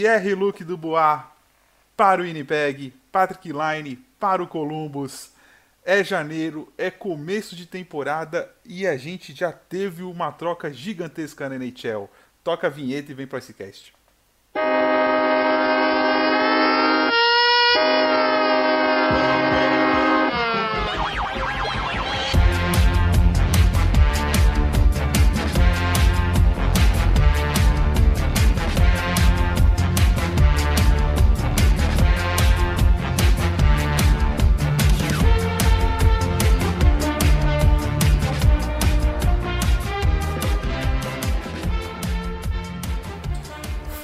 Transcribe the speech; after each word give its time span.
Pierre 0.00 0.34
Luke 0.34 0.64
Dubois 0.64 1.20
para 1.94 2.22
o 2.22 2.24
Winnipeg, 2.24 2.90
Patrick 3.12 3.52
Line 3.52 3.96
para 4.18 4.42
o 4.42 4.46
Columbus. 4.46 5.30
É 5.84 6.02
janeiro, 6.02 6.72
é 6.78 6.90
começo 6.90 7.54
de 7.54 7.66
temporada 7.66 8.50
e 8.64 8.86
a 8.86 8.96
gente 8.96 9.34
já 9.34 9.52
teve 9.52 10.02
uma 10.02 10.32
troca 10.32 10.72
gigantesca 10.72 11.50
na 11.50 11.56
NHL. 11.56 12.08
Toca 12.42 12.68
a 12.68 12.70
vinheta 12.70 13.12
e 13.12 13.14
vem 13.14 13.26
para 13.26 13.40
esse 13.40 13.52
cast. 13.52 13.92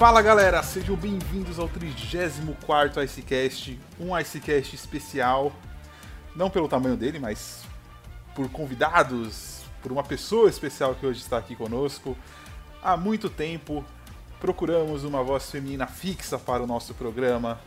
Fala 0.06 0.22
galera, 0.22 0.62
sejam 0.62 0.94
bem-vindos 0.94 1.58
ao 1.58 1.68
34 1.68 3.02
Icecast, 3.02 3.76
um 3.98 4.16
Icecast 4.16 4.72
especial, 4.72 5.52
não 6.32 6.48
pelo 6.48 6.68
tamanho 6.68 6.96
dele, 6.96 7.18
mas 7.18 7.64
por 8.32 8.48
convidados, 8.48 9.62
por 9.82 9.90
uma 9.90 10.04
pessoa 10.04 10.48
especial 10.48 10.94
que 10.94 11.04
hoje 11.04 11.18
está 11.18 11.38
aqui 11.38 11.56
conosco. 11.56 12.16
Há 12.80 12.96
muito 12.96 13.28
tempo 13.28 13.84
procuramos 14.38 15.02
uma 15.02 15.24
voz 15.24 15.50
feminina 15.50 15.88
fixa 15.88 16.38
para 16.38 16.62
o 16.62 16.68
nosso 16.68 16.94
programa 16.94 17.58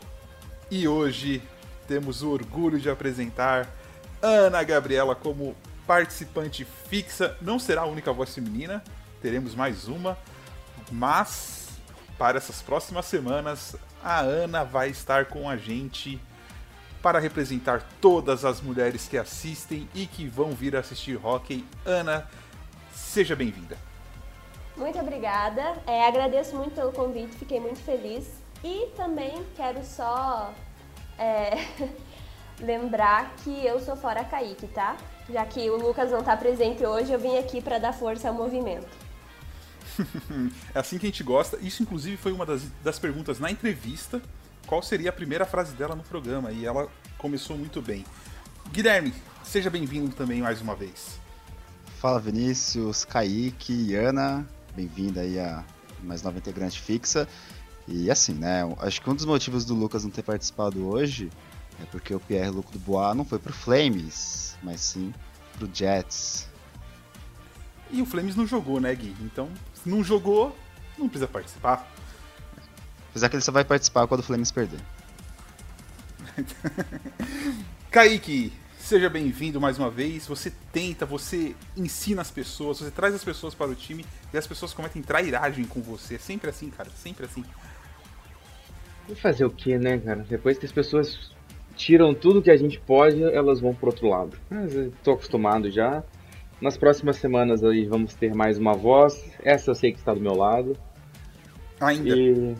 e 0.71 0.87
hoje 0.87 1.43
temos 1.89 2.23
o 2.23 2.29
orgulho 2.29 2.79
de 2.79 2.89
apresentar 2.89 3.67
Ana 4.21 4.63
Gabriela 4.63 5.13
como 5.13 5.57
participante 5.85 6.65
fixa. 6.87 7.35
Não 7.41 7.59
será 7.59 7.81
a 7.81 7.85
única 7.85 8.13
voz 8.13 8.33
feminina, 8.33 8.81
teremos 9.21 9.53
mais 9.53 9.89
uma, 9.89 10.17
mas 10.89 11.58
para 12.19 12.37
essas 12.37 12.61
próximas 12.61 13.05
semanas, 13.05 13.77
a 14.03 14.19
Ana 14.19 14.65
vai 14.65 14.89
estar 14.89 15.25
com 15.27 15.49
a 15.49 15.55
gente 15.55 16.21
para 17.01 17.17
representar 17.17 17.81
todas 18.01 18.43
as 18.43 18.59
mulheres 18.59 19.07
que 19.07 19.17
assistem 19.17 19.89
e 19.95 20.05
que 20.05 20.27
vão 20.27 20.51
vir 20.51 20.75
assistir 20.75 21.17
hockey. 21.25 21.65
Ana, 21.85 22.29
seja 22.93 23.37
bem-vinda. 23.37 23.77
Muito 24.75 24.99
obrigada. 24.99 25.77
É, 25.87 26.05
agradeço 26.05 26.57
muito 26.57 26.75
pelo 26.75 26.91
convite, 26.91 27.37
fiquei 27.37 27.61
muito 27.61 27.79
feliz. 27.79 28.27
E 28.61 28.87
também 28.97 29.41
quero 29.55 29.81
só 29.85 30.53
é, 31.17 31.51
lembrar 32.59 33.33
que 33.37 33.65
eu 33.65 33.79
sou 33.79 33.95
fora 33.95 34.25
Kaique, 34.25 34.67
tá? 34.67 34.97
Já 35.29 35.45
que 35.45 35.69
o 35.69 35.77
Lucas 35.77 36.11
não 36.11 36.19
está 36.19 36.35
presente 36.35 36.85
hoje, 36.85 37.13
eu 37.13 37.19
vim 37.19 37.37
aqui 37.37 37.61
para 37.61 37.77
dar 37.79 37.93
força 37.93 38.27
ao 38.27 38.33
movimento. 38.33 39.08
é 40.73 40.79
assim 40.79 40.97
que 40.97 41.05
a 41.05 41.09
gente 41.09 41.23
gosta. 41.23 41.57
Isso, 41.61 41.83
inclusive, 41.83 42.17
foi 42.17 42.31
uma 42.31 42.45
das, 42.45 42.61
das 42.83 42.99
perguntas 42.99 43.39
na 43.39 43.51
entrevista. 43.51 44.21
Qual 44.65 44.81
seria 44.81 45.09
a 45.09 45.13
primeira 45.13 45.45
frase 45.45 45.73
dela 45.73 45.95
no 45.95 46.03
programa? 46.03 46.51
E 46.51 46.65
ela 46.65 46.87
começou 47.17 47.57
muito 47.57 47.81
bem. 47.81 48.05
Guilherme, 48.71 49.13
seja 49.43 49.69
bem-vindo 49.69 50.15
também 50.15 50.41
mais 50.41 50.61
uma 50.61 50.75
vez. 50.75 51.19
Fala 51.99 52.19
Vinícius, 52.19 53.03
Kaique 53.03 53.95
Ana, 53.95 54.47
bem-vinda 54.75 55.21
aí 55.21 55.39
a 55.39 55.65
mais 56.03 56.21
nova 56.21 56.37
integrante 56.37 56.79
fixa. 56.79 57.27
E 57.87 58.11
assim, 58.11 58.33
né, 58.33 58.61
acho 58.79 59.01
que 59.01 59.09
um 59.09 59.15
dos 59.15 59.25
motivos 59.25 59.65
do 59.65 59.73
Lucas 59.73 60.03
não 60.03 60.11
ter 60.11 60.21
participado 60.21 60.87
hoje 60.87 61.29
é 61.81 61.85
porque 61.85 62.13
o 62.13 62.19
Pierre 62.19 62.51
Luc 62.51 62.71
Dubois 62.71 63.15
não 63.15 63.25
foi 63.25 63.39
pro 63.39 63.51
Flames, 63.51 64.55
mas 64.61 64.81
sim 64.81 65.13
pro 65.57 65.69
Jets. 65.73 66.47
E 67.91 68.01
o 68.01 68.05
Flames 68.05 68.35
não 68.35 68.45
jogou, 68.45 68.79
né, 68.79 68.93
Gui? 68.93 69.15
Então 69.21 69.49
não 69.89 70.03
jogou, 70.03 70.55
não 70.97 71.09
precisa 71.09 71.27
participar. 71.27 71.91
Apesar 73.09 73.27
que 73.27 73.35
ele 73.35 73.43
só 73.43 73.51
vai 73.51 73.65
participar 73.65 74.07
quando 74.07 74.21
o 74.21 74.23
Flames 74.23 74.51
perder. 74.51 74.79
Kaique, 77.89 78.53
seja 78.77 79.09
bem-vindo 79.09 79.59
mais 79.59 79.79
uma 79.79 79.89
vez. 79.89 80.27
Você 80.27 80.53
tenta, 80.71 81.05
você 81.05 81.55
ensina 81.75 82.21
as 82.21 82.29
pessoas, 82.29 82.79
você 82.79 82.91
traz 82.91 83.15
as 83.15 83.23
pessoas 83.23 83.55
para 83.55 83.71
o 83.71 83.75
time 83.75 84.05
e 84.31 84.37
as 84.37 84.45
pessoas 84.45 84.73
cometem 84.73 85.01
trairagem 85.01 85.65
com 85.65 85.81
você. 85.81 86.15
É 86.15 86.19
sempre 86.19 86.49
assim, 86.49 86.69
cara, 86.69 86.89
sempre 86.95 87.25
assim. 87.25 87.43
E 89.09 89.15
fazer 89.15 89.45
o 89.45 89.49
que, 89.49 89.75
né, 89.77 89.97
cara? 89.97 90.23
Depois 90.29 90.59
que 90.59 90.67
as 90.67 90.71
pessoas 90.71 91.31
tiram 91.75 92.13
tudo 92.13 92.41
que 92.43 92.51
a 92.51 92.57
gente 92.57 92.79
pode, 92.79 93.23
elas 93.23 93.59
vão 93.59 93.73
pro 93.73 93.87
outro 93.87 94.07
lado. 94.07 94.37
Mas 94.49 94.75
eu 94.75 94.93
tô 95.03 95.13
acostumado 95.13 95.71
já. 95.71 96.03
Nas 96.61 96.77
próximas 96.77 97.15
semanas 97.15 97.63
aí 97.63 97.85
vamos 97.85 98.13
ter 98.13 98.35
mais 98.35 98.57
uma 98.57 98.73
voz. 98.73 99.23
Essa 99.41 99.71
eu 99.71 99.75
sei 99.75 99.93
que 99.93 99.99
está 99.99 100.13
do 100.13 100.19
meu 100.19 100.35
lado. 100.35 100.75
Ainda. 101.79 102.09
E... 102.09 102.55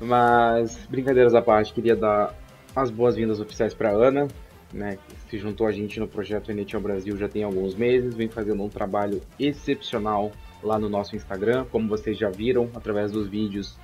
Mas, 0.02 0.84
brincadeiras 0.86 1.32
à 1.32 1.40
parte, 1.40 1.72
queria 1.72 1.94
dar 1.94 2.34
as 2.74 2.90
boas-vindas 2.90 3.38
oficiais 3.38 3.72
para 3.72 3.90
Ana, 3.90 4.26
né, 4.72 4.98
que 5.06 5.30
se 5.30 5.38
juntou 5.38 5.66
a 5.66 5.72
gente 5.72 6.00
no 6.00 6.08
projeto 6.08 6.50
NHL 6.50 6.80
Brasil 6.80 7.16
já 7.16 7.28
tem 7.28 7.44
alguns 7.44 7.74
meses, 7.74 8.14
vem 8.14 8.28
fazendo 8.28 8.62
um 8.62 8.68
trabalho 8.68 9.20
excepcional 9.38 10.32
lá 10.62 10.78
no 10.78 10.88
nosso 10.88 11.14
Instagram, 11.14 11.66
como 11.70 11.88
vocês 11.88 12.18
já 12.18 12.30
viram 12.30 12.68
através 12.74 13.12
dos 13.12 13.28
vídeos 13.28 13.78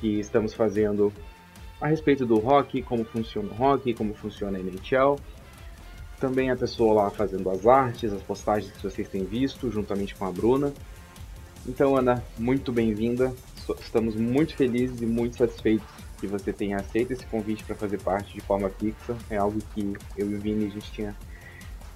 que 0.00 0.18
estamos 0.18 0.54
fazendo 0.54 1.12
a 1.80 1.86
respeito 1.86 2.24
do 2.26 2.38
rock, 2.38 2.82
como 2.82 3.04
funciona 3.04 3.48
o 3.50 3.54
rock, 3.54 3.94
como 3.94 4.14
funciona 4.14 4.58
a 4.58 4.60
NHL 4.60 5.16
também 6.20 6.50
a 6.50 6.56
pessoa 6.56 7.02
lá 7.02 7.10
fazendo 7.10 7.48
as 7.50 7.66
artes, 7.66 8.12
as 8.12 8.22
postagens 8.22 8.70
que 8.70 8.82
vocês 8.82 9.08
têm 9.08 9.24
visto, 9.24 9.70
juntamente 9.70 10.14
com 10.14 10.26
a 10.26 10.30
Bruna. 10.30 10.72
Então, 11.66 11.96
Ana, 11.96 12.22
muito 12.38 12.70
bem-vinda. 12.70 13.34
Estamos 13.80 14.14
muito 14.14 14.54
felizes 14.54 15.00
e 15.00 15.06
muito 15.06 15.38
satisfeitos 15.38 15.86
que 16.20 16.26
você 16.26 16.52
tenha 16.52 16.76
aceito 16.76 17.12
esse 17.12 17.24
convite 17.26 17.64
para 17.64 17.74
fazer 17.74 18.00
parte 18.02 18.34
de 18.34 18.40
forma 18.40 18.68
fixa. 18.68 19.16
É 19.30 19.38
algo 19.38 19.58
que 19.74 19.94
eu 20.16 20.30
e 20.30 20.34
o 20.34 20.38
Vini 20.38 20.66
a 20.66 20.70
gente 20.70 20.92
tinha 20.92 21.16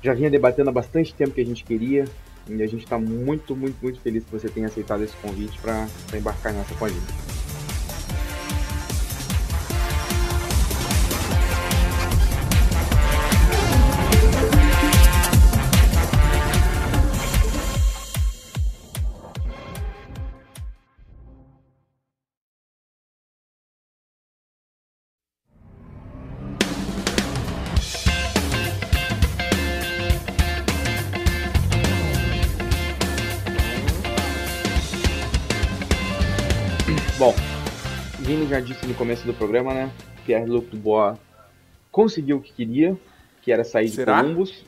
já 0.03 0.13
vinha 0.13 0.31
debatendo 0.31 0.69
há 0.69 0.73
bastante 0.73 1.15
tempo 1.15 1.33
que 1.33 1.41
a 1.41 1.47
gente 1.47 1.65
queria. 1.65 2.05
E 2.47 2.63
a 2.63 2.67
gente 2.67 2.85
está 2.85 2.99
muito, 2.99 3.57
muito, 3.57 3.77
muito 3.83 4.01
feliz 4.01 4.23
que 4.23 4.31
você 4.31 4.49
tenha 4.49 4.67
aceitado 4.67 5.03
esse 5.03 5.17
convite 5.17 5.59
para 5.61 5.87
embarcar 6.15 6.53
nessa 6.53 6.75
com 6.75 6.85
a 6.85 6.89
gente. 6.89 7.34
Já 38.49 38.61
disse 38.61 38.87
no 38.87 38.95
começo 38.95 39.27
do 39.27 39.33
programa, 39.33 39.73
né? 39.73 39.93
Pierre-Luc 40.25 40.69
Dubois 40.69 41.19
conseguiu 41.91 42.39
o 42.39 42.41
que 42.41 42.53
queria, 42.53 42.97
que 43.41 43.53
era 43.53 43.63
sair 43.63 43.89
Será? 43.89 44.17
de 44.17 44.23
Columbus. 44.23 44.65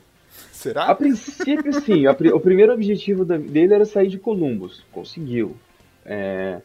Será? 0.51 0.85
A 0.85 0.95
princípio, 0.95 1.73
sim. 1.81 2.05
A, 2.05 2.11
o 2.11 2.39
primeiro 2.39 2.73
objetivo 2.73 3.25
dele 3.25 3.73
era 3.73 3.85
sair 3.85 4.07
de 4.07 4.17
Columbus. 4.17 4.83
Conseguiu. 4.91 5.57
É, 6.05 6.61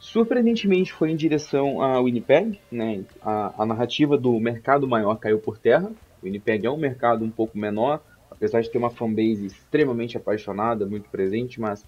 surpreendentemente 0.00 0.92
foi 0.92 1.10
em 1.10 1.16
direção 1.16 1.82
a 1.82 2.00
Winnipeg, 2.00 2.58
né? 2.70 3.04
A, 3.20 3.62
a, 3.62 3.66
narrativa 3.66 4.16
do 4.16 4.38
mercado 4.40 4.88
maior 4.88 5.16
caiu 5.16 5.38
por 5.38 5.58
terra. 5.58 5.92
Winnipeg 6.22 6.66
é 6.66 6.70
um 6.70 6.78
mercado 6.78 7.24
um 7.24 7.30
pouco 7.30 7.58
menor, 7.58 8.00
apesar 8.30 8.62
de 8.62 8.70
ter 8.70 8.78
uma 8.78 8.90
fanbase 8.90 9.46
extremamente 9.46 10.16
apaixonada, 10.16 10.86
muito 10.86 11.08
presente, 11.10 11.60
mas 11.60 11.84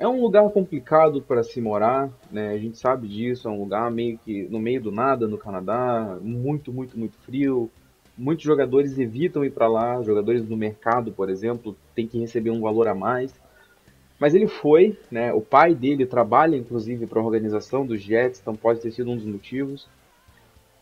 é 0.00 0.08
um 0.08 0.22
lugar 0.22 0.48
complicado 0.48 1.20
para 1.20 1.42
se 1.42 1.60
morar, 1.60 2.10
né? 2.32 2.52
A 2.54 2.58
gente 2.58 2.78
sabe 2.78 3.06
disso, 3.06 3.46
é 3.46 3.50
um 3.50 3.60
lugar 3.60 3.90
meio 3.90 4.18
que 4.24 4.44
no 4.48 4.58
meio 4.58 4.80
do 4.80 4.90
nada 4.90 5.28
no 5.28 5.36
Canadá, 5.36 6.18
muito, 6.22 6.72
muito, 6.72 6.98
muito 6.98 7.18
frio. 7.18 7.70
Muitos 8.16 8.42
jogadores 8.42 8.98
evitam 8.98 9.44
ir 9.44 9.50
para 9.50 9.68
lá, 9.68 10.02
jogadores 10.02 10.42
do 10.42 10.56
mercado, 10.56 11.12
por 11.12 11.28
exemplo, 11.28 11.76
tem 11.94 12.06
que 12.06 12.18
receber 12.18 12.50
um 12.50 12.62
valor 12.62 12.88
a 12.88 12.94
mais. 12.94 13.38
Mas 14.18 14.34
ele 14.34 14.46
foi, 14.46 14.98
né? 15.10 15.34
O 15.34 15.42
pai 15.42 15.74
dele 15.74 16.06
trabalha 16.06 16.56
inclusive 16.56 17.06
para 17.06 17.20
a 17.20 17.24
organização 17.24 17.84
dos 17.84 18.00
Jets, 18.00 18.40
então 18.40 18.56
pode 18.56 18.80
ter 18.80 18.92
sido 18.92 19.10
um 19.10 19.16
dos 19.16 19.26
motivos. 19.26 19.86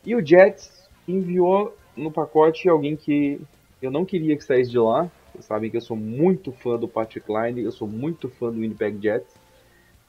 E 0.06 0.15
o 0.15 0.25
Jets 0.25 0.88
enviou 1.09 1.76
no 1.97 2.12
pacote 2.12 2.69
alguém 2.69 2.94
que 2.94 3.41
eu 3.82 3.91
não 3.91 4.05
queria 4.05 4.37
que 4.37 4.44
saísse 4.44 4.70
de 4.70 4.79
lá, 4.79 5.11
sabem 5.43 5.70
que 5.70 5.76
eu 5.76 5.81
sou 5.81 5.96
muito 5.96 6.52
fã 6.52 6.79
do 6.79 6.88
Patrick 6.88 7.26
Line, 7.31 7.62
eu 7.62 7.73
sou 7.73 7.88
muito 7.88 8.29
fã 8.29 8.50
do 8.50 8.61
Winnipeg 8.61 9.00
Jets. 9.00 9.35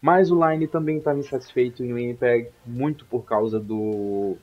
Mas 0.02 0.32
o 0.32 0.50
Line 0.50 0.68
também 0.68 0.98
estava 0.98 1.20
insatisfeito 1.20 1.84
em 1.84 1.94
Winnipeg, 1.94 2.50
muito 2.66 3.06
por 3.06 3.26
causa 3.26 3.60
do 3.60 4.38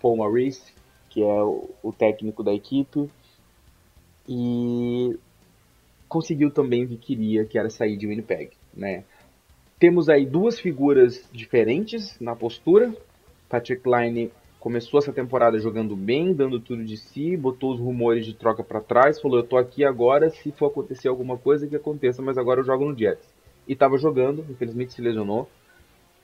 Paul 0.00 0.16
Maurice, 0.16 0.72
que 1.08 1.22
é 1.22 1.42
o 1.42 1.92
técnico 1.96 2.42
da 2.42 2.52
equipe, 2.52 3.08
e 4.28 5.16
conseguiu 6.08 6.50
também 6.50 6.84
o 6.84 6.88
que 6.88 6.96
queria, 6.96 7.44
que 7.44 7.58
era 7.58 7.70
sair 7.70 7.96
de 7.96 8.06
Winnipeg. 8.06 8.50
Né? 8.74 9.04
Temos 9.78 10.08
aí 10.08 10.26
duas 10.26 10.58
figuras 10.58 11.28
diferentes 11.32 12.18
na 12.20 12.34
postura. 12.34 12.94
Patrick 13.48 13.82
Line 13.88 14.30
começou 14.60 14.98
essa 14.98 15.12
temporada 15.12 15.58
jogando 15.58 15.96
bem, 15.96 16.34
dando 16.34 16.60
tudo 16.60 16.84
de 16.84 16.98
si, 16.98 17.34
botou 17.36 17.72
os 17.72 17.80
rumores 17.80 18.26
de 18.26 18.34
troca 18.34 18.62
para 18.62 18.80
trás, 18.80 19.20
falou: 19.20 19.38
Eu 19.38 19.46
tô 19.46 19.56
aqui 19.56 19.84
agora, 19.84 20.30
se 20.30 20.52
for 20.52 20.66
acontecer 20.66 21.08
alguma 21.08 21.38
coisa, 21.38 21.66
que 21.66 21.74
aconteça, 21.74 22.22
mas 22.22 22.36
agora 22.36 22.60
eu 22.60 22.64
jogo 22.64 22.84
no 22.84 22.96
Jets. 22.96 23.26
E 23.66 23.72
estava 23.72 23.96
jogando, 23.96 24.44
infelizmente 24.48 24.92
se 24.92 25.00
lesionou. 25.00 25.48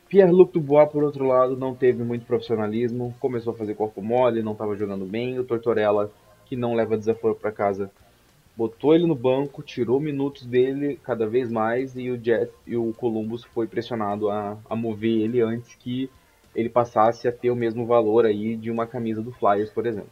Pierre-Luc 0.09 0.53
Dubois, 0.53 0.89
por 0.89 1.03
outro 1.03 1.27
lado, 1.27 1.57
não 1.57 1.75
teve 1.75 2.05
muito 2.05 2.27
profissionalismo, 2.27 3.15
começou 3.19 3.53
a 3.53 3.57
fazer 3.57 3.75
corpo 3.75 4.01
mole, 4.01 4.43
não 4.43 4.53
estava 4.53 4.77
jogando 4.77 5.05
bem. 5.05 5.39
O 5.39 5.45
Tortorella, 5.45 6.13
que 6.45 6.55
não 6.55 6.75
leva 6.75 6.97
desaforo 6.97 7.35
para 7.35 7.51
casa, 7.51 7.91
botou 8.57 8.95
ele 8.95 9.07
no 9.07 9.17
banco, 9.17 9.63
tirou 9.63 9.99
minutos 9.99 10.47
dele 10.47 11.01
cada 11.03 11.27
vez 11.27 11.51
mais 11.51 11.97
e 11.97 12.11
o 12.11 12.23
Jet 12.23 12.53
e 12.67 12.77
o 12.77 12.93
Columbus 12.93 13.45
foi 13.45 13.67
pressionado 13.67 14.31
a, 14.31 14.57
a 14.69 14.77
mover 14.77 15.23
ele 15.23 15.41
antes 15.41 15.75
que 15.75 16.09
ele 16.57 16.71
passasse 16.71 17.29
a 17.29 17.33
ter 17.33 17.51
o 17.51 17.57
mesmo 17.57 17.85
valor 17.85 18.25
aí 18.25 18.57
de 18.57 18.71
uma 18.71 18.87
camisa 18.87 19.23
do 19.23 19.31
Flyers, 19.31 19.71
por 19.71 19.87
exemplo. 19.87 20.11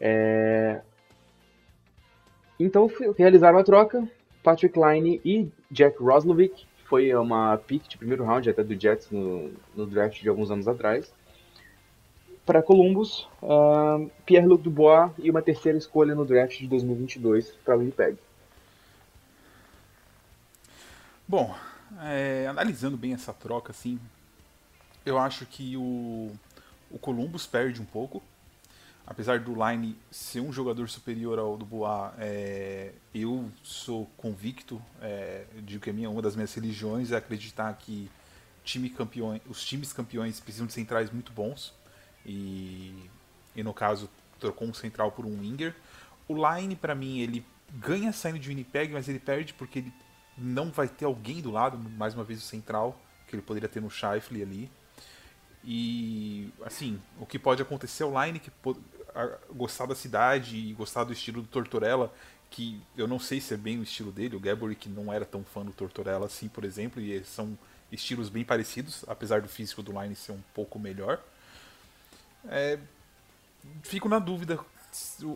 É... 0.00 0.80
Então 2.58 2.90
realizaram 3.18 3.58
a 3.58 3.64
troca, 3.64 4.08
Patrick 4.42 4.78
Line 4.78 5.20
e 5.24 5.52
Jack 5.70 6.02
Roslovic, 6.02 6.66
foi 6.86 7.14
uma 7.14 7.58
pick 7.58 7.86
de 7.86 7.98
primeiro 7.98 8.24
round 8.24 8.48
até 8.48 8.64
do 8.64 8.80
Jets 8.80 9.10
no, 9.10 9.52
no 9.76 9.86
draft 9.86 10.20
de 10.22 10.28
alguns 10.28 10.50
anos 10.50 10.66
atrás. 10.66 11.12
Para 12.46 12.62
Columbus, 12.62 13.28
uh, 13.42 14.10
Pierre-Luc 14.24 14.62
Dubois 14.62 15.10
e 15.18 15.30
uma 15.30 15.42
terceira 15.42 15.76
escolha 15.76 16.14
no 16.14 16.24
draft 16.24 16.58
de 16.58 16.66
2022 16.66 17.56
para 17.64 17.76
Winnipeg. 17.76 18.16
Bom, 21.26 21.54
é, 22.02 22.46
analisando 22.46 22.96
bem 22.96 23.14
essa 23.14 23.32
troca, 23.32 23.72
assim, 23.72 23.98
eu 25.04 25.18
acho 25.18 25.46
que 25.46 25.76
o, 25.76 26.32
o 26.90 26.98
Columbus 26.98 27.46
perde 27.46 27.80
um 27.80 27.84
pouco. 27.84 28.22
Apesar 29.06 29.38
do 29.38 29.52
Line 29.52 29.98
ser 30.10 30.40
um 30.40 30.50
jogador 30.50 30.88
superior 30.88 31.38
ao 31.38 31.58
do 31.58 31.66
Boa, 31.66 32.14
é, 32.18 32.92
eu 33.14 33.50
sou 33.62 34.06
convicto 34.16 34.80
é, 35.02 35.44
de 35.62 35.78
que 35.78 35.90
a 35.90 35.92
minha, 35.92 36.08
uma 36.08 36.22
das 36.22 36.34
minhas 36.34 36.54
religiões 36.54 37.12
é 37.12 37.16
acreditar 37.16 37.74
que 37.74 38.10
time 38.64 38.88
campeão, 38.88 39.38
os 39.46 39.62
times 39.62 39.92
campeões 39.92 40.40
precisam 40.40 40.66
de 40.66 40.72
centrais 40.72 41.10
muito 41.10 41.32
bons. 41.32 41.74
E, 42.24 43.10
e 43.54 43.62
no 43.62 43.74
caso, 43.74 44.08
trocou 44.40 44.66
um 44.66 44.72
central 44.72 45.12
por 45.12 45.26
um 45.26 45.38
winger. 45.38 45.74
O 46.26 46.34
Line, 46.34 46.74
para 46.74 46.94
mim, 46.94 47.18
ele 47.18 47.44
ganha 47.74 48.10
saindo 48.10 48.38
de 48.38 48.48
Winnipeg, 48.48 48.90
mas 48.90 49.06
ele 49.06 49.18
perde 49.18 49.52
porque 49.52 49.80
ele 49.80 49.92
não 50.36 50.70
vai 50.70 50.88
ter 50.88 51.04
alguém 51.04 51.42
do 51.42 51.50
lado, 51.50 51.78
mais 51.78 52.14
uma 52.14 52.24
vez 52.24 52.38
o 52.40 52.42
central, 52.42 52.98
que 53.28 53.36
ele 53.36 53.42
poderia 53.42 53.68
ter 53.68 53.82
no 53.82 53.90
Scheifele 53.90 54.42
ali. 54.42 54.70
E, 55.66 56.52
assim, 56.64 57.00
o 57.18 57.24
que 57.24 57.38
pode 57.38 57.62
acontecer 57.62 58.02
é 58.02 58.06
o 58.06 58.24
Line 58.24 58.38
que 58.38 58.50
gostar 59.52 59.86
da 59.86 59.94
cidade 59.94 60.56
e 60.56 60.72
gostar 60.74 61.04
do 61.04 61.12
estilo 61.12 61.40
do 61.40 61.48
Tortorella, 61.48 62.12
que 62.50 62.80
eu 62.96 63.08
não 63.08 63.18
sei 63.18 63.40
se 63.40 63.54
é 63.54 63.56
bem 63.56 63.78
o 63.78 63.82
estilo 63.82 64.12
dele, 64.12 64.36
o 64.36 64.40
Gabori 64.40 64.76
que 64.76 64.88
não 64.88 65.12
era 65.12 65.24
tão 65.24 65.42
fã 65.42 65.64
do 65.64 65.72
Tortorella 65.72 66.26
assim, 66.26 66.48
por 66.48 66.64
exemplo, 66.64 67.00
e 67.00 67.24
são 67.24 67.56
estilos 67.90 68.28
bem 68.28 68.44
parecidos, 68.44 69.04
apesar 69.08 69.40
do 69.40 69.48
físico 69.48 69.82
do 69.82 69.98
Line 70.00 70.14
ser 70.14 70.32
um 70.32 70.42
pouco 70.52 70.78
melhor. 70.78 71.22
É, 72.46 72.78
fico 73.82 74.08
na 74.08 74.18
dúvida 74.18 74.58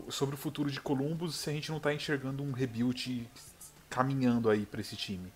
sobre 0.09 0.35
o 0.35 0.37
futuro 0.37 0.69
de 0.69 0.79
Columbus 0.79 1.35
se 1.35 1.49
a 1.49 1.53
gente 1.53 1.69
não 1.69 1.77
está 1.77 1.93
enxergando 1.93 2.43
um 2.43 2.51
rebuild 2.51 3.27
caminhando 3.89 4.49
aí 4.49 4.65
para 4.65 4.81
esse 4.81 4.95
time. 4.95 5.31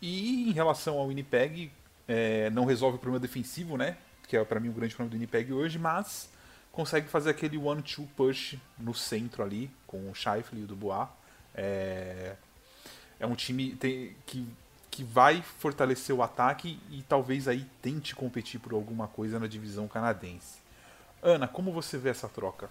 E 0.00 0.48
em 0.48 0.52
relação 0.52 0.98
ao 0.98 1.08
Winnipeg, 1.08 1.70
é, 2.08 2.50
não 2.50 2.64
resolve 2.64 2.96
o 2.96 3.00
problema 3.00 3.20
defensivo, 3.20 3.76
né? 3.76 3.96
Que 4.26 4.36
é 4.36 4.44
para 4.44 4.58
mim 4.60 4.68
o 4.68 4.72
grande 4.72 4.94
problema 4.94 5.10
do 5.10 5.14
Winnipeg 5.14 5.52
hoje, 5.52 5.78
mas 5.78 6.28
consegue 6.72 7.08
fazer 7.08 7.30
aquele 7.30 7.56
one-two 7.56 8.06
push 8.16 8.56
no 8.78 8.92
centro 8.94 9.42
ali, 9.42 9.70
com 9.86 10.10
o 10.10 10.14
Scheifele 10.14 10.62
e 10.62 10.64
o 10.64 10.66
Dubois. 10.66 11.08
É, 11.54 12.34
é 13.20 13.26
um 13.26 13.34
time 13.34 13.76
tem, 13.76 14.16
que, 14.26 14.46
que 14.90 15.04
vai 15.04 15.40
fortalecer 15.42 16.14
o 16.14 16.22
ataque 16.22 16.80
e 16.90 17.02
talvez 17.02 17.46
aí 17.46 17.64
tente 17.80 18.14
competir 18.14 18.58
por 18.58 18.72
alguma 18.72 19.06
coisa 19.06 19.38
na 19.38 19.46
divisão 19.46 19.86
canadense. 19.86 20.58
Ana, 21.22 21.46
como 21.46 21.72
você 21.72 21.96
vê 21.96 22.10
essa 22.10 22.28
troca? 22.28 22.68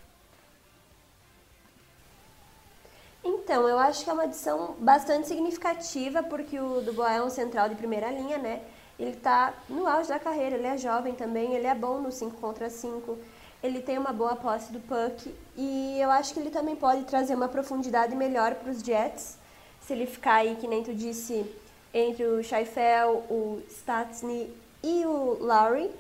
Então, 3.24 3.68
eu 3.68 3.80
acho 3.80 4.04
que 4.04 4.10
é 4.10 4.14
uma 4.14 4.24
adição 4.24 4.76
bastante 4.80 5.28
significativa, 5.28 6.22
porque 6.22 6.60
o 6.60 6.82
Dubois 6.82 7.12
é 7.14 7.24
um 7.24 7.30
central 7.30 7.70
de 7.70 7.76
primeira 7.76 8.12
linha, 8.12 8.38
né? 8.38 8.62
Ele 9.04 9.12
está 9.12 9.54
no 9.68 9.86
auge 9.86 10.08
da 10.08 10.18
carreira, 10.18 10.56
ele 10.56 10.66
é 10.66 10.78
jovem 10.78 11.14
também, 11.14 11.54
ele 11.54 11.68
é 11.68 11.76
bom 11.76 12.00
no 12.00 12.10
5 12.10 12.38
contra 12.40 12.70
5, 12.70 13.18
ele 13.62 13.82
tem 13.82 13.98
uma 13.98 14.14
boa 14.14 14.34
posse 14.38 14.72
do 14.72 14.80
puck 14.80 15.30
e 15.58 16.00
eu 16.00 16.10
acho 16.10 16.34
que 16.34 16.40
ele 16.40 16.50
também 16.50 16.74
pode 16.74 17.04
trazer 17.04 17.36
uma 17.36 17.50
profundidade 17.50 18.16
melhor 18.16 18.56
para 18.56 18.72
os 18.72 18.80
Jets, 18.80 19.38
se 19.82 19.92
ele 19.92 20.06
ficar 20.06 20.36
aí, 20.36 20.56
que 20.56 20.70
nem 20.70 20.82
tu 20.82 20.94
disse, 20.94 21.46
entre 21.94 22.24
o 22.24 22.42
Scheifel, 22.42 23.26
o 23.30 23.62
Statsny 23.70 24.50
e 24.82 25.06
o 25.06 25.38
Lowry. 25.42 25.92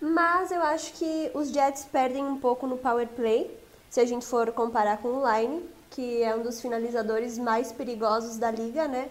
Mas 0.00 0.50
eu 0.50 0.62
acho 0.62 0.94
que 0.94 1.30
os 1.34 1.50
Jets 1.50 1.84
perdem 1.84 2.24
um 2.24 2.38
pouco 2.38 2.66
no 2.66 2.78
power 2.78 3.06
play, 3.08 3.54
se 3.90 4.00
a 4.00 4.06
gente 4.06 4.24
for 4.24 4.50
comparar 4.52 4.96
com 4.96 5.08
o 5.08 5.30
Line, 5.30 5.62
que 5.90 6.22
é 6.22 6.34
um 6.34 6.42
dos 6.42 6.58
finalizadores 6.58 7.36
mais 7.36 7.70
perigosos 7.70 8.38
da 8.38 8.50
liga, 8.50 8.88
né? 8.88 9.10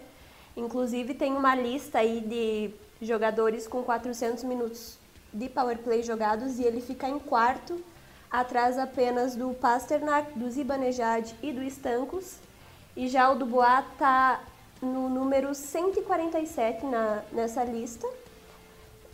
Inclusive 0.58 1.14
tem 1.14 1.34
uma 1.34 1.54
lista 1.54 2.00
aí 2.00 2.22
de 2.22 2.85
jogadores 3.02 3.68
com 3.68 3.84
400 3.84 4.44
minutos 4.44 4.98
de 5.34 5.50
power 5.50 5.78
play 5.80 6.02
jogados 6.02 6.60
e 6.60 6.64
ele 6.64 6.82
fica 6.82 7.08
em 7.08 7.20
quarto, 7.20 7.84
atrás 8.32 8.78
apenas 8.78 9.36
do 9.36 9.54
Pasternak, 9.54 10.38
do 10.38 10.50
Zibanejad 10.50 11.34
e 11.42 11.52
do 11.52 11.62
Stancos. 11.64 12.38
E 12.96 13.08
já 13.10 13.30
o 13.30 13.36
Dubois 13.36 13.84
está 13.92 14.42
no 14.82 15.10
número 15.10 15.54
147 15.54 16.86
na, 16.86 17.24
nessa 17.32 17.64
lista. 17.64 18.08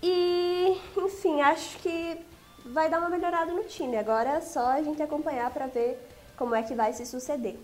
E, 0.04 0.80
enfim, 0.98 1.42
acho 1.42 1.78
que 1.80 2.20
vai 2.66 2.90
dar 2.90 3.00
uma 3.00 3.10
melhorada 3.10 3.52
no 3.52 3.64
time. 3.64 3.98
Agora 3.98 4.30
é 4.30 4.42
só 4.42 4.68
a 4.68 4.82
gente 4.84 5.02
acompanhar 5.02 5.52
para 5.52 5.68
ver 5.68 6.00
como 6.38 6.56
é 6.56 6.64
que 6.64 6.76
vai 6.76 6.94
se 6.94 7.06
suceder. 7.06 7.58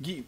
Gui, 0.00 0.26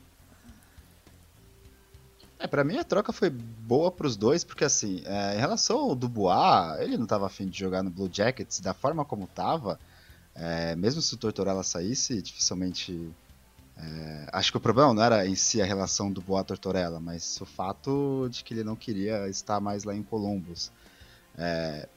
é, 2.42 2.46
pra 2.46 2.64
mim 2.64 2.76
a 2.76 2.84
troca 2.84 3.12
foi 3.12 3.30
boa 3.30 3.90
pros 3.90 4.16
dois, 4.16 4.42
porque 4.42 4.64
assim, 4.64 5.02
é, 5.04 5.36
em 5.36 5.38
relação 5.38 5.78
ao 5.78 5.94
Dubois, 5.94 6.80
ele 6.80 6.98
não 6.98 7.06
tava 7.06 7.26
afim 7.26 7.46
de 7.46 7.58
jogar 7.58 7.82
no 7.82 7.90
Blue 7.90 8.10
Jackets 8.12 8.60
da 8.60 8.74
forma 8.74 9.04
como 9.04 9.26
tava. 9.26 9.78
É, 10.34 10.74
mesmo 10.74 11.00
se 11.00 11.14
o 11.14 11.16
Tortorella 11.16 11.62
saísse, 11.62 12.20
dificilmente. 12.20 13.10
É, 13.76 14.28
acho 14.32 14.50
que 14.50 14.56
o 14.58 14.60
problema 14.60 14.92
não 14.92 15.02
era 15.02 15.26
em 15.26 15.34
si 15.34 15.62
a 15.62 15.64
relação 15.64 16.10
do 16.10 16.20
Boa 16.20 16.44
Tortorella, 16.44 17.00
mas 17.00 17.40
o 17.40 17.46
fato 17.46 18.28
de 18.30 18.42
que 18.44 18.54
ele 18.54 18.64
não 18.64 18.76
queria 18.76 19.28
estar 19.28 19.60
mais 19.60 19.84
lá 19.84 19.94
em 19.94 20.02
Columbus. 20.02 20.70
É, 21.38 21.88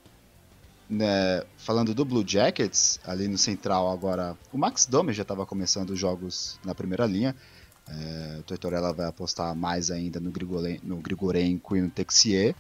né, 0.89 1.43
falando 1.57 1.93
do 1.93 2.05
Blue 2.05 2.23
Jackets, 2.25 2.99
ali 3.03 3.27
no 3.27 3.37
central 3.37 3.91
agora, 3.91 4.37
o 4.53 4.57
Max 4.57 4.85
Domi 4.85 5.11
já 5.11 5.23
estava 5.23 5.45
começando 5.45 5.89
os 5.89 5.99
jogos 5.99 6.59
na 6.63 6.75
primeira 6.75 7.05
linha. 7.05 7.35
É, 7.87 8.37
o 8.39 8.43
Tortorella 8.43 8.91
vai 8.93 9.07
apostar 9.07 9.55
mais 9.55 9.91
ainda 9.91 10.19
no, 10.19 10.31
Grigoren, 10.31 10.79
no 10.83 10.97
Grigorenko 10.97 11.75
e 11.75 11.81
no 11.81 11.89
Texier. 11.89 12.55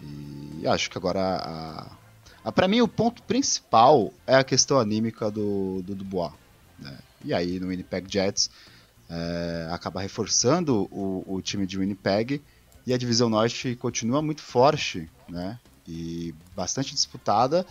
E 0.00 0.66
acho 0.66 0.90
que 0.90 0.98
agora 0.98 1.20
a, 1.20 1.96
a 2.44 2.52
para 2.52 2.68
mim 2.68 2.80
o 2.80 2.88
ponto 2.88 3.22
principal 3.22 4.12
é 4.26 4.34
a 4.34 4.44
questão 4.44 4.78
anímica 4.78 5.30
do, 5.30 5.82
do 5.82 5.94
Dubois. 5.94 6.32
Né? 6.78 6.98
E 7.24 7.32
aí 7.32 7.60
no 7.60 7.68
Winnipeg 7.68 8.10
Jets 8.10 8.50
é, 9.08 9.68
acaba 9.70 10.00
reforçando 10.00 10.88
o, 10.90 11.24
o, 11.26 11.40
time 11.40 11.66
de 11.66 11.78
Winnipeg 11.78 12.42
e 12.86 12.92
a 12.92 12.98
divisão 12.98 13.28
norte 13.28 13.76
continua 13.76 14.20
muito 14.20 14.42
forte, 14.42 15.08
né? 15.28 15.58
E 15.86 16.34
bastante 16.54 16.92
disputada. 16.92 17.64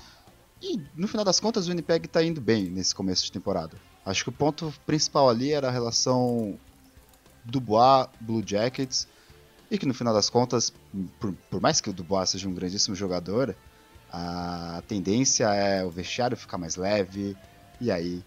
E 0.61 0.79
no 0.95 1.07
final 1.07 1.25
das 1.25 1.39
contas 1.39 1.65
o 1.65 1.69
Winnipeg 1.69 2.05
está 2.05 2.23
indo 2.23 2.39
bem 2.39 2.69
nesse 2.69 2.95
começo 2.95 3.25
de 3.25 3.31
temporada. 3.31 3.75
Acho 4.05 4.23
que 4.23 4.29
o 4.29 4.33
ponto 4.33 4.73
principal 4.85 5.29
ali 5.29 5.51
era 5.51 5.69
a 5.69 5.71
relação 5.71 6.57
Dubois, 7.43 8.07
Blue 8.19 8.43
Jackets, 8.45 9.07
e 9.71 9.77
que 9.77 9.85
no 9.85 9.93
final 9.93 10.13
das 10.13 10.29
contas, 10.29 10.73
por, 11.19 11.33
por 11.49 11.61
mais 11.61 11.81
que 11.81 11.89
o 11.89 11.93
Dubois 11.93 12.29
seja 12.29 12.47
um 12.47 12.53
grandíssimo 12.53 12.95
jogador, 12.95 13.55
a 14.11 14.83
tendência 14.87 15.45
é 15.45 15.83
o 15.83 15.89
vestiário 15.89 16.37
ficar 16.37 16.57
mais 16.57 16.75
leve 16.75 17.35
e 17.81 17.89
aí 17.91 18.23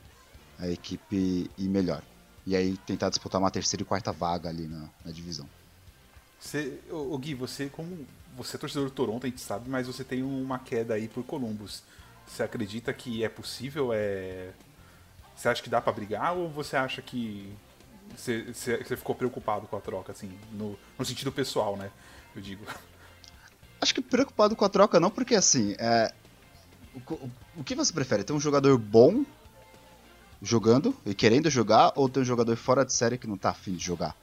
a 0.58 0.68
equipe 0.68 1.50
ir 1.56 1.68
melhor. 1.68 2.02
E 2.46 2.56
aí 2.56 2.76
tentar 2.78 3.08
disputar 3.08 3.40
uma 3.40 3.50
terceira 3.50 3.82
e 3.82 3.86
quarta 3.86 4.12
vaga 4.12 4.48
ali 4.48 4.66
na, 4.66 4.88
na 5.04 5.12
divisão. 5.12 5.48
Você, 6.40 6.80
o 6.90 7.16
Gui, 7.18 7.34
você 7.34 7.68
como 7.68 8.06
você 8.36 8.56
é 8.56 8.58
torcedor 8.58 8.88
do 8.88 8.94
Toronto, 8.94 9.26
a 9.26 9.28
gente 9.28 9.40
sabe, 9.40 9.68
mas 9.70 9.86
você 9.86 10.04
tem 10.04 10.22
uma 10.22 10.58
queda 10.58 10.94
aí 10.94 11.08
por 11.08 11.24
Columbus. 11.24 11.82
Você 12.26 12.42
acredita 12.42 12.92
que 12.92 13.24
é 13.24 13.28
possível? 13.28 13.92
É... 13.92 14.50
Você 15.36 15.48
acha 15.48 15.62
que 15.62 15.68
dá 15.68 15.80
para 15.80 15.92
brigar 15.92 16.34
ou 16.34 16.48
você 16.48 16.76
acha 16.76 17.02
que 17.02 17.54
você, 18.16 18.52
ficou 18.96 19.14
preocupado 19.14 19.66
com 19.66 19.76
a 19.76 19.80
troca, 19.80 20.12
assim, 20.12 20.30
no, 20.52 20.78
no 20.98 21.04
sentido 21.04 21.30
pessoal, 21.30 21.76
né? 21.76 21.90
Eu 22.34 22.40
digo. 22.40 22.64
Acho 23.80 23.94
que 23.94 24.00
preocupado 24.00 24.56
com 24.56 24.64
a 24.64 24.68
troca 24.68 24.98
não, 24.98 25.10
porque 25.10 25.34
assim, 25.34 25.74
é... 25.78 26.12
o, 26.94 27.30
o 27.58 27.64
que 27.64 27.74
você 27.74 27.92
prefere? 27.92 28.24
Ter 28.24 28.32
um 28.32 28.40
jogador 28.40 28.78
bom 28.78 29.24
jogando 30.40 30.96
e 31.04 31.14
querendo 31.14 31.50
jogar 31.50 31.92
ou 31.94 32.08
ter 32.08 32.20
um 32.20 32.24
jogador 32.24 32.56
fora 32.56 32.84
de 32.84 32.92
série 32.92 33.18
que 33.18 33.26
não 33.26 33.36
tá 33.36 33.50
afim 33.50 33.74
de 33.74 33.84
jogar? 33.84 34.16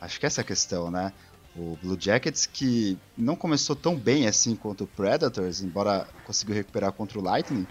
Acho 0.00 0.18
que 0.18 0.26
essa 0.26 0.40
é 0.40 0.42
a 0.42 0.46
questão, 0.46 0.90
né? 0.90 1.12
O 1.54 1.78
Blue 1.80 1.96
Jackets, 1.98 2.44
que 2.44 2.98
não 3.16 3.34
começou 3.34 3.74
tão 3.74 3.96
bem 3.96 4.26
assim 4.26 4.54
quanto 4.54 4.84
o 4.84 4.86
Predators, 4.86 5.62
embora 5.62 6.06
conseguiu 6.24 6.54
recuperar 6.54 6.92
contra 6.92 7.18
o 7.18 7.22
Lightning. 7.22 7.66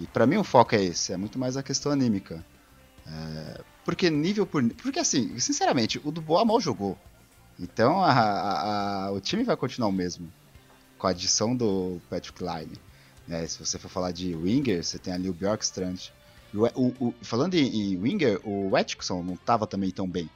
E 0.00 0.06
para 0.06 0.26
mim 0.26 0.38
o 0.38 0.44
foco 0.44 0.74
é 0.74 0.82
esse, 0.82 1.12
é 1.12 1.16
muito 1.16 1.38
mais 1.38 1.58
a 1.58 1.62
questão 1.62 1.92
anímica. 1.92 2.42
É, 3.06 3.60
porque 3.84 4.08
nível 4.08 4.46
por. 4.46 4.66
Porque 4.74 4.98
assim, 4.98 5.38
sinceramente, 5.38 6.00
o 6.02 6.10
Dubois 6.10 6.46
mal 6.46 6.58
jogou. 6.58 6.98
Então 7.58 8.02
a, 8.02 8.10
a, 8.10 9.04
a, 9.06 9.12
o 9.12 9.20
time 9.20 9.44
vai 9.44 9.56
continuar 9.56 9.88
o 9.88 9.92
mesmo. 9.92 10.32
Com 10.96 11.06
a 11.06 11.10
adição 11.10 11.54
do 11.54 12.00
Patrick 12.08 12.42
Line. 12.42 12.72
É, 13.28 13.46
se 13.46 13.58
você 13.58 13.78
for 13.78 13.90
falar 13.90 14.12
de 14.12 14.34
Winger, 14.34 14.82
você 14.82 14.98
tem 14.98 15.12
ali 15.12 15.28
o 15.28 15.34
Bjorkstrand. 15.34 15.98
O, 16.52 16.66
o, 16.66 17.08
o, 17.08 17.14
falando 17.22 17.54
em, 17.54 17.92
em 17.92 17.98
Winger, 17.98 18.40
o 18.42 18.74
Atkinson 18.74 19.22
não 19.22 19.34
estava 19.34 19.66
também 19.66 19.90
tão 19.90 20.08
bem. 20.08 20.28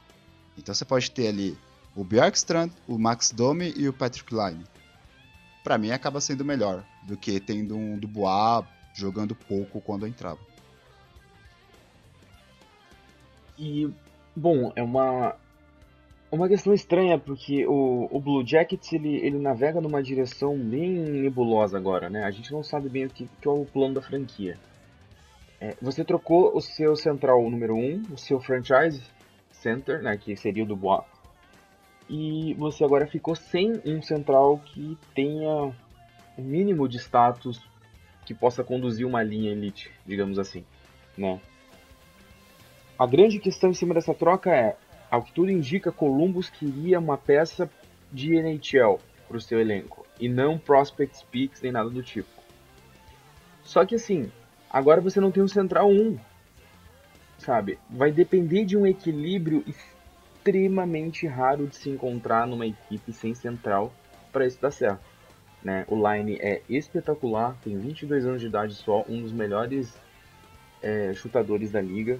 Então 0.57 0.73
você 0.73 0.85
pode 0.85 1.09
ter 1.09 1.27
ali 1.27 1.57
o 1.95 2.03
Bjorkstrand, 2.03 2.71
o 2.87 2.99
Max 2.99 3.31
Domi 3.31 3.73
e 3.75 3.89
o 3.89 3.93
Patrick 3.93 4.33
Line. 4.33 4.63
Para 5.63 5.77
mim 5.77 5.91
acaba 5.91 6.21
sendo 6.21 6.45
melhor 6.45 6.85
do 7.03 7.17
que 7.17 7.39
tendo 7.39 7.75
um 7.75 7.97
Dubois 7.97 8.65
jogando 8.95 9.35
pouco 9.35 9.81
quando 9.81 10.07
entrava. 10.07 10.39
E 13.57 13.89
bom, 14.35 14.71
é 14.75 14.81
uma 14.81 15.35
uma 16.31 16.47
questão 16.49 16.73
estranha 16.73 17.17
porque 17.17 17.65
o, 17.65 18.09
o 18.11 18.19
Blue 18.19 18.45
Jackets 18.45 18.91
ele, 18.91 19.15
ele 19.17 19.37
navega 19.37 19.79
numa 19.79 20.01
direção 20.01 20.57
bem 20.57 20.89
nebulosa 20.91 21.77
agora, 21.77 22.09
né? 22.09 22.23
A 22.23 22.31
gente 22.31 22.51
não 22.51 22.63
sabe 22.63 22.89
bem 22.89 23.05
o 23.05 23.09
que, 23.09 23.29
que 23.41 23.47
é 23.47 23.51
o 23.51 23.65
plano 23.65 23.93
da 23.93 24.01
franquia. 24.01 24.57
É, 25.61 25.75
você 25.81 26.03
trocou 26.03 26.55
o 26.55 26.61
seu 26.61 26.95
central 26.95 27.49
número 27.49 27.75
1, 27.75 27.77
um, 27.77 28.13
o 28.13 28.17
seu 28.17 28.39
franchise 28.39 29.01
center, 29.51 30.01
né, 30.01 30.17
que 30.17 30.35
seria 30.35 30.63
o 30.63 30.67
Dubois, 30.67 31.05
e 32.09 32.53
você 32.55 32.83
agora 32.83 33.07
ficou 33.07 33.35
sem 33.35 33.81
um 33.85 34.01
central 34.01 34.59
que 34.59 34.97
tenha 35.15 35.73
um 36.37 36.43
mínimo 36.43 36.87
de 36.87 36.97
status 36.97 37.59
que 38.25 38.33
possa 38.33 38.63
conduzir 38.63 39.05
uma 39.05 39.23
linha 39.23 39.51
elite, 39.51 39.91
digamos 40.05 40.39
assim, 40.39 40.65
né? 41.17 41.39
A 42.97 43.05
grande 43.05 43.39
questão 43.39 43.69
em 43.69 43.73
cima 43.73 43.93
dessa 43.93 44.13
troca 44.13 44.55
é, 44.55 44.75
ao 45.11 45.21
que 45.21 45.31
tudo 45.33 45.51
indica, 45.51 45.91
Columbus 45.91 46.49
queria 46.49 46.99
uma 46.99 47.17
peça 47.17 47.69
de 48.11 48.35
NHL 48.35 48.99
para 49.27 49.37
o 49.37 49.41
seu 49.41 49.59
elenco 49.59 50.05
e 50.19 50.29
não 50.29 50.57
prospect 50.57 51.25
picks 51.29 51.61
nem 51.61 51.71
nada 51.71 51.89
do 51.89 52.01
tipo. 52.01 52.29
Só 53.63 53.85
que 53.85 53.95
assim, 53.95 54.31
agora 54.69 55.01
você 55.01 55.19
não 55.19 55.31
tem 55.31 55.43
um 55.43 55.47
central 55.47 55.89
1, 55.89 56.17
sabe? 57.37 57.77
Vai 57.89 58.11
depender 58.11 58.65
de 58.65 58.77
um 58.77 58.85
equilíbrio 58.85 59.63
extremamente 59.67 61.27
raro 61.27 61.67
de 61.67 61.75
se 61.75 61.89
encontrar 61.89 62.47
numa 62.47 62.67
equipe 62.67 63.11
sem 63.11 63.33
central 63.33 63.93
para 64.31 64.45
isso 64.45 64.61
dar 64.61 64.71
certo. 64.71 65.14
Né? 65.65 65.83
O 65.87 65.95
Line 65.95 66.37
é 66.39 66.61
espetacular, 66.69 67.57
tem 67.63 67.75
22 67.75 68.23
anos 68.27 68.39
de 68.39 68.45
idade 68.45 68.75
só, 68.75 69.03
um 69.09 69.19
dos 69.23 69.31
melhores 69.31 69.99
é, 70.79 71.11
chutadores 71.15 71.71
da 71.71 71.81
liga. 71.81 72.19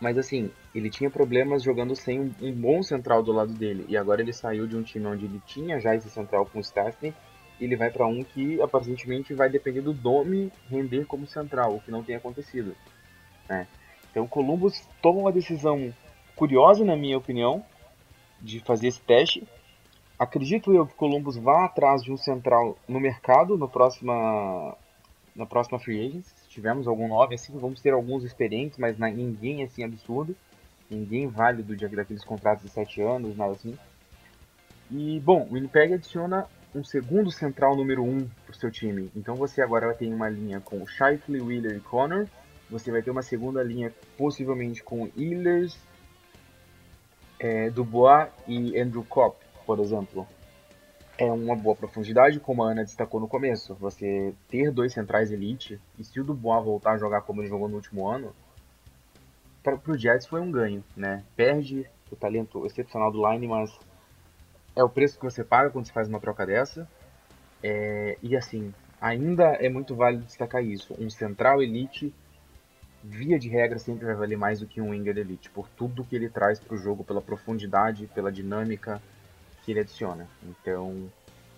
Mas 0.00 0.18
assim, 0.18 0.50
ele 0.74 0.90
tinha 0.90 1.08
problemas 1.08 1.62
jogando 1.62 1.94
sem 1.94 2.20
um, 2.20 2.34
um, 2.42 2.52
bom 2.52 2.82
central 2.82 3.22
do 3.22 3.30
lado 3.30 3.52
dele. 3.52 3.86
E 3.88 3.96
agora 3.96 4.20
ele 4.20 4.32
saiu 4.32 4.66
de 4.66 4.76
um 4.76 4.82
time 4.82 5.06
onde 5.06 5.24
ele 5.24 5.40
tinha 5.46 5.78
já 5.78 5.94
esse 5.94 6.10
central 6.10 6.44
com 6.46 6.58
o 6.58 6.60
Stastny. 6.60 7.14
E 7.60 7.64
ele 7.64 7.76
vai 7.76 7.92
para 7.92 8.04
um 8.08 8.24
que 8.24 8.60
aparentemente 8.60 9.32
vai 9.32 9.48
depender 9.48 9.80
do 9.80 9.92
Domi 9.92 10.52
render 10.68 11.06
como 11.06 11.28
central, 11.28 11.76
o 11.76 11.80
que 11.80 11.92
não 11.92 12.02
tem 12.02 12.16
acontecido. 12.16 12.74
Né? 13.48 13.68
Então 14.10 14.24
o 14.24 14.28
Columbus 14.28 14.84
toma 15.00 15.20
uma 15.20 15.32
decisão 15.32 15.94
curiosa, 16.34 16.84
na 16.84 16.96
minha 16.96 17.16
opinião, 17.16 17.64
de 18.42 18.58
fazer 18.58 18.88
esse 18.88 19.00
teste. 19.00 19.46
Acredito 20.18 20.72
eu 20.72 20.86
que 20.86 20.94
Columbus 20.94 21.36
vá 21.36 21.66
atrás 21.66 22.02
de 22.02 22.10
um 22.10 22.16
central 22.16 22.78
no 22.88 22.98
mercado 22.98 23.58
no 23.58 23.68
próxima, 23.68 24.74
na 25.34 25.44
próxima 25.44 25.78
free 25.78 26.06
agency. 26.06 26.30
Se 26.36 26.48
tivermos 26.48 26.88
algum 26.88 27.08
nome 27.08 27.34
assim, 27.34 27.58
vamos 27.58 27.82
ter 27.82 27.92
alguns 27.92 28.24
experientes, 28.24 28.78
mas 28.78 28.98
ninguém 28.98 29.62
assim 29.62 29.84
absurdo. 29.84 30.34
Ninguém 30.90 31.26
válido 31.26 31.76
de, 31.76 31.86
daqueles 31.88 32.24
contratos 32.24 32.64
de 32.64 32.70
7 32.70 33.02
anos, 33.02 33.36
nada 33.36 33.52
assim. 33.52 33.76
E, 34.90 35.20
bom, 35.20 35.42
o 35.50 35.54
Winnipeg 35.54 35.94
adiciona 35.94 36.46
um 36.74 36.84
segundo 36.84 37.30
central 37.30 37.76
número 37.76 38.02
1 38.02 38.08
um 38.08 38.28
para 38.44 38.52
o 38.52 38.54
seu 38.54 38.70
time. 38.70 39.10
Então 39.14 39.34
você 39.34 39.60
agora 39.60 39.92
tem 39.94 40.12
uma 40.14 40.28
linha 40.28 40.60
com 40.60 40.86
Shifley, 40.86 41.40
Wheeler 41.40 41.76
e 41.76 41.80
Connor. 41.80 42.26
Você 42.70 42.90
vai 42.90 43.02
ter 43.02 43.10
uma 43.10 43.22
segunda 43.22 43.62
linha 43.62 43.92
possivelmente 44.16 44.82
com 44.82 45.10
Ehlers, 45.16 45.78
é, 47.38 47.70
Dubois 47.70 48.28
e 48.46 48.78
Andrew 48.78 49.04
Kopp, 49.04 49.45
por 49.66 49.80
exemplo, 49.80 50.26
é 51.18 51.24
uma 51.24 51.56
boa 51.56 51.74
profundidade, 51.74 52.38
como 52.38 52.62
a 52.62 52.70
Ana 52.70 52.84
destacou 52.84 53.18
no 53.18 53.28
começo. 53.28 53.74
Você 53.74 54.32
ter 54.48 54.70
dois 54.70 54.92
centrais 54.92 55.30
elite, 55.30 55.80
e 55.98 56.04
se 56.04 56.20
o 56.20 56.24
Dubois 56.24 56.64
voltar 56.64 56.92
a 56.92 56.98
jogar 56.98 57.22
como 57.22 57.42
ele 57.42 57.48
jogou 57.48 57.68
no 57.68 57.76
último 57.76 58.08
ano, 58.08 58.34
para 59.62 59.80
o 59.88 59.98
Jets 59.98 60.26
foi 60.26 60.40
um 60.40 60.50
ganho, 60.50 60.84
né? 60.96 61.24
Perde 61.34 61.86
o 62.10 62.14
talento 62.14 62.64
excepcional 62.64 63.10
do 63.10 63.28
Line, 63.28 63.48
mas 63.48 63.76
é 64.76 64.84
o 64.84 64.88
preço 64.88 65.18
que 65.18 65.24
você 65.24 65.42
paga 65.42 65.70
quando 65.70 65.86
você 65.86 65.92
faz 65.92 66.08
uma 66.08 66.20
troca 66.20 66.46
dessa. 66.46 66.88
É, 67.62 68.16
e 68.22 68.36
assim, 68.36 68.72
ainda 69.00 69.54
é 69.54 69.68
muito 69.68 69.96
válido 69.96 70.24
destacar 70.24 70.62
isso. 70.62 70.94
Um 71.00 71.10
central 71.10 71.60
elite 71.60 72.14
via 73.02 73.38
de 73.38 73.48
regra, 73.48 73.78
sempre 73.78 74.04
vai 74.04 74.14
valer 74.14 74.36
mais 74.36 74.60
do 74.60 74.66
que 74.66 74.80
um 74.80 74.90
Winger 74.90 75.16
Elite, 75.16 75.50
por 75.50 75.68
tudo 75.68 76.04
que 76.04 76.14
ele 76.14 76.28
traz 76.28 76.58
para 76.58 76.74
o 76.74 76.78
jogo, 76.78 77.04
pela 77.04 77.20
profundidade, 77.20 78.08
pela 78.14 78.32
dinâmica 78.32 79.00
que 79.66 79.72
ele 79.72 79.80
adiciona. 79.80 80.28
Então, 80.44 81.10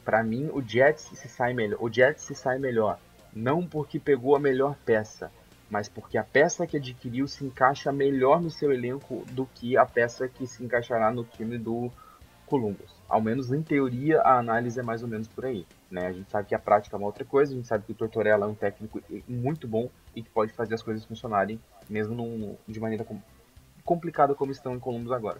para 0.03 0.25
mim, 0.25 0.49
o 0.55 0.63
Jets 0.67 1.11
se 1.13 1.29
sai 1.29 1.53
melhor. 1.53 1.79
O 1.81 1.93
Jets 1.93 2.23
se 2.23 2.35
sai 2.35 2.59
melhor, 2.59 2.99
não 3.35 3.67
porque 3.67 4.01
pegou 4.01 4.35
a 4.35 4.41
melhor 4.41 4.75
peça, 4.87 5.31
mas 5.69 5.91
porque 5.91 6.17
a 6.17 6.25
peça 6.25 6.67
que 6.67 6.79
adquiriu 6.79 7.29
se 7.29 7.45
encaixa 7.45 7.93
melhor 7.93 8.41
no 8.41 8.51
seu 8.51 8.73
elenco 8.73 9.27
do 9.33 9.45
que 9.45 9.77
a 9.77 9.85
peça 9.85 10.27
que 10.27 10.47
se 10.47 10.65
encaixará 10.65 11.13
no 11.13 11.23
time 11.23 11.59
do 11.59 11.93
Columbus. 12.47 12.97
Ao 13.07 13.21
menos 13.21 13.53
em 13.53 13.63
teoria, 13.63 14.23
a 14.23 14.39
análise 14.39 14.81
é 14.81 14.83
mais 14.83 15.03
ou 15.03 15.09
menos 15.09 15.29
por 15.29 15.45
aí. 15.45 15.67
Né? 15.91 16.07
A 16.07 16.13
gente 16.13 16.31
sabe 16.31 16.49
que 16.49 16.55
a 16.55 16.59
prática 16.59 16.97
é 16.97 16.99
uma 16.99 17.07
outra 17.07 17.27
coisa, 17.27 17.53
a 17.53 17.57
gente 17.57 17.69
sabe 17.69 17.85
que 17.85 17.93
o 17.93 17.95
Tortorella 17.95 18.47
é 18.47 18.49
um 18.49 18.55
técnico 18.55 19.03
muito 19.29 19.69
bom 19.69 19.91
e 20.17 20.23
que 20.23 20.31
pode 20.31 20.55
fazer 20.55 20.75
as 20.75 20.83
coisas 20.83 21.05
funcionarem, 21.05 21.61
mesmo 21.89 22.15
num, 22.15 22.57
de 22.67 22.81
maneira 22.81 23.05
com, 23.05 23.21
complicada 23.85 24.35
como 24.35 24.51
estão 24.51 24.75
em 24.75 24.79
Columbus 24.79 25.13
agora. 25.13 25.39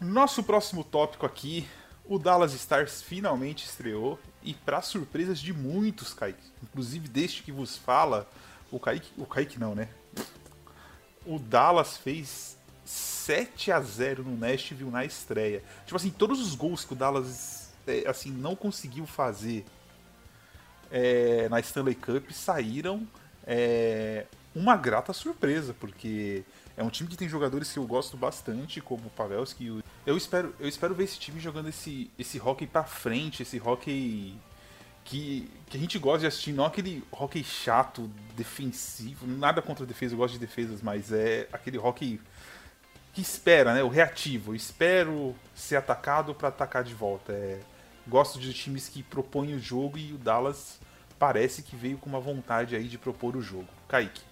Nosso 0.00 0.44
próximo 0.44 0.84
tópico 0.84 1.26
aqui, 1.26 1.66
o 2.04 2.18
Dallas 2.18 2.52
Stars 2.54 3.02
finalmente 3.02 3.66
estreou 3.66 4.18
e 4.42 4.54
para 4.54 4.80
surpresas 4.80 5.40
de 5.40 5.52
muitos, 5.52 6.14
Kaique, 6.14 6.52
inclusive 6.62 7.08
deste 7.08 7.42
que 7.42 7.50
vos 7.50 7.76
fala, 7.76 8.28
o 8.70 8.78
Kaique, 8.78 9.10
o 9.16 9.26
Kaique 9.26 9.58
não, 9.58 9.74
né? 9.74 9.88
O 11.26 11.38
Dallas 11.38 11.96
fez 11.96 12.56
7 12.84 13.72
a 13.72 13.80
0 13.80 14.22
no 14.22 14.36
Nashville 14.36 14.90
na 14.90 15.04
estreia. 15.04 15.62
Tipo 15.84 15.96
assim, 15.96 16.10
todos 16.10 16.40
os 16.40 16.54
gols 16.54 16.84
que 16.84 16.92
o 16.92 16.96
Dallas 16.96 17.68
é, 17.86 18.08
assim, 18.08 18.30
não 18.30 18.54
conseguiu 18.54 19.04
fazer 19.04 19.66
é, 20.90 21.48
na 21.48 21.60
Stanley 21.60 21.94
Cup 21.94 22.30
saíram 22.30 23.06
é, 23.46 24.26
uma 24.54 24.76
grata 24.76 25.12
surpresa, 25.12 25.74
porque 25.78 26.44
é 26.76 26.82
um 26.82 26.90
time 26.90 27.08
que 27.08 27.16
tem 27.16 27.28
jogadores 27.28 27.72
que 27.72 27.78
eu 27.78 27.86
gosto 27.86 28.16
bastante, 28.16 28.80
como 28.80 29.06
o 29.06 29.10
Pavelski. 29.10 29.82
Eu 30.08 30.16
espero, 30.16 30.54
eu 30.58 30.66
espero 30.66 30.94
ver 30.94 31.04
esse 31.04 31.18
time 31.18 31.38
jogando 31.38 31.68
esse, 31.68 32.10
esse 32.18 32.40
hockey 32.40 32.66
pra 32.66 32.82
frente, 32.82 33.42
esse 33.42 33.60
hockey 33.60 34.40
que, 35.04 35.50
que 35.66 35.76
a 35.76 35.80
gente 35.80 35.98
gosta 35.98 36.20
de 36.20 36.26
assistir, 36.28 36.50
não 36.50 36.64
aquele 36.64 37.04
hockey 37.12 37.44
chato, 37.44 38.10
defensivo, 38.34 39.26
nada 39.26 39.60
contra 39.60 39.84
a 39.84 39.86
defesa, 39.86 40.14
eu 40.14 40.16
gosto 40.16 40.32
de 40.32 40.40
defesas, 40.40 40.80
mas 40.80 41.12
é 41.12 41.46
aquele 41.52 41.76
hockey 41.76 42.18
que 43.12 43.20
espera, 43.20 43.74
né? 43.74 43.82
O 43.82 43.88
reativo. 43.88 44.52
Eu 44.52 44.56
espero 44.56 45.36
ser 45.54 45.76
atacado 45.76 46.34
para 46.34 46.48
atacar 46.48 46.82
de 46.82 46.94
volta. 46.94 47.34
É, 47.34 47.60
gosto 48.06 48.40
de 48.40 48.54
times 48.54 48.88
que 48.88 49.02
propõem 49.02 49.56
o 49.56 49.60
jogo 49.60 49.98
e 49.98 50.14
o 50.14 50.16
Dallas 50.16 50.80
parece 51.18 51.62
que 51.62 51.76
veio 51.76 51.98
com 51.98 52.08
uma 52.08 52.20
vontade 52.20 52.74
aí 52.74 52.88
de 52.88 52.96
propor 52.96 53.36
o 53.36 53.42
jogo. 53.42 53.68
Kaique. 53.86 54.22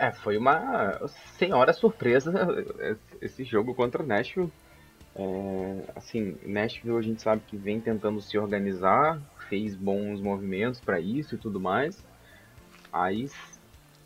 É, 0.00 0.10
foi 0.12 0.38
uma 0.38 0.98
senhora 1.36 1.74
surpresa 1.74 2.32
esse 3.20 3.44
jogo 3.44 3.74
contra 3.74 4.02
o 4.02 4.06
Nashville. 4.06 4.50
É, 5.14 5.84
assim, 5.94 6.38
Nashville 6.42 6.96
a 6.96 7.02
gente 7.02 7.20
sabe 7.20 7.42
que 7.46 7.54
vem 7.54 7.78
tentando 7.78 8.18
se 8.22 8.38
organizar, 8.38 9.20
fez 9.50 9.76
bons 9.76 10.18
movimentos 10.18 10.80
para 10.80 10.98
isso 10.98 11.34
e 11.34 11.38
tudo 11.38 11.60
mais. 11.60 12.02
Aí 12.90 13.28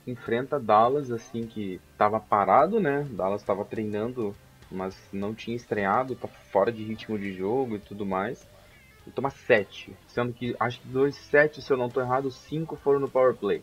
enfrenta 0.05 0.59
Dallas 0.59 1.13
assim 1.13 1.47
que 1.47 1.81
estava 1.93 2.19
parado, 2.19 2.81
né? 2.81 3.07
Dallas 3.13 3.43
estava 3.43 3.65
treinando, 3.65 4.35
mas 4.73 5.01
não 5.13 5.33
tinha 5.33 5.57
estreado, 5.57 6.17
tá 6.17 6.27
fora 6.27 6.73
de 6.73 6.83
ritmo 6.83 7.17
de 7.17 7.33
jogo 7.33 7.77
e 7.77 7.79
tudo 7.79 8.05
mais. 8.05 8.45
E 9.07 9.13
toma 9.13 9.31
7, 9.31 9.95
sendo 10.09 10.33
que 10.33 10.57
acho 10.59 10.81
que 10.81 10.89
dois 10.89 11.15
7, 11.15 11.63
se 11.63 11.73
eu 11.73 11.77
não 11.77 11.87
estou 11.87 12.03
errado, 12.03 12.33
5 12.33 12.75
foram 12.75 12.99
no 12.99 13.09
power 13.09 13.37
play. 13.37 13.63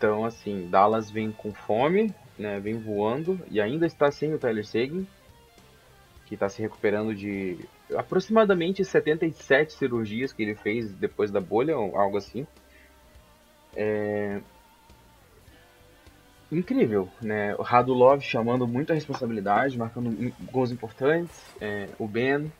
Então, 0.00 0.24
assim, 0.24 0.66
Dallas 0.70 1.10
vem 1.10 1.30
com 1.30 1.52
fome, 1.52 2.10
né, 2.38 2.58
vem 2.58 2.78
voando 2.78 3.38
e 3.50 3.60
ainda 3.60 3.84
está 3.84 4.10
sem 4.10 4.32
o 4.32 4.38
Tyler 4.38 4.66
Seguin, 4.66 5.06
que 6.24 6.32
está 6.32 6.48
se 6.48 6.62
recuperando 6.62 7.14
de 7.14 7.58
aproximadamente 7.94 8.82
77 8.82 9.74
cirurgias 9.74 10.32
que 10.32 10.42
ele 10.42 10.54
fez 10.54 10.90
depois 10.94 11.30
da 11.30 11.38
bolha, 11.38 11.74
algo 11.74 12.16
assim. 12.16 12.46
É... 13.76 14.40
Incrível, 16.50 17.06
né? 17.20 17.54
O 17.56 17.62
Radulov 17.62 18.22
chamando 18.22 18.66
muita 18.66 18.94
responsabilidade, 18.94 19.76
marcando 19.76 20.32
gols 20.50 20.72
importantes. 20.72 21.44
É, 21.60 21.90
o 21.98 22.08
Ben, 22.08 22.50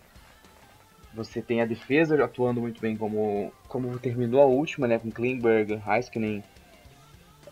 você 1.15 1.41
tem 1.41 1.63
a 1.63 1.67
defesa 1.67 2.23
atuando 2.23 2.61
muito 2.61 2.83
bem 2.83 2.99
como, 2.99 3.51
como 3.67 3.99
terminou 3.99 4.43
a 4.43 4.47
última, 4.47 4.87
né? 4.87 4.99
Com 4.99 5.11
Klingberg, 5.11 5.81
Heiskanen, 5.89 6.45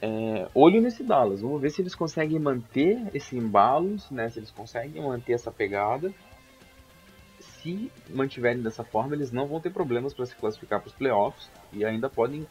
é, 0.01 0.49
olho 0.55 0.81
nesse 0.81 1.03
Dallas. 1.03 1.41
Vamos 1.41 1.61
ver 1.61 1.71
se 1.71 1.83
eles 1.83 1.95
conseguem 1.95 2.39
manter 2.39 3.01
esse 3.15 3.37
embalo, 3.37 3.97
né? 4.11 4.29
Se 4.29 4.39
eles 4.39 4.51
conseguem 4.51 5.03
manter 5.03 5.33
essa 5.33 5.51
pegada. 5.51 6.13
Se 7.41 7.91
mantiverem 8.09 8.63
dessa 8.63 8.85
forma, 8.85 9.15
eles 9.15 9.33
não 9.33 9.47
vão 9.47 9.61
ter 9.61 9.71
problemas 9.71 10.15
para 10.15 10.27
se 10.27 10.35
classificar 10.35 10.81
para 10.81 10.89
os 10.89 10.95
playoffs 10.95 11.51
e 11.73 11.85
ainda 11.85 12.09
podem, 12.09 12.47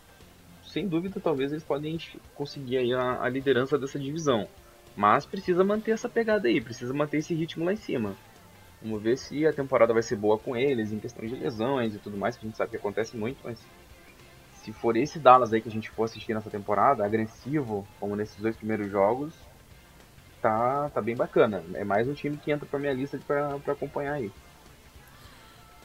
sem 0.64 0.88
dúvida, 0.88 1.20
talvez 1.20 1.52
eles 1.52 1.64
podem 1.64 1.98
conseguir 2.36 2.94
a, 2.94 3.24
a 3.24 3.30
liderança 3.30 3.78
dessa 3.78 3.98
divisão. 3.98 4.48
Mas 4.96 5.26
precisa 5.26 5.64
manter 5.64 5.92
essa 5.92 6.10
pegada 6.10 6.48
aí, 6.48 6.60
precisa 6.60 6.94
manter 6.94 7.18
esse 7.18 7.34
ritmo 7.34 7.66
lá 7.66 7.74
em 7.74 7.78
cima. 7.78 8.16
Vamos 8.82 9.02
ver 9.02 9.18
se 9.18 9.46
a 9.46 9.54
temporada 9.54 9.94
vai 9.94 10.04
ser 10.04 10.16
boa 10.16 10.38
com 10.38 10.56
eles, 10.56 10.92
em 10.92 11.00
questão 11.00 11.26
de 11.26 11.36
lesões 11.36 11.96
e 11.96 12.00
tudo 12.00 12.18
mais, 12.18 12.36
que 12.36 12.46
a 12.46 12.48
gente 12.48 12.58
sabe 12.58 12.72
que 12.72 12.78
acontece 12.78 13.18
muito, 13.18 13.38
mas 13.44 13.60
se 14.68 14.74
for 14.74 14.98
esse 14.98 15.18
Dallas 15.18 15.54
aí 15.54 15.62
que 15.62 15.70
a 15.70 15.72
gente 15.72 15.90
for 15.90 16.04
assistir 16.04 16.34
nessa 16.34 16.50
temporada, 16.50 17.06
agressivo, 17.06 17.88
como 18.02 18.18
nesses 18.18 18.36
dois 18.36 18.54
primeiros 18.54 18.92
jogos, 18.92 19.34
tá, 20.42 20.92
tá 20.94 21.00
bem 21.00 21.16
bacana. 21.16 21.64
É 21.74 21.86
mais 21.86 22.06
um 22.06 22.14
time 22.14 22.36
que 22.36 22.52
entra 22.52 22.66
pra 22.66 22.78
minha 22.78 22.92
lista 22.92 23.18
pra, 23.26 23.58
pra 23.60 23.72
acompanhar 23.72 24.16
aí. 24.16 24.30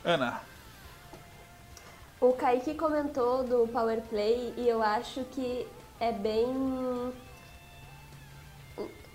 Ana. 0.05 0.41
O 2.21 2.33
Kaique 2.33 2.75
comentou 2.75 3.45
do 3.45 3.69
Power 3.69 4.01
Play 4.03 4.53
e 4.57 4.69
eu 4.69 4.83
acho 4.83 5.23
que 5.27 5.65
é 6.01 6.11
bem 6.11 7.12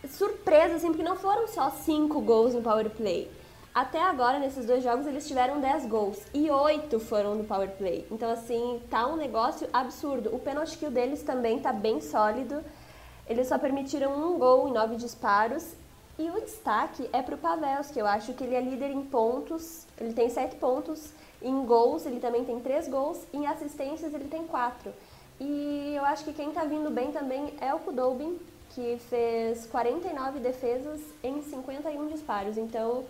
surpresa, 0.07 0.75
assim, 0.75 0.87
porque 0.87 1.03
não 1.03 1.17
foram 1.17 1.45
só 1.49 1.69
cinco 1.71 2.21
gols 2.21 2.53
no 2.53 2.61
Power 2.61 2.89
Play. 2.89 3.29
Até 3.77 4.01
agora, 4.01 4.39
nesses 4.39 4.65
dois 4.65 4.83
jogos, 4.83 5.05
eles 5.05 5.27
tiveram 5.27 5.61
10 5.61 5.85
gols 5.85 6.19
e 6.33 6.49
8 6.49 6.99
foram 6.99 7.35
no 7.35 7.43
power 7.43 7.69
play. 7.77 8.07
Então, 8.09 8.27
assim, 8.31 8.81
tá 8.89 9.05
um 9.05 9.15
negócio 9.15 9.69
absurdo. 9.71 10.35
O 10.35 10.39
penalty 10.39 10.75
kill 10.79 10.89
deles 10.89 11.21
também 11.21 11.59
tá 11.59 11.71
bem 11.71 12.01
sólido. 12.01 12.63
Eles 13.29 13.47
só 13.47 13.59
permitiram 13.59 14.17
um 14.17 14.39
gol 14.39 14.67
em 14.67 14.71
9 14.71 14.95
disparos. 14.95 15.75
E 16.17 16.27
o 16.27 16.41
destaque 16.41 17.07
é 17.13 17.21
pro 17.21 17.37
Pavels, 17.37 17.91
que 17.91 18.01
eu 18.01 18.07
acho 18.07 18.33
que 18.33 18.43
ele 18.43 18.55
é 18.55 18.61
líder 18.61 18.89
em 18.89 19.03
pontos. 19.03 19.85
Ele 20.01 20.11
tem 20.11 20.27
7 20.27 20.55
pontos. 20.55 21.13
Em 21.39 21.63
gols, 21.63 22.03
ele 22.07 22.19
também 22.19 22.43
tem 22.43 22.59
3 22.59 22.87
gols. 22.87 23.27
Em 23.31 23.45
assistências, 23.45 24.11
ele 24.11 24.27
tem 24.27 24.43
4. 24.47 24.91
E 25.39 25.93
eu 25.95 26.03
acho 26.03 26.23
que 26.23 26.33
quem 26.33 26.49
tá 26.49 26.63
vindo 26.63 26.89
bem 26.89 27.11
também 27.11 27.53
é 27.61 27.71
o 27.75 27.79
Kudobin, 27.79 28.39
que 28.71 28.97
fez 29.07 29.67
49 29.67 30.39
defesas 30.39 30.99
em 31.23 31.43
51 31.43 32.07
disparos. 32.07 32.57
Então, 32.57 33.03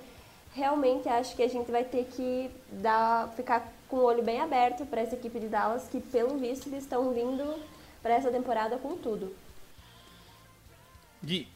realmente 0.58 1.08
acho 1.08 1.36
que 1.36 1.44
a 1.44 1.48
gente 1.48 1.72
vai 1.72 1.84
ter 1.84 2.06
que 2.06 2.50
dar, 2.72 3.32
ficar 3.36 3.72
com 3.88 3.98
o 3.98 4.04
olho 4.04 4.24
bem 4.24 4.42
aberto 4.42 4.86
para 4.88 5.02
essa 5.02 5.16
equipe 5.16 5.40
de 5.40 5.48
Dallas, 5.48 5.88
que 5.88 6.02
pelo 6.02 6.38
visto 6.40 6.68
eles 6.68 6.84
estão 6.84 7.14
vindo 7.14 7.44
para 8.02 8.16
essa 8.16 8.32
temporada 8.32 8.78
com 8.78 8.98
tudo. 8.98 9.34
Gui. 11.24 11.48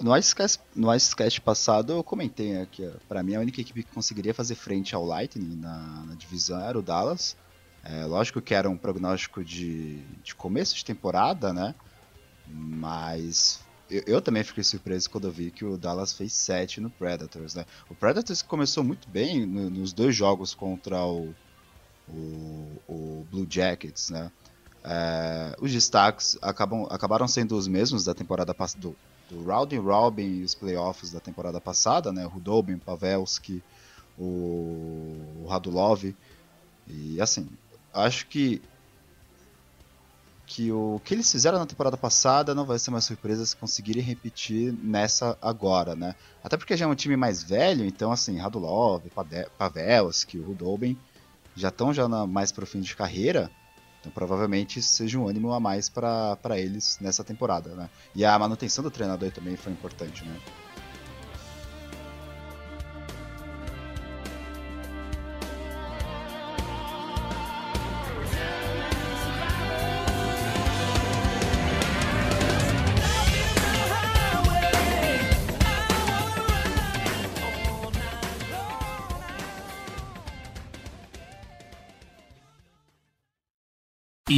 No 0.00 0.16
Icecast, 0.16 0.60
no 0.74 0.92
Icecast 0.92 1.40
passado 1.42 1.92
eu 1.92 2.02
comentei 2.02 2.54
né, 2.54 2.66
que 2.70 2.90
para 3.08 3.22
mim 3.22 3.36
a 3.36 3.40
única 3.40 3.60
equipe 3.60 3.84
que 3.84 3.92
conseguiria 3.92 4.34
fazer 4.34 4.56
frente 4.56 4.94
ao 4.94 5.04
Lightning 5.04 5.56
na, 5.56 6.04
na 6.06 6.14
divisão 6.16 6.60
era 6.60 6.76
o 6.76 6.82
Dallas. 6.82 7.36
É, 7.84 8.04
lógico 8.04 8.40
que 8.40 8.52
era 8.52 8.68
um 8.68 8.76
prognóstico 8.76 9.44
de, 9.44 10.02
de 10.24 10.34
começo 10.34 10.74
de 10.74 10.84
temporada, 10.84 11.52
né? 11.52 11.74
Mas 12.48 13.60
eu, 13.92 14.02
eu, 14.06 14.22
também 14.22 14.42
fiquei 14.42 14.64
surpreso 14.64 15.10
quando 15.10 15.26
eu 15.26 15.32
vi 15.32 15.50
que 15.50 15.64
o 15.64 15.76
Dallas 15.76 16.12
fez 16.12 16.32
7 16.32 16.80
no 16.80 16.88
Predators, 16.88 17.54
né? 17.54 17.66
O 17.90 17.94
Predators 17.94 18.40
começou 18.40 18.82
muito 18.82 19.08
bem 19.08 19.44
no, 19.44 19.68
nos 19.68 19.92
dois 19.92 20.16
jogos 20.16 20.54
contra 20.54 21.04
o, 21.04 21.34
o, 22.08 22.82
o 22.88 23.26
Blue 23.30 23.46
Jackets, 23.48 24.10
né? 24.10 24.30
É, 24.82 25.54
os 25.60 25.70
destaques 25.70 26.38
acabam, 26.40 26.86
acabaram 26.90 27.28
sendo 27.28 27.56
os 27.56 27.68
mesmos 27.68 28.04
da 28.04 28.14
temporada 28.14 28.54
do, 28.78 28.96
do 29.30 29.42
Rowdy 29.44 29.76
Robin 29.76 30.40
e 30.40 30.42
os 30.42 30.54
playoffs 30.54 31.12
da 31.12 31.20
temporada 31.20 31.60
passada, 31.60 32.10
né? 32.10 32.24
Rudobin, 32.24 32.78
Pavelski, 32.78 33.62
o, 34.18 35.42
o 35.42 35.46
Radulov. 35.48 36.14
E 36.88 37.20
assim, 37.20 37.48
acho 37.92 38.26
que 38.26 38.60
que 40.52 40.70
o 40.70 41.00
que 41.02 41.14
eles 41.14 41.32
fizeram 41.32 41.58
na 41.58 41.64
temporada 41.64 41.96
passada 41.96 42.54
não 42.54 42.66
vai 42.66 42.78
ser 42.78 42.90
uma 42.90 43.00
surpresa 43.00 43.46
se 43.46 43.56
conseguirem 43.56 44.02
repetir 44.02 44.70
nessa 44.82 45.36
agora, 45.40 45.96
né? 45.96 46.14
Até 46.44 46.58
porque 46.58 46.76
já 46.76 46.84
é 46.84 46.88
um 46.88 46.94
time 46.94 47.16
mais 47.16 47.42
velho, 47.42 47.86
então 47.86 48.12
assim, 48.12 48.36
Radulov, 48.36 49.02
Pavelski, 49.56 50.38
Rudolben 50.38 50.98
já 51.56 51.68
estão 51.68 51.94
já 51.94 52.06
na, 52.06 52.26
mais 52.26 52.52
pro 52.52 52.66
fim 52.66 52.82
de 52.82 52.94
carreira, 52.94 53.50
então 53.98 54.12
provavelmente 54.12 54.82
seja 54.82 55.18
um 55.18 55.26
ânimo 55.26 55.54
a 55.54 55.60
mais 55.60 55.88
para 55.88 56.58
eles 56.58 56.98
nessa 57.00 57.24
temporada, 57.24 57.74
né? 57.74 57.88
E 58.14 58.22
a 58.22 58.38
manutenção 58.38 58.84
do 58.84 58.90
treinador 58.90 59.30
também 59.30 59.56
foi 59.56 59.72
importante, 59.72 60.22
né? 60.22 60.36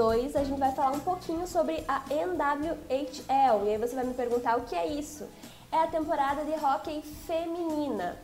2, 0.00 0.34
a 0.34 0.42
gente 0.42 0.58
vai 0.58 0.72
falar 0.72 0.92
um 0.92 1.00
pouquinho 1.00 1.46
sobre 1.46 1.84
a 1.86 2.02
NWHL. 2.08 3.66
E 3.66 3.70
aí 3.70 3.76
você 3.76 3.94
vai 3.94 4.04
me 4.04 4.14
perguntar 4.14 4.56
o 4.56 4.62
que 4.62 4.74
é 4.74 4.86
isso? 4.86 5.28
É 5.70 5.76
a 5.76 5.86
temporada 5.88 6.42
de 6.42 6.52
hockey 6.52 7.02
feminina. 7.26 8.16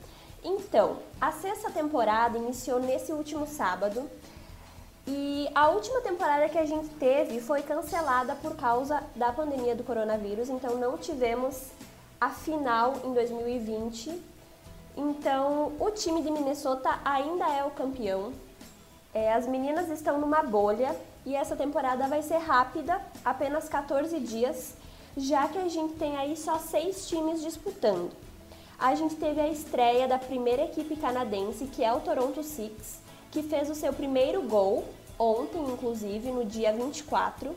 Então, 0.42 0.96
a 1.20 1.30
sexta 1.32 1.70
temporada 1.70 2.38
iniciou 2.38 2.80
nesse 2.80 3.12
último 3.12 3.46
sábado. 3.46 4.08
E 5.06 5.50
a 5.54 5.68
última 5.68 6.00
temporada 6.00 6.48
que 6.48 6.56
a 6.56 6.64
gente 6.64 6.88
teve 6.94 7.42
foi 7.42 7.60
cancelada 7.60 8.34
por 8.36 8.56
causa 8.56 9.02
da 9.14 9.30
pandemia 9.30 9.76
do 9.76 9.84
coronavírus, 9.84 10.48
então 10.48 10.76
não 10.76 10.96
tivemos 10.96 11.72
a 12.18 12.30
final 12.30 12.94
em 13.04 13.12
2020. 13.12 14.18
Então, 14.96 15.74
o 15.78 15.90
time 15.90 16.22
de 16.22 16.30
Minnesota 16.30 16.98
ainda 17.04 17.46
é 17.50 17.62
o 17.64 17.70
campeão. 17.70 18.32
É, 19.12 19.34
as 19.34 19.46
meninas 19.46 19.90
estão 19.90 20.18
numa 20.18 20.42
bolha 20.42 20.96
e 21.26 21.34
essa 21.34 21.56
temporada 21.56 22.06
vai 22.06 22.22
ser 22.22 22.38
rápida, 22.38 23.02
apenas 23.24 23.68
14 23.68 24.20
dias, 24.20 24.74
já 25.16 25.48
que 25.48 25.58
a 25.58 25.68
gente 25.68 25.94
tem 25.94 26.16
aí 26.16 26.36
só 26.36 26.56
seis 26.58 27.08
times 27.08 27.42
disputando. 27.42 28.12
A 28.78 28.94
gente 28.94 29.16
teve 29.16 29.40
a 29.40 29.48
estreia 29.48 30.06
da 30.06 30.18
primeira 30.18 30.64
equipe 30.64 30.94
canadense, 30.96 31.66
que 31.66 31.82
é 31.82 31.92
o 31.92 32.00
Toronto 32.00 32.44
Six, 32.44 33.00
que 33.32 33.42
fez 33.42 33.68
o 33.68 33.74
seu 33.74 33.92
primeiro 33.92 34.42
gol 34.42 34.84
ontem, 35.18 35.60
inclusive, 35.62 36.30
no 36.30 36.44
dia 36.44 36.72
24. 36.72 37.56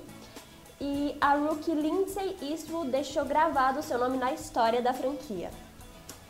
E 0.81 1.15
a 1.19 1.35
rookie 1.35 1.71
Lindsay 1.71 2.37
Eastwood 2.41 2.89
deixou 2.89 3.25
gravado 3.25 3.81
o 3.81 3.83
seu 3.83 3.99
nome 3.99 4.17
na 4.17 4.33
história 4.33 4.81
da 4.81 4.93
franquia. 4.93 5.51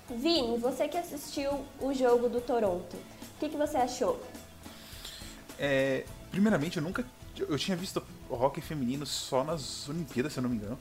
Vini, 0.10 0.58
você 0.58 0.88
que 0.88 0.98
assistiu 0.98 1.52
o 1.80 1.94
jogo 1.94 2.28
do 2.28 2.42
Toronto, 2.42 2.98
o 2.98 3.40
que, 3.40 3.48
que 3.48 3.56
você 3.56 3.78
achou? 3.78 4.20
É, 5.60 6.06
primeiramente, 6.32 6.78
eu 6.78 6.84
nunca. 6.84 7.06
Eu 7.38 7.58
tinha 7.58 7.76
visto 7.76 8.02
hockey 8.30 8.62
feminino 8.62 9.06
só 9.06 9.44
nas 9.44 9.88
Olimpíadas, 9.88 10.34
se 10.34 10.40
eu 10.40 10.44
não 10.44 10.50
me 10.50 10.56
engano. 10.56 10.78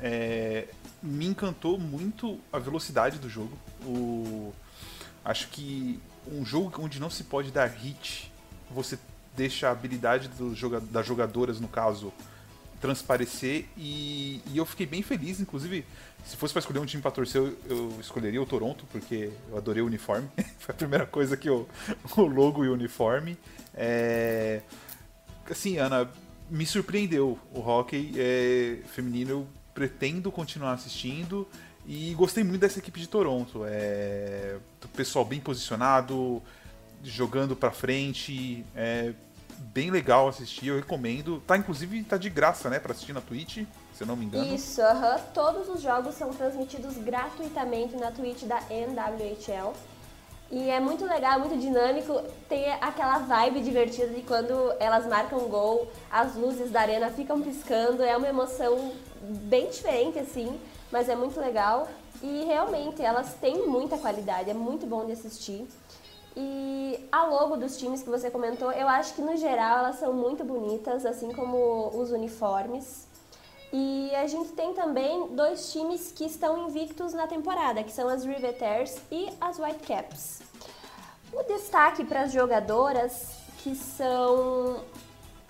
É, 0.00 0.68
me 1.02 1.26
encantou 1.26 1.78
muito 1.78 2.40
a 2.52 2.58
velocidade 2.58 3.18
do 3.18 3.28
jogo. 3.28 3.56
O, 3.84 4.52
acho 5.24 5.48
que 5.48 6.00
um 6.26 6.44
jogo 6.44 6.82
onde 6.82 6.98
não 6.98 7.10
se 7.10 7.24
pode 7.24 7.50
dar 7.50 7.66
hit, 7.66 8.32
você 8.70 8.98
deixa 9.36 9.68
a 9.68 9.72
habilidade 9.72 10.28
do 10.28 10.54
das 10.90 11.06
jogadoras, 11.06 11.60
no 11.60 11.68
caso, 11.68 12.12
transparecer. 12.80 13.66
E, 13.76 14.40
e 14.52 14.56
eu 14.56 14.66
fiquei 14.66 14.86
bem 14.86 15.02
feliz, 15.02 15.40
inclusive, 15.40 15.84
se 16.24 16.36
fosse 16.36 16.52
para 16.52 16.60
escolher 16.60 16.78
um 16.80 16.86
time 16.86 17.02
para 17.02 17.10
torcer, 17.10 17.40
eu, 17.40 17.58
eu, 17.68 17.96
escolheria 18.00 18.40
o 18.40 18.46
Toronto, 18.46 18.84
porque 18.90 19.30
eu 19.50 19.56
adorei 19.58 19.82
o 19.82 19.86
uniforme. 19.86 20.28
Foi 20.58 20.74
a 20.74 20.78
primeira 20.78 21.06
coisa 21.06 21.36
que 21.36 21.48
eu. 21.48 21.68
O 22.16 22.22
logo 22.22 22.64
e 22.64 22.68
o 22.68 22.72
uniforme. 22.72 23.36
É, 23.74 24.62
assim, 25.50 25.78
Ana, 25.78 26.10
me 26.50 26.66
surpreendeu 26.66 27.38
o 27.52 27.60
hockey 27.60 28.12
é, 28.16 28.78
feminino. 28.88 29.30
Eu 29.30 29.48
pretendo 29.74 30.32
continuar 30.32 30.72
assistindo. 30.72 31.46
E 31.86 32.12
gostei 32.14 32.44
muito 32.44 32.60
dessa 32.60 32.78
equipe 32.78 33.00
de 33.00 33.08
Toronto. 33.08 33.62
É, 33.64 34.56
pessoal 34.98 35.24
bem 35.24 35.38
posicionado, 35.38 36.42
jogando 37.04 37.54
para 37.54 37.70
frente. 37.70 38.64
É 38.74 39.14
bem 39.58 39.90
legal 39.90 40.28
assistir, 40.28 40.68
eu 40.68 40.76
recomendo. 40.76 41.40
Tá 41.46 41.56
inclusive 41.56 42.02
tá 42.04 42.16
de 42.16 42.30
graça, 42.30 42.70
né, 42.70 42.78
para 42.78 42.92
assistir 42.92 43.12
na 43.12 43.20
Twitch, 43.20 43.64
se 43.92 44.02
eu 44.02 44.06
não 44.06 44.16
me 44.16 44.24
engano. 44.24 44.54
Isso, 44.54 44.80
uh 44.80 44.84
-huh. 44.84 45.20
todos 45.34 45.68
os 45.68 45.80
jogos 45.80 46.14
são 46.14 46.30
transmitidos 46.30 46.96
gratuitamente 46.96 47.96
na 47.96 48.10
Twitch 48.10 48.44
da 48.44 48.60
NWHL. 48.70 49.74
E 50.50 50.70
é 50.70 50.80
muito 50.80 51.04
legal, 51.04 51.38
muito 51.38 51.58
dinâmico, 51.58 52.22
tem 52.48 52.72
aquela 52.80 53.18
vibe 53.18 53.60
divertida 53.60 54.08
de 54.08 54.22
quando 54.22 54.72
elas 54.80 55.06
marcam 55.06 55.40
gol, 55.40 55.90
as 56.10 56.34
luzes 56.36 56.70
da 56.70 56.80
arena 56.80 57.10
ficam 57.10 57.42
piscando, 57.42 58.02
é 58.02 58.16
uma 58.16 58.26
emoção 58.26 58.92
bem 59.20 59.68
diferente 59.68 60.18
assim, 60.18 60.58
mas 60.90 61.06
é 61.10 61.14
muito 61.14 61.38
legal. 61.38 61.86
E 62.22 62.44
realmente 62.46 63.02
elas 63.02 63.34
têm 63.34 63.66
muita 63.66 63.98
qualidade, 63.98 64.48
é 64.48 64.54
muito 64.54 64.86
bom 64.86 65.04
de 65.04 65.12
assistir. 65.12 65.68
E 66.36 67.08
a 67.10 67.24
logo 67.24 67.56
dos 67.56 67.76
times 67.76 68.02
que 68.02 68.10
você 68.10 68.30
comentou, 68.30 68.70
eu 68.72 68.88
acho 68.88 69.14
que 69.14 69.22
no 69.22 69.36
geral 69.36 69.78
elas 69.78 69.98
são 69.98 70.12
muito 70.12 70.44
bonitas, 70.44 71.04
assim 71.04 71.32
como 71.32 71.90
os 71.94 72.10
uniformes. 72.10 73.06
E 73.72 74.14
a 74.14 74.26
gente 74.26 74.52
tem 74.52 74.72
também 74.72 75.28
dois 75.34 75.72
times 75.72 76.10
que 76.10 76.24
estão 76.24 76.66
invictos 76.66 77.12
na 77.12 77.26
temporada, 77.26 77.82
que 77.82 77.92
são 77.92 78.08
as 78.08 78.24
Riveters 78.24 78.96
e 79.10 79.28
as 79.40 79.58
Whitecaps. 79.58 80.40
O 81.32 81.42
destaque 81.42 82.04
para 82.04 82.22
as 82.22 82.32
jogadoras, 82.32 83.36
que 83.58 83.74
são 83.74 84.82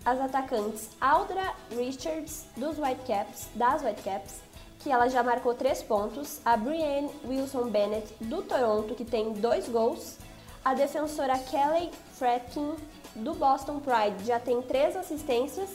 as 0.04 0.20
atacantes 0.20 0.90
Aldra 1.00 1.54
Richards 1.70 2.46
dos 2.56 2.78
Whitecaps, 2.78 3.48
das 3.54 3.82
Whitecaps, 3.82 4.40
que 4.80 4.90
ela 4.90 5.08
já 5.08 5.22
marcou 5.22 5.54
três 5.54 5.82
pontos, 5.82 6.40
a 6.44 6.56
Brienne 6.56 7.10
Wilson 7.24 7.68
Bennett 7.68 8.12
do 8.20 8.42
Toronto, 8.42 8.94
que 8.94 9.04
tem 9.04 9.32
dois 9.34 9.68
gols, 9.68 10.16
a 10.64 10.74
defensora 10.74 11.38
Kelly 11.38 11.90
Fredkin 12.12 12.74
do 13.14 13.34
Boston 13.34 13.80
Pride 13.80 14.24
já 14.24 14.38
tem 14.38 14.60
três 14.62 14.96
assistências 14.96 15.70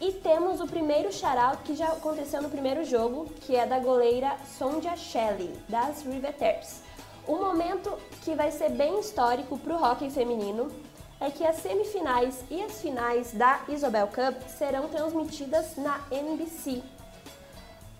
e 0.00 0.12
temos 0.12 0.60
o 0.60 0.66
primeiro 0.66 1.12
shoutout 1.12 1.62
que 1.62 1.76
já 1.76 1.88
aconteceu 1.88 2.42
no 2.42 2.50
primeiro 2.50 2.84
jogo, 2.84 3.26
que 3.42 3.54
é 3.54 3.66
da 3.66 3.78
goleira 3.78 4.36
Sonja 4.58 4.96
Shelley, 4.96 5.52
das 5.68 6.02
Riveters. 6.02 6.80
Um 7.26 7.36
momento 7.36 7.96
que 8.22 8.34
vai 8.34 8.50
ser 8.50 8.70
bem 8.70 8.98
histórico 8.98 9.56
para 9.56 9.76
o 9.76 9.80
hockey 9.80 10.10
feminino 10.10 10.72
é 11.20 11.30
que 11.30 11.46
as 11.46 11.56
semifinais 11.56 12.44
e 12.50 12.60
as 12.60 12.80
finais 12.80 13.32
da 13.32 13.60
Isobel 13.68 14.08
Cup 14.08 14.42
serão 14.48 14.88
transmitidas 14.88 15.76
na 15.76 16.00
NBC. 16.10 16.82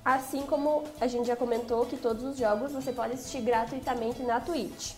Assim 0.04 0.42
como 0.42 0.82
a 1.00 1.06
gente 1.06 1.28
já 1.28 1.36
comentou 1.36 1.86
que 1.86 1.96
todos 1.96 2.24
os 2.24 2.36
jogos 2.36 2.72
você 2.72 2.92
pode 2.92 3.12
assistir 3.12 3.42
gratuitamente 3.42 4.20
na 4.22 4.40
Twitch. 4.40 4.94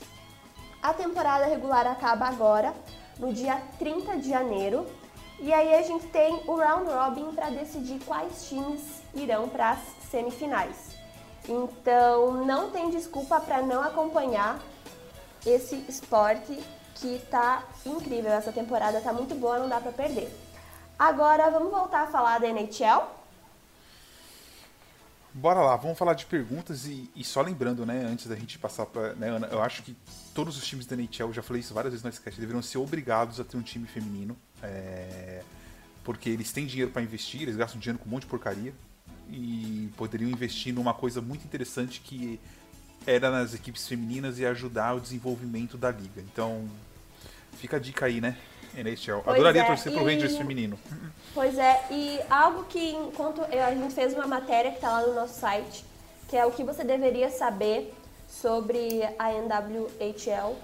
A 0.84 0.92
temporada 0.92 1.46
regular 1.46 1.86
acaba 1.86 2.26
agora, 2.26 2.74
no 3.18 3.32
dia 3.32 3.58
30 3.78 4.18
de 4.18 4.28
janeiro, 4.28 4.86
e 5.40 5.50
aí 5.50 5.74
a 5.74 5.80
gente 5.80 6.06
tem 6.08 6.42
o 6.46 6.56
round 6.56 6.90
robin 6.90 7.32
para 7.34 7.48
decidir 7.48 8.04
quais 8.04 8.46
times 8.50 9.02
irão 9.14 9.48
para 9.48 9.70
as 9.70 9.78
semifinais. 10.10 10.94
Então 11.48 12.44
não 12.44 12.70
tem 12.70 12.90
desculpa 12.90 13.40
para 13.40 13.62
não 13.62 13.82
acompanhar 13.82 14.58
esse 15.46 15.74
esporte 15.88 16.62
que 16.96 17.18
tá 17.30 17.62
incrível. 17.86 18.30
Essa 18.30 18.52
temporada 18.52 19.00
tá 19.00 19.10
muito 19.10 19.34
boa, 19.34 19.58
não 19.58 19.70
dá 19.70 19.80
para 19.80 19.90
perder. 19.90 20.30
Agora 20.98 21.48
vamos 21.48 21.70
voltar 21.70 22.02
a 22.02 22.08
falar 22.08 22.38
da 22.40 22.46
NHL. 22.46 23.04
Bora 25.36 25.60
lá, 25.60 25.74
vamos 25.74 25.98
falar 25.98 26.14
de 26.14 26.26
perguntas 26.26 26.86
e, 26.86 27.10
e 27.16 27.24
só 27.24 27.42
lembrando, 27.42 27.84
né, 27.84 28.04
antes 28.04 28.28
da 28.28 28.36
gente 28.36 28.56
passar 28.56 28.86
para, 28.86 29.14
né, 29.14 29.30
Ana, 29.30 29.48
eu 29.48 29.60
acho 29.60 29.82
que 29.82 29.96
todos 30.32 30.56
os 30.56 30.64
times 30.64 30.86
da 30.86 30.94
NHL, 30.94 31.32
já 31.32 31.42
falei 31.42 31.58
isso 31.58 31.74
várias 31.74 31.92
vezes 31.92 32.04
no 32.04 32.10
sketch, 32.10 32.36
deveriam 32.36 32.62
ser 32.62 32.78
obrigados 32.78 33.40
a 33.40 33.44
ter 33.44 33.56
um 33.56 33.62
time 33.62 33.84
feminino, 33.84 34.36
é, 34.62 35.42
porque 36.04 36.30
eles 36.30 36.52
têm 36.52 36.66
dinheiro 36.66 36.92
para 36.92 37.02
investir, 37.02 37.42
eles 37.42 37.56
gastam 37.56 37.80
dinheiro 37.80 37.98
com 37.98 38.08
um 38.08 38.12
monte 38.12 38.22
de 38.22 38.28
porcaria 38.28 38.72
e 39.28 39.90
poderiam 39.96 40.30
investir 40.30 40.72
numa 40.72 40.94
coisa 40.94 41.20
muito 41.20 41.44
interessante 41.44 42.00
que 42.00 42.38
era 43.04 43.28
nas 43.28 43.54
equipes 43.54 43.88
femininas 43.88 44.38
e 44.38 44.46
ajudar 44.46 44.94
o 44.94 45.00
desenvolvimento 45.00 45.76
da 45.76 45.90
liga. 45.90 46.20
Então, 46.20 46.70
fica 47.58 47.76
a 47.76 47.80
dica 47.80 48.06
aí, 48.06 48.20
né? 48.20 48.38
NHL. 48.76 49.20
Pois 49.24 49.36
Adoraria 49.36 49.62
é, 49.62 49.66
torcer 49.66 49.92
e... 49.92 49.94
pro 49.94 50.04
Rangers 50.04 50.36
feminino. 50.36 50.78
Pois 51.34 51.58
é, 51.58 51.84
e 51.90 52.20
algo 52.30 52.64
que 52.64 52.92
enquanto 52.92 53.42
a 53.42 53.74
gente 53.74 53.92
fez 53.94 54.14
uma 54.14 54.26
matéria 54.26 54.70
que 54.70 54.76
está 54.76 54.90
lá 55.00 55.06
no 55.06 55.14
nosso 55.14 55.38
site, 55.40 55.84
que 56.28 56.36
é 56.36 56.46
o 56.46 56.50
que 56.50 56.62
você 56.62 56.84
deveria 56.84 57.30
saber 57.30 57.92
sobre 58.28 59.02
a 59.18 59.32
NWHL. 59.32 60.56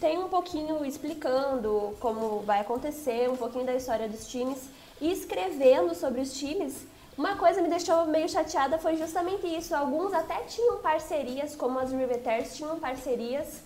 Tem 0.00 0.18
um 0.18 0.28
pouquinho 0.28 0.84
explicando 0.84 1.96
como 2.00 2.40
vai 2.40 2.60
acontecer, 2.60 3.30
um 3.30 3.36
pouquinho 3.36 3.64
da 3.64 3.74
história 3.74 4.08
dos 4.08 4.26
times 4.28 4.68
e 5.00 5.10
escrevendo 5.10 5.94
sobre 5.94 6.20
os 6.20 6.38
times. 6.38 6.86
Uma 7.16 7.36
coisa 7.36 7.62
me 7.62 7.68
deixou 7.68 8.04
meio 8.06 8.28
chateada 8.28 8.78
foi 8.78 8.96
justamente 8.96 9.46
isso. 9.46 9.74
Alguns 9.74 10.12
até 10.12 10.40
tinham 10.42 10.78
parcerias, 10.78 11.56
como 11.56 11.78
as 11.78 11.90
Riveters 11.90 12.56
tinham 12.56 12.78
parcerias 12.78 13.62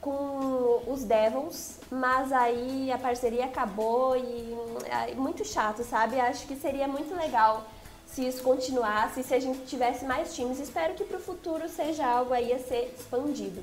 com 0.00 0.82
os 0.86 1.04
Devils, 1.04 1.78
mas 1.90 2.32
aí 2.32 2.90
a 2.90 2.98
parceria 2.98 3.44
acabou 3.44 4.16
e 4.16 4.54
é 4.86 5.14
muito 5.14 5.44
chato, 5.44 5.84
sabe? 5.84 6.18
Acho 6.18 6.46
que 6.46 6.56
seria 6.56 6.88
muito 6.88 7.14
legal 7.14 7.68
se 8.06 8.26
isso 8.26 8.42
continuasse, 8.42 9.22
se 9.22 9.34
a 9.34 9.38
gente 9.38 9.66
tivesse 9.66 10.04
mais 10.04 10.34
times. 10.34 10.58
Espero 10.58 10.94
que 10.94 11.04
para 11.04 11.18
o 11.18 11.20
futuro 11.20 11.68
seja 11.68 12.06
algo 12.06 12.32
aí 12.32 12.52
a 12.52 12.58
ser 12.58 12.94
expandido. 12.98 13.62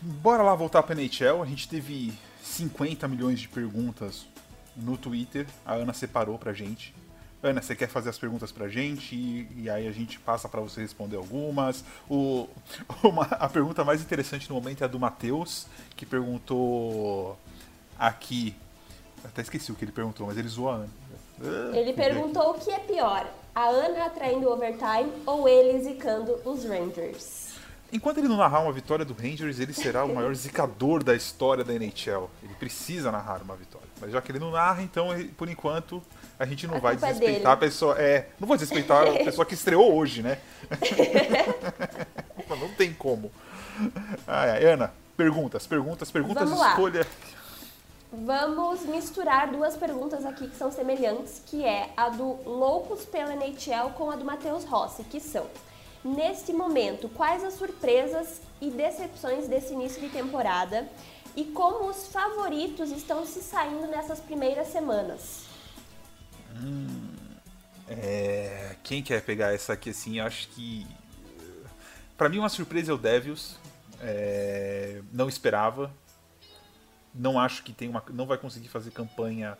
Bora 0.00 0.42
lá 0.42 0.54
voltar 0.54 0.82
para 0.82 0.94
a 0.94 1.02
NHL. 1.02 1.42
A 1.42 1.46
gente 1.46 1.68
teve 1.68 2.12
50 2.42 3.06
milhões 3.08 3.40
de 3.40 3.48
perguntas 3.48 4.26
no 4.76 4.96
Twitter. 4.96 5.46
A 5.64 5.74
Ana 5.74 5.92
separou 5.92 6.38
pra 6.38 6.52
gente. 6.52 6.94
Ana, 7.42 7.62
você 7.62 7.74
quer 7.74 7.88
fazer 7.88 8.10
as 8.10 8.18
perguntas 8.18 8.52
pra 8.52 8.68
gente 8.68 9.14
e, 9.14 9.48
e 9.56 9.70
aí 9.70 9.88
a 9.88 9.92
gente 9.92 10.18
passa 10.20 10.48
para 10.48 10.60
você 10.60 10.82
responder 10.82 11.16
algumas. 11.16 11.82
O, 12.08 12.46
uma, 13.02 13.24
a 13.24 13.48
pergunta 13.48 13.82
mais 13.82 14.02
interessante 14.02 14.48
no 14.48 14.56
momento 14.56 14.82
é 14.82 14.84
a 14.84 14.88
do 14.88 14.98
Matheus, 14.98 15.66
que 15.96 16.04
perguntou 16.04 17.38
aqui. 17.98 18.54
Até 19.24 19.42
esqueci 19.42 19.72
o 19.72 19.74
que 19.74 19.84
ele 19.84 19.92
perguntou, 19.92 20.26
mas 20.26 20.36
ele 20.36 20.48
zoou 20.48 20.70
a 20.70 20.74
Ana. 20.74 20.90
Ele 21.74 21.94
perguntou 21.94 22.50
o 22.50 22.54
que 22.54 22.70
é 22.70 22.78
pior, 22.78 23.26
a 23.54 23.64
Ana 23.68 24.04
atraindo 24.04 24.46
o 24.46 24.52
overtime 24.52 25.10
ou 25.24 25.48
ele 25.48 25.82
zicando 25.82 26.38
os 26.44 26.64
Rangers. 26.64 27.50
Enquanto 27.92 28.18
ele 28.18 28.28
não 28.28 28.36
narrar 28.36 28.60
uma 28.60 28.72
vitória 28.72 29.04
do 29.04 29.14
Rangers, 29.14 29.58
ele 29.58 29.72
será 29.72 30.04
o 30.04 30.14
maior 30.14 30.32
zicador 30.36 31.02
da 31.02 31.14
história 31.14 31.64
da 31.64 31.74
NHL. 31.74 32.30
Ele 32.42 32.54
precisa 32.54 33.10
narrar 33.10 33.42
uma 33.42 33.56
vitória. 33.56 33.88
Mas 34.00 34.12
já 34.12 34.20
que 34.20 34.30
ele 34.30 34.38
não 34.38 34.50
narra, 34.50 34.82
então, 34.82 35.08
por 35.36 35.48
enquanto, 35.48 36.02
a 36.40 36.46
gente 36.46 36.66
não 36.66 36.76
a 36.76 36.80
vai 36.80 36.94
é 36.94 36.96
desrespeitar 36.96 37.52
é 37.52 37.54
a 37.54 37.56
pessoa. 37.56 37.96
É, 37.98 38.26
não 38.40 38.48
vou 38.48 38.56
desrespeitar 38.56 39.06
a 39.06 39.12
pessoa 39.24 39.44
que 39.44 39.52
estreou 39.52 39.94
hoje, 39.94 40.22
né? 40.22 40.38
não 42.48 42.70
tem 42.70 42.94
como. 42.94 43.30
Ai, 44.26 44.64
Ana, 44.64 44.90
perguntas, 45.18 45.66
perguntas, 45.66 46.10
perguntas, 46.10 46.44
Vamos 46.44 46.58
lá. 46.58 46.70
escolha. 46.70 47.06
Vamos 48.10 48.86
misturar 48.86 49.52
duas 49.52 49.76
perguntas 49.76 50.24
aqui 50.24 50.48
que 50.48 50.56
são 50.56 50.72
semelhantes, 50.72 51.42
que 51.46 51.62
é 51.62 51.90
a 51.94 52.08
do 52.08 52.38
Loucos 52.48 53.04
pela 53.04 53.34
NHL 53.34 53.90
com 53.96 54.10
a 54.10 54.16
do 54.16 54.24
Matheus 54.24 54.64
Rossi, 54.64 55.04
que 55.04 55.20
são 55.20 55.46
Neste 56.02 56.54
momento, 56.54 57.10
quais 57.10 57.44
as 57.44 57.54
surpresas 57.54 58.40
e 58.58 58.70
decepções 58.70 59.46
desse 59.46 59.74
início 59.74 60.00
de 60.00 60.08
temporada 60.08 60.88
e 61.36 61.44
como 61.44 61.90
os 61.90 62.06
favoritos 62.06 62.90
estão 62.90 63.26
se 63.26 63.42
saindo 63.42 63.86
nessas 63.86 64.18
primeiras 64.18 64.68
semanas? 64.68 65.49
É, 67.88 68.76
quem 68.84 69.02
quer 69.02 69.22
pegar 69.22 69.52
essa 69.52 69.72
aqui 69.72 69.90
assim? 69.90 70.18
Eu 70.18 70.26
acho 70.26 70.48
que. 70.48 70.86
Pra 72.16 72.28
mim, 72.28 72.38
uma 72.38 72.48
surpresa 72.48 72.92
é 72.92 72.94
o 72.94 72.98
Devils. 72.98 73.56
É, 74.00 75.02
não 75.12 75.28
esperava. 75.28 75.92
Não 77.14 77.40
acho 77.40 77.62
que 77.64 77.72
tem 77.72 77.88
uma, 77.88 78.02
não 78.10 78.26
vai 78.26 78.38
conseguir 78.38 78.68
fazer 78.68 78.92
campanha 78.92 79.58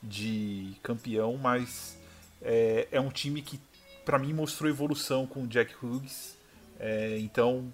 de 0.00 0.76
campeão, 0.82 1.36
mas 1.36 1.96
é, 2.40 2.86
é 2.92 3.00
um 3.00 3.10
time 3.10 3.42
que, 3.42 3.60
pra 4.04 4.18
mim, 4.18 4.32
mostrou 4.32 4.70
evolução 4.70 5.26
com 5.26 5.42
o 5.42 5.46
Jack 5.46 5.74
Hughes. 5.82 6.36
É, 6.78 7.18
então, 7.18 7.72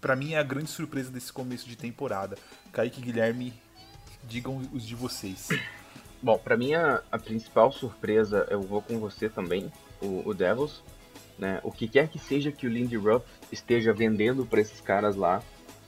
pra 0.00 0.16
mim, 0.16 0.32
é 0.32 0.38
a 0.38 0.42
grande 0.42 0.70
surpresa 0.70 1.10
desse 1.10 1.32
começo 1.32 1.68
de 1.68 1.76
temporada. 1.76 2.38
Kaique 2.72 3.00
e 3.00 3.04
Guilherme, 3.04 3.52
digam 4.24 4.58
os 4.72 4.86
de 4.86 4.94
vocês. 4.94 5.48
Bom, 6.22 6.38
pra 6.38 6.56
mim 6.56 6.74
a, 6.74 7.02
a 7.10 7.18
principal 7.18 7.72
surpresa, 7.72 8.46
eu 8.50 8.60
vou 8.60 8.82
com 8.82 8.98
você 8.98 9.28
também, 9.28 9.72
o, 10.02 10.28
o 10.28 10.34
Devils. 10.34 10.82
Né? 11.38 11.58
O 11.62 11.72
que 11.72 11.88
quer 11.88 12.08
que 12.08 12.18
seja 12.18 12.52
que 12.52 12.66
o 12.66 12.70
Lindy 12.70 12.96
Ruff 12.96 13.24
esteja 13.50 13.92
vendendo 13.92 14.44
para 14.44 14.60
esses 14.60 14.80
caras 14.80 15.16
lá, 15.16 15.42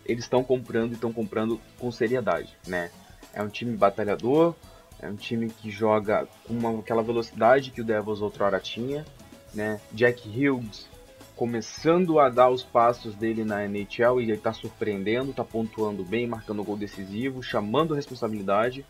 eles 0.06 0.24
estão 0.24 0.42
comprando 0.42 0.92
e 0.92 0.94
estão 0.94 1.12
comprando 1.12 1.60
com 1.78 1.92
seriedade. 1.92 2.56
Né? 2.66 2.90
É 3.34 3.42
um 3.42 3.48
time 3.48 3.76
batalhador, 3.76 4.54
é 4.98 5.08
um 5.08 5.16
time 5.16 5.50
que 5.50 5.70
joga 5.70 6.26
com 6.46 6.54
uma, 6.54 6.78
aquela 6.78 7.02
velocidade 7.02 7.70
que 7.70 7.82
o 7.82 7.84
Devils 7.84 8.22
outrora 8.22 8.58
tinha. 8.58 9.04
Né? 9.52 9.78
Jack 9.92 10.26
Hughes 10.26 10.90
começando 11.36 12.18
a 12.18 12.30
dar 12.30 12.48
os 12.48 12.62
passos 12.62 13.14
dele 13.14 13.44
na 13.44 13.64
NHL 13.66 14.20
e 14.20 14.24
ele 14.24 14.32
está 14.34 14.52
surpreendendo, 14.52 15.30
está 15.30 15.44
pontuando 15.44 16.04
bem, 16.04 16.26
marcando 16.26 16.64
gol 16.64 16.76
decisivo, 16.76 17.42
chamando 17.42 17.94
responsabilidade 17.94 18.86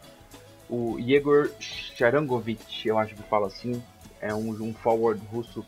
o 0.72 0.98
Yegor 0.98 1.52
Sharangovich, 1.60 2.88
eu 2.88 2.98
acho 2.98 3.14
que 3.14 3.22
fala 3.24 3.46
assim, 3.48 3.82
é 4.22 4.32
um, 4.32 4.48
um 4.62 4.72
forward 4.72 5.22
russo 5.26 5.62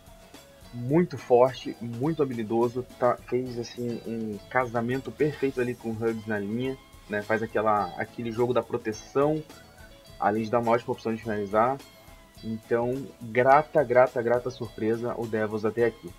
muito 0.73 1.19
forte, 1.19 1.77
muito 1.79 2.23
habilidoso, 2.23 2.83
tá, 2.99 3.19
fez 3.29 3.59
assim 3.59 4.01
um 4.07 4.38
casamento 4.49 5.12
perfeito 5.12 5.61
ali 5.61 5.75
com 5.75 5.90
o 5.90 5.93
Hugs 5.93 6.27
na 6.27 6.38
linha, 6.38 6.75
né, 7.11 7.21
faz 7.21 7.43
aquela, 7.43 7.95
aquele 7.99 8.33
jogo 8.33 8.55
da 8.55 8.62
proteção, 8.62 9.45
além 10.19 10.45
de 10.45 10.51
dar 10.51 10.61
uma 10.61 10.73
ótima 10.73 10.95
opção 10.95 11.14
de 11.14 11.21
finalizar. 11.21 11.77
Então, 12.43 13.07
grata, 13.21 13.85
grata, 13.85 14.23
grata 14.23 14.51
surpresa 14.51 15.14
o 15.19 15.27
Devils 15.27 15.67
até 15.67 15.85
aqui. 15.85 16.11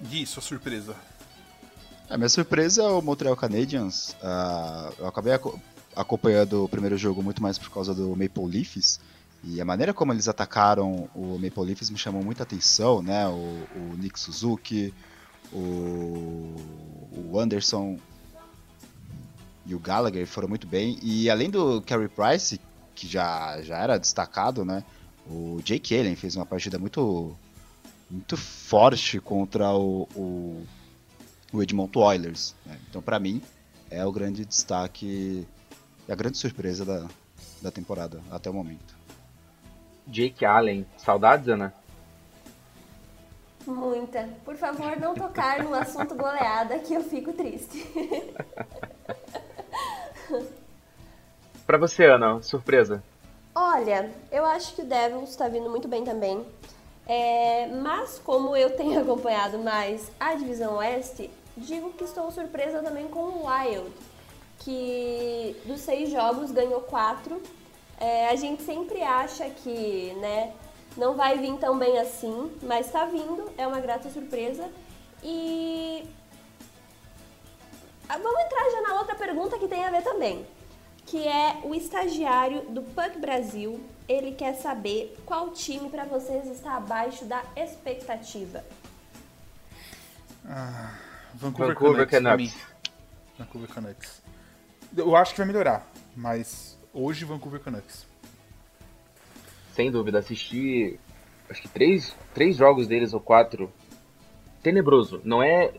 Gui, 0.00 0.24
sua 0.24 0.42
surpresa. 0.42 0.94
A 2.08 2.16
minha 2.16 2.28
surpresa 2.28 2.84
é 2.84 2.86
o 2.86 3.02
Montreal 3.02 3.34
Canadiens. 3.34 4.16
Ah, 4.22 4.92
eu 4.96 5.08
acabei 5.08 5.32
acompanhando 5.96 6.64
o 6.64 6.68
primeiro 6.68 6.98
jogo 6.98 7.22
muito 7.22 7.42
mais 7.42 7.58
por 7.58 7.70
causa 7.70 7.94
do 7.94 8.10
Maple 8.10 8.46
Leafs. 8.46 9.00
E 9.42 9.60
a 9.60 9.64
maneira 9.64 9.94
como 9.94 10.12
eles 10.12 10.28
atacaram 10.28 11.08
o 11.14 11.38
Maple 11.38 11.64
Leafs 11.64 11.88
me 11.90 11.96
chamou 11.96 12.22
muita 12.22 12.42
atenção, 12.42 13.02
né? 13.02 13.26
O, 13.26 13.66
o 13.74 13.96
Nick 13.98 14.20
Suzuki, 14.20 14.92
o, 15.52 16.54
o 17.12 17.38
Anderson 17.38 17.98
e 19.64 19.74
o 19.74 19.78
Gallagher 19.78 20.26
foram 20.26 20.48
muito 20.48 20.66
bem. 20.66 20.98
E 21.02 21.30
além 21.30 21.50
do 21.50 21.80
Carey 21.82 22.08
Price, 22.08 22.60
que 22.94 23.06
já, 23.06 23.60
já 23.62 23.78
era 23.78 23.98
destacado, 23.98 24.64
né? 24.64 24.84
O 25.28 25.60
Jake 25.64 25.96
Allen 25.98 26.14
fez 26.14 26.36
uma 26.36 26.46
partida 26.46 26.78
muito, 26.78 27.36
muito 28.10 28.36
forte 28.36 29.18
contra 29.20 29.72
o, 29.72 30.08
o, 30.14 30.64
o 31.52 31.62
Edmonton 31.62 32.00
Oilers. 32.00 32.54
né? 32.64 32.78
Então, 32.88 33.02
para 33.02 33.18
mim, 33.18 33.42
é 33.90 34.04
o 34.04 34.12
grande 34.12 34.44
destaque 34.44 35.46
e 36.08 36.12
a 36.12 36.14
grande 36.14 36.38
surpresa 36.38 36.84
da, 36.84 37.06
da 37.62 37.70
temporada 37.70 38.20
até 38.30 38.50
o 38.50 38.54
momento. 38.54 38.96
Jake 40.06 40.44
Allen, 40.44 40.86
saudades, 40.96 41.48
Ana? 41.48 41.74
Muita. 43.66 44.28
Por 44.44 44.56
favor, 44.56 44.96
não 44.98 45.14
tocar 45.14 45.64
no 45.64 45.74
assunto 45.74 46.14
goleada 46.14 46.78
que 46.78 46.94
eu 46.94 47.02
fico 47.02 47.32
triste. 47.32 47.84
Pra 51.66 51.78
você, 51.78 52.04
Ana, 52.04 52.40
surpresa? 52.42 53.02
Olha, 53.52 54.12
eu 54.30 54.44
acho 54.44 54.76
que 54.76 54.82
o 54.82 54.84
Devils 54.84 55.30
está 55.30 55.48
vindo 55.48 55.68
muito 55.68 55.88
bem 55.88 56.04
também. 56.04 56.46
É, 57.08 57.66
mas 57.82 58.20
como 58.20 58.56
eu 58.56 58.76
tenho 58.76 58.98
acompanhado 59.02 59.58
mais 59.58 60.08
a 60.20 60.34
divisão 60.34 60.74
oeste, 60.74 61.28
digo 61.56 61.92
que 61.92 62.04
estou 62.04 62.30
surpresa 62.30 62.82
também 62.82 63.08
com 63.08 63.20
o 63.20 63.46
Wild, 63.46 63.90
que 64.66 65.56
dos 65.64 65.80
seis 65.80 66.10
jogos 66.10 66.50
ganhou 66.50 66.80
quatro. 66.80 67.40
É, 68.00 68.28
a 68.28 68.34
gente 68.34 68.64
sempre 68.64 69.00
acha 69.00 69.48
que 69.48 70.12
né, 70.20 70.52
não 70.96 71.14
vai 71.14 71.38
vir 71.38 71.56
tão 71.58 71.78
bem 71.78 71.98
assim, 71.98 72.50
mas 72.62 72.86
está 72.86 73.06
vindo, 73.06 73.48
é 73.56 73.64
uma 73.64 73.78
grata 73.78 74.10
surpresa. 74.10 74.68
E 75.22 76.04
ah, 78.08 78.18
vamos 78.18 78.40
entrar 78.40 78.70
já 78.70 78.80
na 78.82 78.98
outra 78.98 79.14
pergunta 79.14 79.56
que 79.56 79.68
tem 79.68 79.84
a 79.84 79.90
ver 79.90 80.02
também 80.02 80.44
que 81.06 81.26
é 81.26 81.60
o 81.62 81.72
estagiário 81.72 82.62
do 82.70 82.82
Puck 82.82 83.18
Brasil. 83.20 83.80
Ele 84.08 84.32
quer 84.32 84.54
saber 84.54 85.16
qual 85.24 85.50
time 85.50 85.88
para 85.88 86.04
vocês 86.04 86.46
está 86.48 86.76
abaixo 86.76 87.24
da 87.24 87.42
expectativa. 87.56 88.64
Vancouver, 91.34 91.74
Vancouver 91.74 92.08
Canucks. 92.08 92.52
Canucks. 92.52 92.76
Vancouver 93.38 93.68
Canucks. 93.68 94.25
Eu 94.94 95.16
acho 95.16 95.32
que 95.32 95.38
vai 95.38 95.46
melhorar, 95.46 95.86
mas 96.14 96.78
hoje 96.92 97.24
Vancouver 97.24 97.60
Canucks. 97.60 98.06
Sem 99.72 99.90
dúvida, 99.90 100.18
assisti 100.18 100.98
acho 101.48 101.62
que 101.62 101.68
três, 101.68 102.14
três 102.34 102.56
jogos 102.56 102.86
deles 102.86 103.12
ou 103.12 103.20
quatro. 103.20 103.72
Tenebroso. 104.62 105.20
Não 105.24 105.42
é 105.42 105.72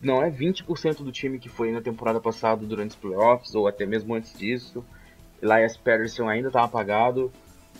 não 0.00 0.22
é 0.22 0.30
20% 0.30 1.02
do 1.02 1.12
time 1.12 1.38
que 1.38 1.48
foi 1.48 1.70
na 1.70 1.82
temporada 1.82 2.18
passada 2.18 2.64
durante 2.64 2.90
os 2.90 2.96
playoffs 2.96 3.54
ou 3.54 3.68
até 3.68 3.84
mesmo 3.84 4.14
antes 4.14 4.32
disso. 4.36 4.84
Elias 5.42 5.76
Patterson 5.76 6.28
ainda 6.28 6.50
tá 6.50 6.64
apagado. 6.64 7.30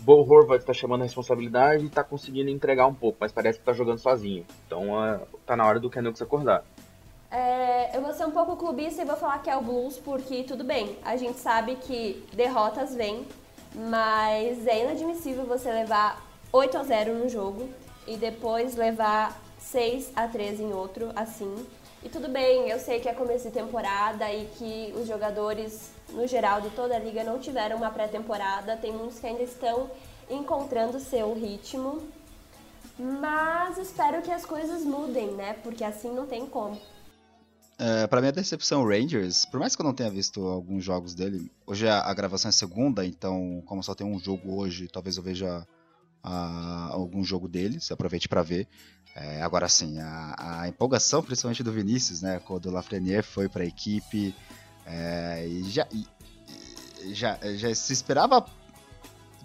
Bo 0.00 0.20
Horvath 0.20 0.60
está 0.60 0.74
chamando 0.74 1.00
a 1.00 1.04
responsabilidade 1.04 1.84
e 1.84 1.86
está 1.86 2.04
conseguindo 2.04 2.50
entregar 2.50 2.86
um 2.86 2.94
pouco, 2.94 3.16
mas 3.18 3.32
parece 3.32 3.58
que 3.58 3.62
está 3.62 3.72
jogando 3.72 3.98
sozinho. 3.98 4.44
Então 4.66 4.90
uh, 4.92 5.26
tá 5.46 5.56
na 5.56 5.64
hora 5.66 5.80
do 5.80 5.88
Canucks 5.88 6.20
acordar. 6.20 6.64
É, 7.30 7.96
eu 7.96 8.00
vou 8.02 8.14
ser 8.14 8.24
um 8.24 8.30
pouco 8.30 8.56
clubista 8.56 9.02
e 9.02 9.04
vou 9.04 9.16
falar 9.16 9.42
que 9.42 9.50
é 9.50 9.56
o 9.56 9.60
Blues, 9.60 9.98
porque 9.98 10.44
tudo 10.44 10.62
bem, 10.62 10.96
a 11.04 11.16
gente 11.16 11.38
sabe 11.38 11.76
que 11.76 12.24
derrotas 12.32 12.94
vêm, 12.94 13.26
mas 13.74 14.66
é 14.66 14.84
inadmissível 14.84 15.44
você 15.44 15.70
levar 15.70 16.24
8 16.52 16.78
a 16.78 16.82
0 16.84 17.14
no 17.14 17.28
jogo 17.28 17.68
e 18.06 18.16
depois 18.16 18.76
levar 18.76 19.36
6 19.58 20.12
a 20.14 20.28
3 20.28 20.60
em 20.60 20.72
outro, 20.72 21.10
assim. 21.16 21.66
E 22.02 22.08
tudo 22.08 22.28
bem, 22.28 22.68
eu 22.68 22.78
sei 22.78 23.00
que 23.00 23.08
é 23.08 23.12
começo 23.12 23.48
de 23.48 23.50
temporada 23.50 24.32
e 24.32 24.46
que 24.56 24.94
os 24.96 25.08
jogadores, 25.08 25.90
no 26.10 26.24
geral, 26.26 26.60
de 26.60 26.70
toda 26.70 26.94
a 26.94 26.98
liga 27.00 27.24
não 27.24 27.40
tiveram 27.40 27.78
uma 27.78 27.90
pré-temporada. 27.90 28.76
Tem 28.76 28.92
muitos 28.92 29.18
que 29.18 29.26
ainda 29.26 29.42
estão 29.42 29.90
encontrando 30.30 31.00
seu 31.00 31.34
ritmo. 31.34 32.00
Mas 32.96 33.76
espero 33.76 34.22
que 34.22 34.30
as 34.30 34.46
coisas 34.46 34.84
mudem, 34.84 35.32
né? 35.32 35.56
Porque 35.64 35.82
assim 35.82 36.12
não 36.12 36.26
tem 36.26 36.46
como. 36.46 36.78
É, 37.78 38.06
para 38.06 38.20
minha 38.22 38.32
decepção, 38.32 38.82
o 38.82 38.88
Rangers, 38.88 39.44
por 39.44 39.60
mais 39.60 39.76
que 39.76 39.82
eu 39.82 39.84
não 39.84 39.92
tenha 39.92 40.08
visto 40.10 40.40
alguns 40.46 40.82
jogos 40.82 41.14
dele, 41.14 41.52
hoje 41.66 41.86
a, 41.86 42.00
a 42.00 42.14
gravação 42.14 42.48
é 42.48 42.52
segunda, 42.52 43.04
então 43.04 43.62
como 43.66 43.82
só 43.82 43.94
tem 43.94 44.06
um 44.06 44.18
jogo 44.18 44.56
hoje, 44.58 44.88
talvez 44.88 45.18
eu 45.18 45.22
veja 45.22 45.66
ah, 46.22 46.88
algum 46.92 47.22
jogo 47.22 47.46
deles, 47.46 47.90
aproveite 47.92 48.28
para 48.28 48.42
ver. 48.42 48.66
É, 49.14 49.42
agora 49.42 49.68
sim, 49.68 49.98
a, 49.98 50.60
a 50.62 50.68
empolgação, 50.68 51.22
principalmente 51.22 51.62
do 51.62 51.70
Vinícius, 51.72 52.22
né, 52.22 52.40
quando 52.46 52.66
o 52.66 52.72
Lafreniere 52.72 53.22
foi 53.22 53.46
para 53.48 53.62
a 53.62 53.66
equipe, 53.66 54.34
é, 54.86 55.46
e 55.46 55.62
já, 55.70 55.86
e- 55.92 56.06
já, 57.14 57.38
já 57.56 57.74
se 57.74 57.92
esperava. 57.92 58.44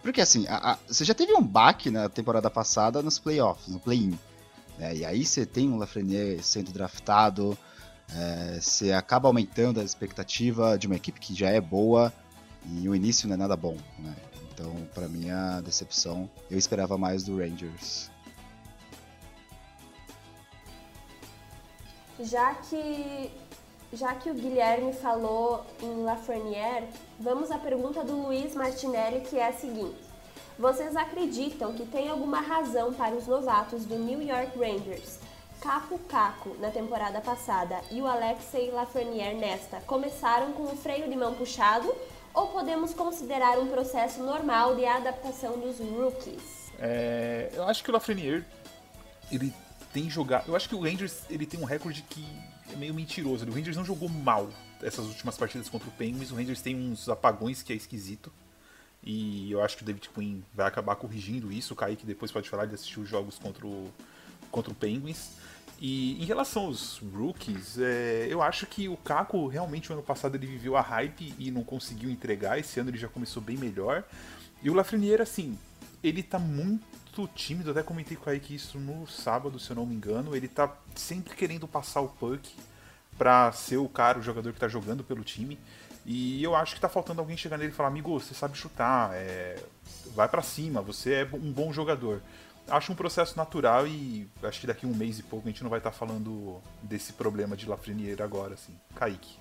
Porque 0.02 0.22
assim, 0.22 0.48
a- 0.48 0.72
a- 0.74 0.80
você 0.88 1.04
já 1.06 1.14
teve 1.14 1.34
um 1.34 1.44
baque 1.44 1.92
na 1.92 2.08
temporada 2.10 2.50
passada 2.50 3.02
nos 3.02 3.20
playoffs, 3.20 3.68
no 3.68 3.80
play-in. 3.80 4.18
né, 4.78 4.96
e 4.96 5.06
aí 5.06 5.26
você 5.26 5.46
tem 5.46 5.70
um 5.70 5.78
Lafreniere 5.78 6.42
sendo 6.42 6.72
draftado, 6.72 7.58
é, 8.16 8.60
você 8.60 8.92
acaba 8.92 9.28
aumentando 9.28 9.80
a 9.80 9.84
expectativa 9.84 10.78
de 10.78 10.88
uma 10.88 10.96
equipe 10.96 11.20
que 11.20 11.34
já 11.34 11.50
é 11.50 11.62
boa 11.62 12.14
e 12.66 12.88
o 12.88 12.96
início 12.96 13.28
não 13.28 13.36
é 13.36 13.38
nada 13.38 13.56
bom. 13.56 13.78
Né? 13.98 14.16
Então, 14.54 14.74
para 14.94 15.08
mim, 15.08 15.30
a 15.30 15.62
decepção, 15.62 16.30
eu 16.50 16.58
esperava 16.58 16.98
mais 16.98 17.24
do 17.24 17.38
Rangers. 17.38 18.12
já 22.24 22.54
que 22.56 23.32
já 23.94 24.16
que 24.16 24.30
o 24.30 24.34
Guilherme 24.34 24.94
falou 24.94 25.66
em 25.84 26.04
Lafreniere, 26.04 26.88
vamos 27.20 27.52
à 27.52 27.58
pergunta 27.58 28.06
do 28.06 28.22
Luiz 28.22 28.56
Martinelli, 28.56 29.20
que 29.22 29.38
é 29.38 29.50
a 29.50 29.54
seguinte: 29.54 30.00
Vocês 30.58 30.96
acreditam 30.96 31.74
que 31.74 31.86
tem 31.86 32.08
alguma 32.08 32.40
razão 32.40 32.94
para 32.94 33.14
os 33.14 33.28
novatos 33.28 33.86
do 33.86 34.00
New 34.00 34.22
York 34.22 34.58
Rangers, 34.58 35.20
Capo 35.62 36.00
Caco 36.10 36.58
na 36.60 36.72
temporada 36.72 37.22
passada 37.22 37.80
e 37.92 38.02
o 38.02 38.08
Alexei 38.08 38.72
Lafreniere 38.72 39.38
nesta, 39.38 39.80
começaram 39.82 40.52
com 40.54 40.64
o 40.64 40.76
freio 40.76 41.08
de 41.08 41.16
mão 41.16 41.36
puxado? 41.36 41.94
Ou 42.34 42.48
podemos 42.48 42.96
considerar 42.96 43.60
um 43.60 43.68
processo 43.68 44.24
normal 44.24 44.76
de 44.76 44.86
adaptação 44.86 45.60
dos 45.60 45.78
rookies? 45.78 46.72
É, 46.80 47.52
eu 47.54 47.64
acho 47.66 47.84
que 47.84 47.92
o 47.92 47.94
Lafreniere 47.94 48.44
ele 49.32 49.54
tem 49.94 50.10
jogado. 50.10 50.48
Eu 50.48 50.56
acho 50.56 50.68
que 50.68 50.74
o 50.74 50.82
Rangers 50.82 51.26
ele 51.30 51.46
tem 51.46 51.60
um 51.60 51.66
recorde 51.66 52.02
que 52.10 52.26
é 52.74 52.76
meio 52.76 52.94
mentiroso. 52.94 53.46
O 53.46 53.54
Rangers 53.54 53.78
não 53.78 53.86
jogou 53.86 54.10
mal 54.10 54.50
essas 54.82 55.06
últimas 55.06 55.38
partidas 55.38 55.70
contra 55.70 55.88
o 55.88 55.92
Penguins. 55.92 56.32
O 56.32 56.36
Rangers 56.36 56.62
tem 56.62 56.76
uns 56.76 57.08
apagões 57.08 57.62
que 57.62 57.72
é 57.72 57.76
esquisito. 57.76 58.34
E 59.04 59.52
eu 59.52 59.62
acho 59.62 59.78
que 59.78 59.84
o 59.84 59.86
David 59.86 60.10
Quinn 60.10 60.42
vai 60.56 60.68
acabar 60.68 60.96
corrigindo 60.96 61.52
isso. 61.52 61.74
O 61.74 61.78
Kaique 61.78 62.04
depois 62.04 62.32
pode 62.32 62.50
falar, 62.50 62.64
ele 62.64 62.74
assistiu 62.74 63.04
os 63.04 63.10
jogos 63.10 63.38
contra 63.38 63.68
o, 63.68 63.92
contra 64.50 64.72
o 64.72 64.76
Penguins. 64.76 65.32
E 65.84 66.22
em 66.22 66.26
relação 66.26 66.66
aos 66.66 67.00
rookies, 67.00 67.80
é, 67.80 68.28
eu 68.30 68.40
acho 68.44 68.68
que 68.68 68.88
o 68.88 68.96
Caco 68.96 69.48
realmente 69.48 69.90
no 69.90 69.96
ano 69.96 70.04
passado 70.04 70.36
ele 70.36 70.46
viveu 70.46 70.78
a 70.78 70.82
hype 70.82 71.34
e 71.40 71.50
não 71.50 71.64
conseguiu 71.64 72.12
entregar. 72.12 72.60
Esse 72.60 72.80
ano 72.80 72.92
ele 72.92 73.00
já 73.00 73.08
começou 73.08 73.42
bem 73.42 73.58
melhor. 73.58 74.04
E 74.62 74.70
o 74.70 74.76
Lafreniere, 74.76 75.24
assim, 75.24 75.58
ele 76.04 76.22
tá 76.22 76.38
muito 76.38 77.28
tímido. 77.34 77.72
Até 77.72 77.82
comentei 77.82 78.16
com 78.16 78.22
o 78.22 78.26
Kaique 78.26 78.54
isso 78.54 78.78
no 78.78 79.08
sábado, 79.08 79.58
se 79.58 79.72
eu 79.72 79.76
não 79.76 79.88
me 79.88 79.96
engano. 79.96 80.36
Ele 80.36 80.48
tá 80.48 80.72
sempre 80.96 81.36
querendo 81.36 81.68
passar 81.68 82.02
o 82.02 82.10
puck 82.10 82.48
para 83.18 83.52
ser 83.52 83.78
o 83.78 83.90
cara, 83.90 84.20
o 84.20 84.22
jogador 84.22 84.54
que 84.54 84.60
tá 84.60 84.68
jogando 84.68 85.04
pelo 85.04 85.24
time. 85.24 85.58
E 86.06 86.44
eu 86.44 86.56
acho 86.56 86.76
que 86.76 86.82
tá 86.82 86.90
faltando 86.90 87.22
alguém 87.22 87.36
chegar 87.36 87.58
nele 87.58 87.72
e 87.72 87.76
falar: 87.76 87.90
amigo, 87.90 88.20
você 88.20 88.36
sabe 88.36 88.56
chutar, 88.56 89.16
é... 89.16 89.58
vai 90.14 90.30
para 90.30 90.44
cima, 90.44 90.80
você 90.80 91.14
é 91.14 91.30
um 91.34 91.52
bom 91.52 91.74
jogador 91.74 92.22
acho 92.68 92.92
um 92.92 92.96
processo 92.96 93.38
natural 93.38 93.88
e 93.88 94.30
acho 94.44 94.62
que 94.62 94.68
daqui 94.68 94.86
um 94.86 94.96
mês 94.96 95.20
e 95.20 95.24
pouco 95.24 95.48
a 95.48 95.52
gente 95.52 95.64
não 95.64 95.70
vai 95.70 95.80
estar 95.80 95.92
falando 95.92 96.62
desse 96.82 97.14
problema 97.14 97.56
de 97.56 97.68
Lafreniere 97.68 98.22
agora, 98.22 98.54
assim. 98.54 98.74
Kaique. 98.96 99.38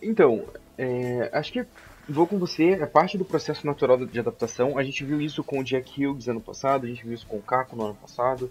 Então, 0.00 0.44
é, 0.76 1.30
acho 1.32 1.52
que 1.52 1.66
vou 2.08 2.26
com 2.26 2.38
você, 2.38 2.70
é 2.70 2.86
parte 2.86 3.18
do 3.18 3.24
processo 3.24 3.66
natural 3.66 4.06
de 4.06 4.18
adaptação. 4.18 4.78
A 4.78 4.82
gente 4.82 5.04
viu 5.04 5.20
isso 5.20 5.42
com 5.42 5.60
o 5.60 5.64
Jack 5.64 6.04
Hughes 6.04 6.28
ano 6.28 6.40
passado, 6.40 6.86
a 6.86 6.88
gente 6.88 7.04
viu 7.04 7.12
isso 7.12 7.26
com 7.26 7.36
o 7.36 7.42
Caco 7.42 7.76
no 7.76 7.84
ano 7.84 7.94
passado. 7.94 8.50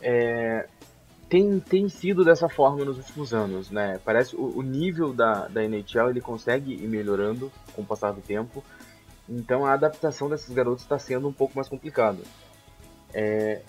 É, 0.00 0.66
tem, 1.28 1.60
tem 1.60 1.88
sido 1.88 2.24
dessa 2.24 2.48
forma 2.48 2.84
nos 2.84 2.98
últimos 2.98 3.32
anos, 3.32 3.70
né? 3.70 4.00
Parece 4.04 4.34
o, 4.36 4.58
o 4.58 4.62
nível 4.62 5.12
da, 5.12 5.46
da 5.48 5.62
NHL 5.64 6.10
ele 6.10 6.20
consegue 6.20 6.74
ir 6.74 6.88
melhorando 6.88 7.52
com 7.74 7.82
o 7.82 7.86
passar 7.86 8.12
do 8.12 8.20
tempo. 8.20 8.64
Então 9.28 9.64
a 9.64 9.72
adaptação 9.72 10.28
desses 10.28 10.52
garotos 10.52 10.82
está 10.82 10.98
sendo 10.98 11.28
um 11.28 11.32
pouco 11.32 11.54
mais 11.54 11.68
complicada. 11.68 12.18
É, 13.12 13.62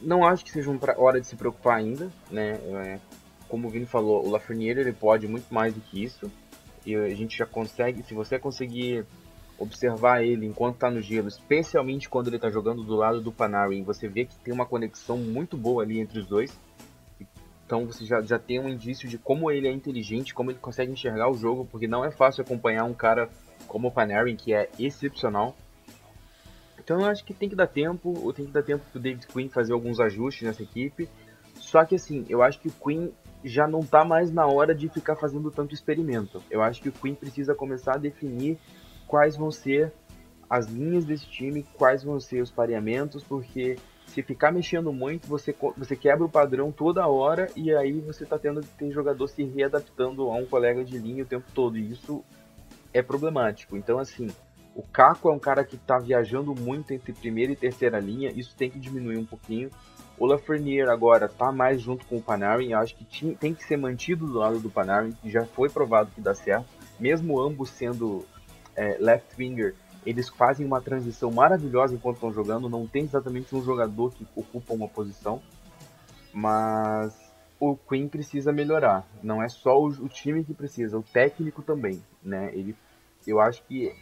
não 0.00 0.24
acho 0.24 0.44
que 0.44 0.50
seja 0.50 0.70
hora 0.96 1.20
de 1.20 1.26
se 1.26 1.36
preocupar 1.36 1.78
ainda, 1.78 2.10
né? 2.30 2.52
É, 2.52 3.00
como 3.48 3.68
o 3.68 3.70
Vini 3.70 3.86
falou, 3.86 4.26
o 4.26 4.30
Lafreniere 4.30 4.80
ele 4.80 4.92
pode 4.92 5.26
muito 5.26 5.52
mais 5.52 5.74
do 5.74 5.80
que 5.80 6.02
isso. 6.02 6.30
E 6.84 6.94
a 6.94 7.14
gente 7.14 7.36
já 7.36 7.46
consegue, 7.46 8.02
se 8.02 8.14
você 8.14 8.38
conseguir 8.38 9.04
observar 9.58 10.22
ele 10.22 10.46
enquanto 10.46 10.74
está 10.74 10.90
no 10.90 11.00
gelo, 11.00 11.26
especialmente 11.26 12.08
quando 12.08 12.28
ele 12.28 12.36
está 12.36 12.48
jogando 12.48 12.84
do 12.84 12.94
lado 12.94 13.20
do 13.20 13.32
Panarin, 13.32 13.82
você 13.82 14.06
vê 14.08 14.24
que 14.24 14.36
tem 14.36 14.54
uma 14.54 14.64
conexão 14.64 15.18
muito 15.18 15.56
boa 15.56 15.82
ali 15.82 15.98
entre 15.98 16.20
os 16.20 16.26
dois. 16.26 16.56
Então 17.66 17.84
você 17.84 18.06
já, 18.06 18.22
já 18.22 18.38
tem 18.38 18.60
um 18.60 18.68
indício 18.68 19.08
de 19.08 19.18
como 19.18 19.50
ele 19.50 19.68
é 19.68 19.72
inteligente, 19.72 20.32
como 20.32 20.50
ele 20.50 20.58
consegue 20.58 20.92
enxergar 20.92 21.28
o 21.28 21.34
jogo, 21.34 21.66
porque 21.70 21.86
não 21.86 22.04
é 22.04 22.10
fácil 22.10 22.42
acompanhar 22.42 22.84
um 22.84 22.94
cara 22.94 23.28
como 23.66 23.88
o 23.88 23.90
Panarin, 23.90 24.36
que 24.36 24.54
é 24.54 24.70
excepcional. 24.78 25.54
Então 26.88 27.00
eu 27.00 27.06
acho 27.06 27.22
que 27.22 27.34
tem 27.34 27.50
que 27.50 27.54
dar 27.54 27.66
tempo, 27.66 28.18
ou 28.18 28.32
tem 28.32 28.46
que 28.46 28.50
dar 28.50 28.62
tempo 28.62 28.82
pro 28.90 28.98
David 28.98 29.26
Quinn 29.26 29.50
fazer 29.50 29.74
alguns 29.74 30.00
ajustes 30.00 30.44
nessa 30.44 30.62
equipe. 30.62 31.06
Só 31.56 31.84
que 31.84 31.96
assim, 31.96 32.24
eu 32.30 32.42
acho 32.42 32.58
que 32.58 32.68
o 32.68 32.72
Quinn 32.72 33.10
já 33.44 33.68
não 33.68 33.80
tá 33.80 34.06
mais 34.06 34.32
na 34.32 34.46
hora 34.46 34.74
de 34.74 34.88
ficar 34.88 35.14
fazendo 35.14 35.50
tanto 35.50 35.74
experimento. 35.74 36.42
Eu 36.50 36.62
acho 36.62 36.80
que 36.80 36.88
o 36.88 36.92
Quinn 36.92 37.14
precisa 37.14 37.54
começar 37.54 37.96
a 37.96 37.98
definir 37.98 38.56
quais 39.06 39.36
vão 39.36 39.50
ser 39.50 39.92
as 40.48 40.66
linhas 40.66 41.04
desse 41.04 41.26
time, 41.26 41.62
quais 41.74 42.02
vão 42.02 42.18
ser 42.18 42.40
os 42.40 42.50
pareamentos, 42.50 43.22
porque 43.22 43.76
se 44.06 44.22
ficar 44.22 44.50
mexendo 44.50 44.90
muito, 44.90 45.28
você, 45.28 45.54
você 45.76 45.94
quebra 45.94 46.24
o 46.24 46.30
padrão 46.30 46.72
toda 46.72 47.06
hora 47.06 47.50
e 47.54 47.70
aí 47.70 48.00
você 48.00 48.24
tá 48.24 48.38
tendo 48.38 48.62
ter 48.62 48.90
jogador 48.92 49.28
se 49.28 49.44
readaptando 49.44 50.22
a 50.30 50.36
um 50.36 50.46
colega 50.46 50.82
de 50.82 50.96
linha 50.96 51.22
o 51.22 51.26
tempo 51.26 51.44
todo. 51.54 51.76
E 51.76 51.92
isso 51.92 52.24
é 52.94 53.02
problemático. 53.02 53.76
Então, 53.76 53.98
assim, 53.98 54.28
o 54.78 54.82
Caco 54.82 55.28
é 55.28 55.32
um 55.32 55.40
cara 55.40 55.64
que 55.64 55.74
está 55.74 55.98
viajando 55.98 56.54
muito 56.54 56.92
entre 56.94 57.12
primeira 57.12 57.50
e 57.50 57.56
terceira 57.56 57.98
linha, 57.98 58.30
isso 58.30 58.54
tem 58.56 58.70
que 58.70 58.78
diminuir 58.78 59.18
um 59.18 59.24
pouquinho. 59.24 59.70
O 60.16 60.24
Lafreniere 60.24 60.88
agora 60.88 61.26
está 61.26 61.50
mais 61.50 61.80
junto 61.80 62.06
com 62.06 62.18
o 62.18 62.22
Panarin, 62.22 62.74
acho 62.74 62.94
que 62.94 63.34
tem 63.34 63.52
que 63.52 63.64
ser 63.64 63.76
mantido 63.76 64.24
do 64.28 64.38
lado 64.38 64.60
do 64.60 64.70
Panarin, 64.70 65.10
que 65.20 65.28
já 65.28 65.44
foi 65.44 65.68
provado 65.68 66.12
que 66.14 66.20
dá 66.20 66.32
certo. 66.32 66.68
Mesmo 67.00 67.40
ambos 67.40 67.70
sendo 67.70 68.24
é, 68.76 68.96
left 69.00 69.34
winger, 69.36 69.74
eles 70.06 70.28
fazem 70.28 70.64
uma 70.64 70.80
transição 70.80 71.32
maravilhosa 71.32 71.96
enquanto 71.96 72.16
estão 72.16 72.32
jogando. 72.32 72.68
Não 72.68 72.86
tem 72.86 73.02
exatamente 73.02 73.52
um 73.56 73.64
jogador 73.64 74.14
que 74.14 74.24
ocupa 74.36 74.74
uma 74.74 74.86
posição, 74.86 75.42
mas 76.32 77.18
o 77.58 77.76
Queen 77.76 78.06
precisa 78.06 78.52
melhorar. 78.52 79.04
Não 79.20 79.42
é 79.42 79.48
só 79.48 79.76
o, 79.76 79.88
o 79.88 80.08
time 80.08 80.44
que 80.44 80.54
precisa, 80.54 80.96
o 80.96 81.02
técnico 81.02 81.62
também, 81.62 82.00
né? 82.22 82.52
Ele, 82.54 82.76
eu 83.26 83.40
acho 83.40 83.60
que 83.64 83.92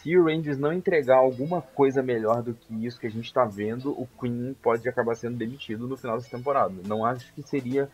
se 0.00 0.16
o 0.16 0.24
Rangers 0.24 0.58
não 0.58 0.72
entregar 0.72 1.16
alguma 1.16 1.60
coisa 1.60 2.02
melhor 2.02 2.42
do 2.42 2.54
que 2.54 2.86
isso 2.86 2.98
que 2.98 3.06
a 3.06 3.10
gente 3.10 3.26
está 3.26 3.44
vendo, 3.44 3.90
o 3.90 4.08
Queen 4.20 4.54
pode 4.62 4.88
acabar 4.88 5.14
sendo 5.14 5.36
demitido 5.36 5.86
no 5.86 5.96
final 5.96 6.16
dessa 6.16 6.30
temporada. 6.30 6.74
Não 6.86 7.04
acho 7.04 7.32
que 7.34 7.42
seria 7.42 7.90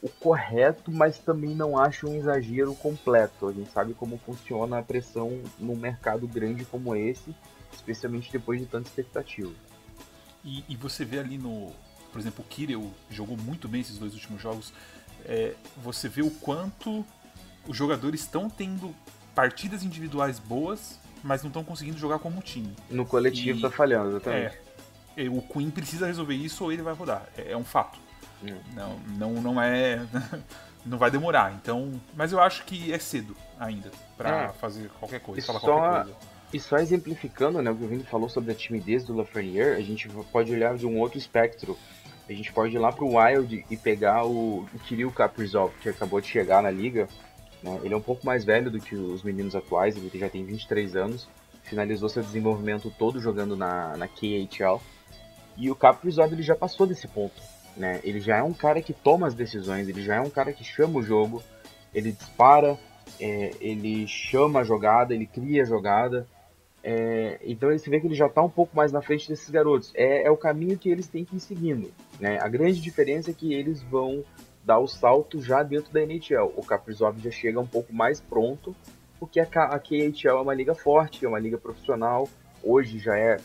o 0.00 0.08
correto, 0.08 0.90
mas 0.90 1.18
também 1.18 1.54
não 1.54 1.78
acho 1.78 2.08
um 2.08 2.14
exagero 2.14 2.74
completo. 2.74 3.48
A 3.48 3.52
gente 3.52 3.70
sabe 3.70 3.94
como 3.94 4.18
funciona 4.18 4.78
a 4.78 4.82
pressão 4.82 5.40
num 5.58 5.76
mercado 5.76 6.26
grande 6.26 6.64
como 6.64 6.94
esse, 6.96 7.34
especialmente 7.72 8.32
depois 8.32 8.60
de 8.60 8.66
tanta 8.66 8.88
expectativa. 8.88 9.52
E, 10.44 10.64
e 10.68 10.76
você 10.76 11.04
vê 11.04 11.18
ali 11.18 11.38
no. 11.38 11.72
Por 12.10 12.20
exemplo, 12.20 12.44
o 12.44 12.48
Kirill 12.48 12.92
jogou 13.10 13.36
muito 13.36 13.68
bem 13.68 13.80
esses 13.80 13.96
dois 13.98 14.12
últimos 14.12 14.42
jogos. 14.42 14.72
É, 15.24 15.54
você 15.76 16.08
vê 16.08 16.20
o 16.20 16.30
quanto 16.30 17.04
os 17.66 17.76
jogadores 17.76 18.20
estão 18.22 18.50
tendo 18.50 18.94
partidas 19.34 19.82
individuais 19.82 20.38
boas 20.38 20.98
mas 21.22 21.42
não 21.42 21.48
estão 21.48 21.64
conseguindo 21.64 21.98
jogar 21.98 22.18
como 22.18 22.40
time. 22.40 22.74
No 22.90 23.06
coletivo 23.06 23.58
e, 23.58 23.62
tá 23.62 23.70
falhando, 23.70 24.10
exatamente. 24.10 24.58
É, 25.16 25.28
o 25.28 25.42
Queen 25.42 25.70
precisa 25.70 26.06
resolver 26.06 26.34
isso 26.34 26.64
ou 26.64 26.72
ele 26.72 26.82
vai 26.82 26.94
rodar. 26.94 27.26
É, 27.36 27.52
é 27.52 27.56
um 27.56 27.64
fato. 27.64 27.98
Hum. 28.42 28.58
Não, 28.74 28.98
não, 29.16 29.42
não 29.42 29.62
é. 29.62 30.00
não 30.84 30.98
vai 30.98 31.10
demorar. 31.10 31.52
Então, 31.52 32.00
mas 32.14 32.32
eu 32.32 32.40
acho 32.40 32.64
que 32.64 32.92
é 32.92 32.98
cedo 32.98 33.36
ainda 33.58 33.90
para 34.16 34.44
é. 34.44 34.48
fazer 34.48 34.88
qualquer 34.98 35.20
coisa, 35.20 35.46
falar 35.46 35.60
só, 35.60 35.78
qualquer 35.78 36.04
coisa. 36.04 36.18
E 36.52 36.60
só 36.60 36.76
exemplificando, 36.76 37.62
né, 37.62 37.70
o 37.70 37.76
que 37.76 37.84
o 37.84 37.88
Vini 37.88 38.04
falou 38.04 38.28
sobre 38.28 38.52
a 38.52 38.54
timidez 38.54 39.04
do 39.04 39.14
Lafreniere, 39.14 39.80
a 39.80 39.82
gente 39.82 40.08
pode 40.30 40.52
olhar 40.52 40.76
de 40.76 40.86
um 40.86 40.98
outro 40.98 41.18
espectro. 41.18 41.78
A 42.28 42.32
gente 42.32 42.52
pode 42.52 42.74
ir 42.74 42.78
lá 42.78 42.92
pro 42.92 43.16
Wild 43.16 43.64
e 43.70 43.76
pegar 43.76 44.24
o, 44.24 44.66
o 44.72 44.78
Kirill 44.86 45.10
Kaprizov, 45.10 45.72
que 45.80 45.88
acabou 45.88 46.20
de 46.20 46.28
chegar 46.28 46.62
na 46.62 46.70
liga, 46.70 47.08
né? 47.62 47.80
Ele 47.82 47.94
é 47.94 47.96
um 47.96 48.02
pouco 48.02 48.26
mais 48.26 48.44
velho 48.44 48.70
do 48.70 48.80
que 48.80 48.94
os 48.94 49.22
meninos 49.22 49.54
atuais, 49.54 49.96
ele 49.96 50.10
já 50.18 50.28
tem 50.28 50.44
23 50.44 50.96
anos, 50.96 51.28
finalizou 51.62 52.08
seu 52.08 52.22
desenvolvimento 52.22 52.92
todo 52.98 53.20
jogando 53.20 53.56
na, 53.56 53.96
na 53.96 54.08
KHL. 54.08 54.80
E 55.56 55.70
o 55.70 55.76
Caprizov 55.76 56.32
ele 56.32 56.42
já 56.42 56.56
passou 56.56 56.86
desse 56.86 57.06
ponto. 57.06 57.40
Né? 57.76 58.00
Ele 58.02 58.20
já 58.20 58.38
é 58.38 58.42
um 58.42 58.52
cara 58.52 58.82
que 58.82 58.92
toma 58.92 59.26
as 59.26 59.34
decisões, 59.34 59.88
ele 59.88 60.02
já 60.02 60.16
é 60.16 60.20
um 60.20 60.30
cara 60.30 60.52
que 60.52 60.64
chama 60.64 60.98
o 60.98 61.02
jogo, 61.02 61.42
ele 61.94 62.12
dispara, 62.12 62.78
é, 63.20 63.50
ele 63.60 64.06
chama 64.06 64.60
a 64.60 64.64
jogada, 64.64 65.14
ele 65.14 65.26
cria 65.26 65.62
a 65.62 65.66
jogada. 65.66 66.26
É, 66.84 67.38
então 67.44 67.70
você 67.70 67.88
vê 67.88 68.00
que 68.00 68.06
ele 68.06 68.14
já 68.14 68.26
está 68.26 68.42
um 68.42 68.50
pouco 68.50 68.76
mais 68.76 68.90
na 68.90 69.00
frente 69.00 69.28
desses 69.28 69.48
garotos. 69.48 69.92
É, 69.94 70.26
é, 70.26 70.30
o 70.30 70.36
caminho 70.36 70.76
que 70.76 70.90
eles 70.90 71.06
têm 71.06 71.24
que 71.24 71.36
ir 71.36 71.40
seguindo. 71.40 71.92
Né? 72.18 72.38
A 72.40 72.48
grande 72.48 72.80
diferença 72.80 73.30
é 73.30 73.34
que 73.34 73.54
eles 73.54 73.82
vão 73.82 74.24
dar 74.64 74.78
o 74.78 74.86
salto 74.86 75.40
já 75.40 75.62
dentro 75.62 75.92
da 75.92 76.02
NHL. 76.02 76.52
O 76.56 76.64
Kaprizov 76.64 77.18
já 77.18 77.30
chega 77.30 77.60
um 77.60 77.66
pouco 77.66 77.92
mais 77.92 78.20
pronto, 78.20 78.74
porque 79.18 79.40
a, 79.40 79.44
a 79.44 79.78
KHL 79.78 80.28
é 80.28 80.40
uma 80.40 80.54
liga 80.54 80.74
forte, 80.74 81.24
é 81.24 81.28
uma 81.28 81.38
liga 81.38 81.58
profissional, 81.58 82.28
hoje 82.62 82.98
já 82.98 83.16
é 83.16 83.38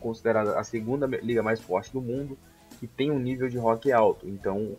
considerada 0.00 0.58
a 0.58 0.64
segunda 0.64 1.06
liga 1.06 1.42
mais 1.42 1.60
forte 1.60 1.92
do 1.92 2.00
mundo, 2.00 2.38
que 2.78 2.86
tem 2.86 3.10
um 3.10 3.18
nível 3.18 3.48
de 3.48 3.58
hockey 3.58 3.92
alto. 3.92 4.28
Então, 4.28 4.76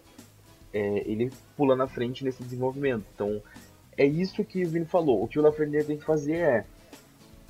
é, 0.73 1.09
ele 1.09 1.32
pula 1.55 1.75
na 1.75 1.88
frente 1.88 2.23
nesse 2.23 2.43
desenvolvimento. 2.43 3.05
Então, 3.13 3.41
é 3.97 4.05
isso 4.05 4.43
que 4.43 4.63
o 4.63 4.69
Vini 4.69 4.86
falou. 4.86 5.23
O 5.23 5.27
que 5.27 5.39
o 5.39 5.41
Lafreniere 5.41 5.86
tem 5.86 5.97
que 5.97 6.05
fazer 6.05 6.38
é 6.38 6.65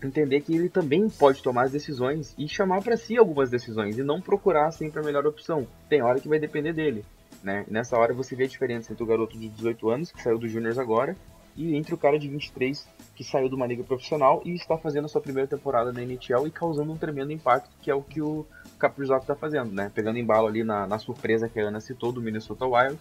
entender 0.03 0.41
que 0.41 0.55
ele 0.55 0.69
também 0.69 1.07
pode 1.09 1.43
tomar 1.43 1.63
as 1.63 1.71
decisões 1.71 2.33
e 2.37 2.47
chamar 2.47 2.81
para 2.81 2.97
si 2.97 3.17
algumas 3.17 3.49
decisões 3.49 3.97
e 3.97 4.03
não 4.03 4.21
procurar 4.21 4.71
sempre 4.71 4.99
a 4.99 5.03
melhor 5.03 5.27
opção. 5.27 5.67
Tem 5.89 6.01
hora 6.01 6.19
que 6.19 6.27
vai 6.27 6.39
depender 6.39 6.73
dele. 6.73 7.05
Né? 7.43 7.65
Nessa 7.69 7.97
hora 7.97 8.13
você 8.13 8.35
vê 8.35 8.45
a 8.45 8.47
diferença 8.47 8.91
entre 8.91 9.03
o 9.03 9.07
garoto 9.07 9.37
de 9.37 9.49
18 9.49 9.89
anos, 9.89 10.11
que 10.11 10.21
saiu 10.21 10.37
dos 10.37 10.51
Juniors 10.51 10.77
agora, 10.77 11.15
e 11.55 11.75
entre 11.75 11.93
o 11.93 11.97
cara 11.97 12.17
de 12.17 12.27
23 12.29 12.87
que 13.15 13.23
saiu 13.23 13.49
de 13.49 13.55
uma 13.55 13.67
liga 13.67 13.83
profissional 13.83 14.41
e 14.45 14.55
está 14.55 14.77
fazendo 14.77 15.05
a 15.05 15.07
sua 15.09 15.19
primeira 15.19 15.47
temporada 15.47 15.91
na 15.91 16.01
NHL 16.01 16.47
e 16.47 16.51
causando 16.51 16.91
um 16.91 16.97
tremendo 16.97 17.33
impacto, 17.33 17.69
que 17.81 17.91
é 17.91 17.93
o 17.93 18.01
que 18.01 18.21
o 18.21 18.45
Kaprizov 18.77 19.21
está 19.21 19.35
fazendo, 19.35 19.73
né? 19.73 19.91
Pegando 19.93 20.17
embalo 20.17 20.47
ali 20.47 20.63
na, 20.63 20.87
na 20.87 20.97
surpresa 20.97 21.49
que 21.49 21.59
a 21.59 21.67
Ana 21.67 21.81
citou 21.81 22.13
do 22.13 22.21
Minnesota 22.21 22.65
Wild, 22.65 22.97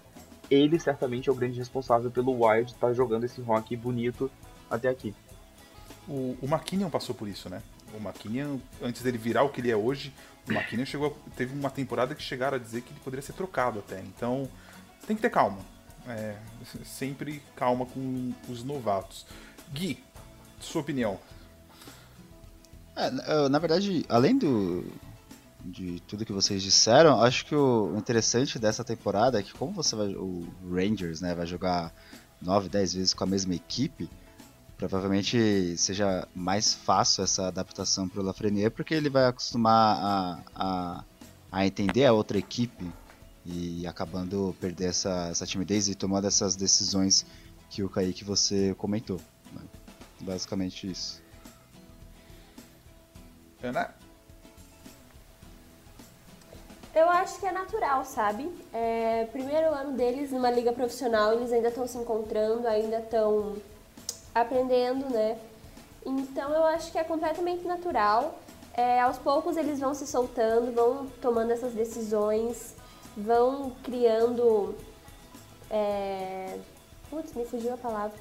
ele 0.51 0.79
certamente 0.81 1.29
é 1.29 1.33
o 1.33 1.35
grande 1.37 1.59
responsável 1.59 2.11
pelo 2.11 2.45
Wild 2.45 2.73
estar 2.73 2.89
tá 2.89 2.93
jogando 2.93 3.25
esse 3.25 3.41
hockey 3.41 3.77
bonito 3.77 4.29
até 4.69 4.89
aqui. 4.89 5.15
O, 6.09 6.37
o 6.43 6.47
McKinnon 6.47 6.91
passou 6.91 7.15
por 7.15 7.29
isso, 7.29 7.49
né? 7.49 7.63
O 7.95 7.99
McKinnon, 7.99 8.59
antes 8.83 9.03
dele 9.03 9.19
virar 9.19 9.45
o 9.45 9.51
que 9.51 9.61
ele 9.61 9.71
é 9.71 9.77
hoje, 9.77 10.13
o 10.49 10.53
McKinnon 10.53 10.85
chegou, 10.85 11.17
teve 11.37 11.55
uma 11.55 11.71
temporada 11.71 12.15
que 12.15 12.23
chegaram 12.23 12.57
a 12.57 12.61
dizer 12.61 12.83
que 12.83 12.91
ele 12.93 13.01
poderia 13.01 13.23
ser 13.23 13.33
trocado 13.33 13.79
até. 13.79 14.01
Então, 14.01 14.49
tem 15.07 15.17
que 15.17 15.23
ter 15.23 15.31
calma. 15.31 15.59
É, 16.07 16.37
sempre 16.85 17.43
calma 17.55 17.85
com 17.87 18.33
os 18.49 18.65
novatos. 18.65 19.27
Gui, 19.73 20.03
sua 20.59 20.81
opinião? 20.81 21.19
É, 22.97 23.49
na 23.49 23.59
verdade, 23.59 24.05
além 24.09 24.37
do, 24.37 24.85
de 25.65 26.01
tudo 26.09 26.25
que 26.25 26.33
vocês 26.33 26.63
disseram, 26.63 27.23
acho 27.23 27.47
que 27.47 27.55
o 27.55 27.95
interessante 27.97 28.59
dessa 28.59 28.83
temporada 28.83 29.39
é 29.39 29.43
que 29.43 29.53
como 29.53 29.73
você 29.73 29.95
vai, 29.95 30.09
o 30.09 30.49
Rangers, 30.69 31.21
né, 31.21 31.35
vai 31.35 31.47
jogar 31.47 31.93
9, 32.41 32.69
10 32.69 32.95
vezes 32.95 33.15
com 33.15 33.25
a 33.25 33.27
mesma 33.27 33.55
equipe, 33.55 34.09
provavelmente 34.79 35.77
seja 35.77 36.27
mais 36.33 36.73
fácil 36.73 37.25
essa 37.25 37.49
adaptação 37.49 38.09
para 38.09 38.21
o 38.21 38.25
Lafreniere, 38.25 38.71
porque 38.71 38.95
ele 38.95 39.11
vai 39.11 39.27
acostumar 39.27 39.99
a, 40.01 40.41
a, 40.55 41.05
a, 41.51 41.67
entender 41.67 42.07
a 42.07 42.13
outra 42.13 42.39
equipe 42.39 42.89
e 43.45 43.85
acabando 43.89 44.55
perder 44.61 44.91
essa, 44.91 45.29
essa 45.31 45.45
timidez 45.45 45.89
e 45.89 45.97
tomando 45.97 46.29
essas 46.29 46.55
decisões 46.55 47.27
que 47.69 47.83
o 47.83 47.89
Kaique 47.89 48.23
você 48.23 48.73
comentou. 48.79 49.21
Né? 49.53 49.63
Basicamente 50.21 50.89
isso. 50.89 51.21
Ana? 53.61 53.93
Eu 56.95 57.11
acho 57.11 57.41
que 57.41 57.47
é 57.47 57.53
natural, 57.53 58.05
sabe? 58.05 58.49
É, 58.73 59.25
primeiro 59.33 59.75
ano 59.75 59.97
deles 59.97 60.31
numa 60.31 60.51
liga 60.51 60.73
profissional, 60.73 61.33
eles 61.33 61.53
ainda 61.53 61.69
estão 61.69 61.87
se 61.87 61.99
encontrando, 61.99 62.67
ainda 62.67 62.99
estão 62.99 63.57
aprendendo, 64.41 65.09
né? 65.11 65.39
Então 66.05 66.51
eu 66.53 66.65
acho 66.65 66.91
que 66.91 66.99
é 66.99 67.05
completamente 67.05 67.67
natural. 67.67 68.39
É, 68.73 69.01
aos 69.01 69.19
poucos 69.19 69.57
eles 69.57 69.81
vão 69.81 69.93
se 69.93 70.07
soltando, 70.07 70.73
vão 70.73 71.07
tomando 71.21 71.51
essas 71.51 71.73
decisões, 71.73 72.75
vão 73.17 73.73
criando. 73.83 74.75
É... 75.71 76.59
Putz, 77.11 77.35
me 77.35 77.45
fugiu 77.45 77.75
a 77.75 77.77
palavra. 77.77 78.17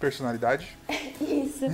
Personalidade? 0.00 0.76
Isso. 1.20 1.64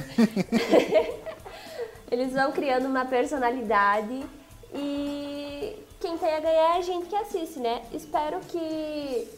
eles 2.10 2.32
vão 2.32 2.52
criando 2.52 2.86
uma 2.86 3.04
personalidade 3.04 4.24
e 4.72 5.84
quem 6.00 6.18
tem 6.18 6.34
a 6.34 6.40
ganhar 6.40 6.74
é 6.74 6.78
a 6.78 6.82
gente 6.82 7.06
que 7.06 7.16
assiste, 7.16 7.60
né? 7.60 7.82
Espero 7.92 8.40
que 8.40 9.28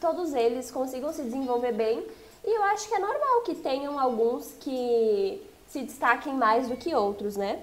todos 0.00 0.34
eles 0.34 0.70
consigam 0.70 1.12
se 1.12 1.22
desenvolver 1.22 1.72
bem 1.72 2.04
e 2.46 2.56
eu 2.56 2.62
acho 2.64 2.88
que 2.88 2.94
é 2.94 2.98
normal 3.00 3.42
que 3.42 3.56
tenham 3.56 3.98
alguns 3.98 4.52
que 4.60 5.42
se 5.66 5.82
destaquem 5.82 6.32
mais 6.32 6.68
do 6.68 6.76
que 6.76 6.94
outros, 6.94 7.36
né? 7.36 7.60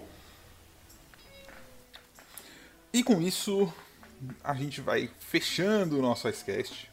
E 2.91 3.01
com 3.01 3.21
isso, 3.21 3.73
a 4.43 4.53
gente 4.53 4.81
vai 4.81 5.09
fechando 5.19 5.97
o 5.97 6.01
nosso 6.01 6.27
Icecast. 6.27 6.91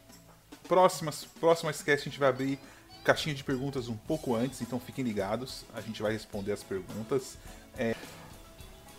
Próximas, 0.69 1.25
próximo 1.25 1.69
Icecast 1.69 2.09
a 2.09 2.11
gente 2.11 2.21
vai 2.21 2.29
abrir 2.29 2.59
caixinha 3.03 3.35
de 3.35 3.43
perguntas 3.43 3.89
um 3.89 3.97
pouco 3.97 4.37
antes, 4.37 4.63
então 4.63 4.79
fiquem 4.79 5.05
ligados. 5.05 5.65
A 5.75 5.81
gente 5.81 6.01
vai 6.01 6.13
responder 6.13 6.53
as 6.53 6.63
perguntas. 6.63 7.37
É... 7.77 7.97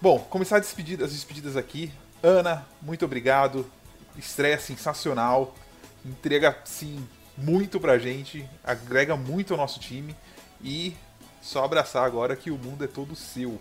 Bom, 0.01 0.19
começar 0.19 0.59
despedida, 0.59 1.05
as 1.05 1.13
despedidas 1.13 1.55
aqui. 1.55 1.91
Ana, 2.21 2.67
muito 2.81 3.05
obrigado. 3.05 3.65
Estreia 4.17 4.59
sensacional. 4.59 5.55
Entrega, 6.05 6.59
sim, 6.65 7.07
muito 7.41 7.79
pra 7.79 7.97
gente, 7.97 8.47
agrega 8.63 9.15
muito 9.15 9.53
ao 9.53 9.57
nosso 9.57 9.79
time 9.79 10.15
e 10.63 10.95
só 11.41 11.63
abraçar 11.63 12.05
agora 12.05 12.35
que 12.35 12.51
o 12.51 12.57
mundo 12.57 12.83
é 12.83 12.87
todo 12.87 13.15
seu. 13.15 13.59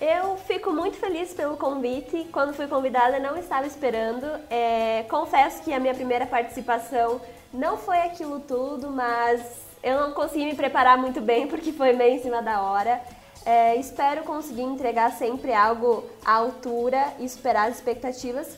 Eu 0.00 0.36
fico 0.36 0.72
muito 0.72 0.96
feliz 0.96 1.32
pelo 1.32 1.56
convite. 1.56 2.26
Quando 2.32 2.52
fui 2.52 2.66
convidada, 2.66 3.18
não 3.18 3.38
estava 3.38 3.66
esperando. 3.66 4.26
É, 4.50 5.04
confesso 5.08 5.62
que 5.62 5.72
a 5.72 5.78
minha 5.78 5.94
primeira 5.94 6.26
participação 6.26 7.20
não 7.52 7.78
foi 7.78 7.98
aquilo 7.98 8.40
tudo, 8.40 8.90
mas 8.90 9.40
eu 9.82 10.00
não 10.00 10.12
consegui 10.12 10.46
me 10.46 10.54
preparar 10.54 10.98
muito 10.98 11.20
bem 11.20 11.46
porque 11.46 11.72
foi 11.72 11.92
meio 11.92 12.16
em 12.16 12.22
cima 12.22 12.42
da 12.42 12.60
hora. 12.60 13.00
É, 13.46 13.76
espero 13.76 14.24
conseguir 14.24 14.62
entregar 14.62 15.12
sempre 15.12 15.52
algo 15.52 16.04
à 16.24 16.32
altura 16.32 17.14
e 17.20 17.28
superar 17.28 17.68
as 17.68 17.76
expectativas. 17.76 18.56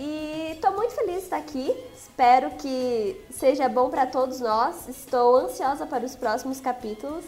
E 0.00 0.52
estou 0.52 0.72
muito 0.72 0.94
feliz 0.94 1.16
de 1.16 1.22
estar 1.24 1.38
aqui. 1.38 1.74
Espero 1.94 2.50
que 2.52 3.20
seja 3.30 3.68
bom 3.68 3.90
para 3.90 4.06
todos 4.06 4.38
nós. 4.38 4.88
Estou 4.88 5.36
ansiosa 5.36 5.86
para 5.86 6.04
os 6.04 6.14
próximos 6.14 6.60
capítulos. 6.60 7.24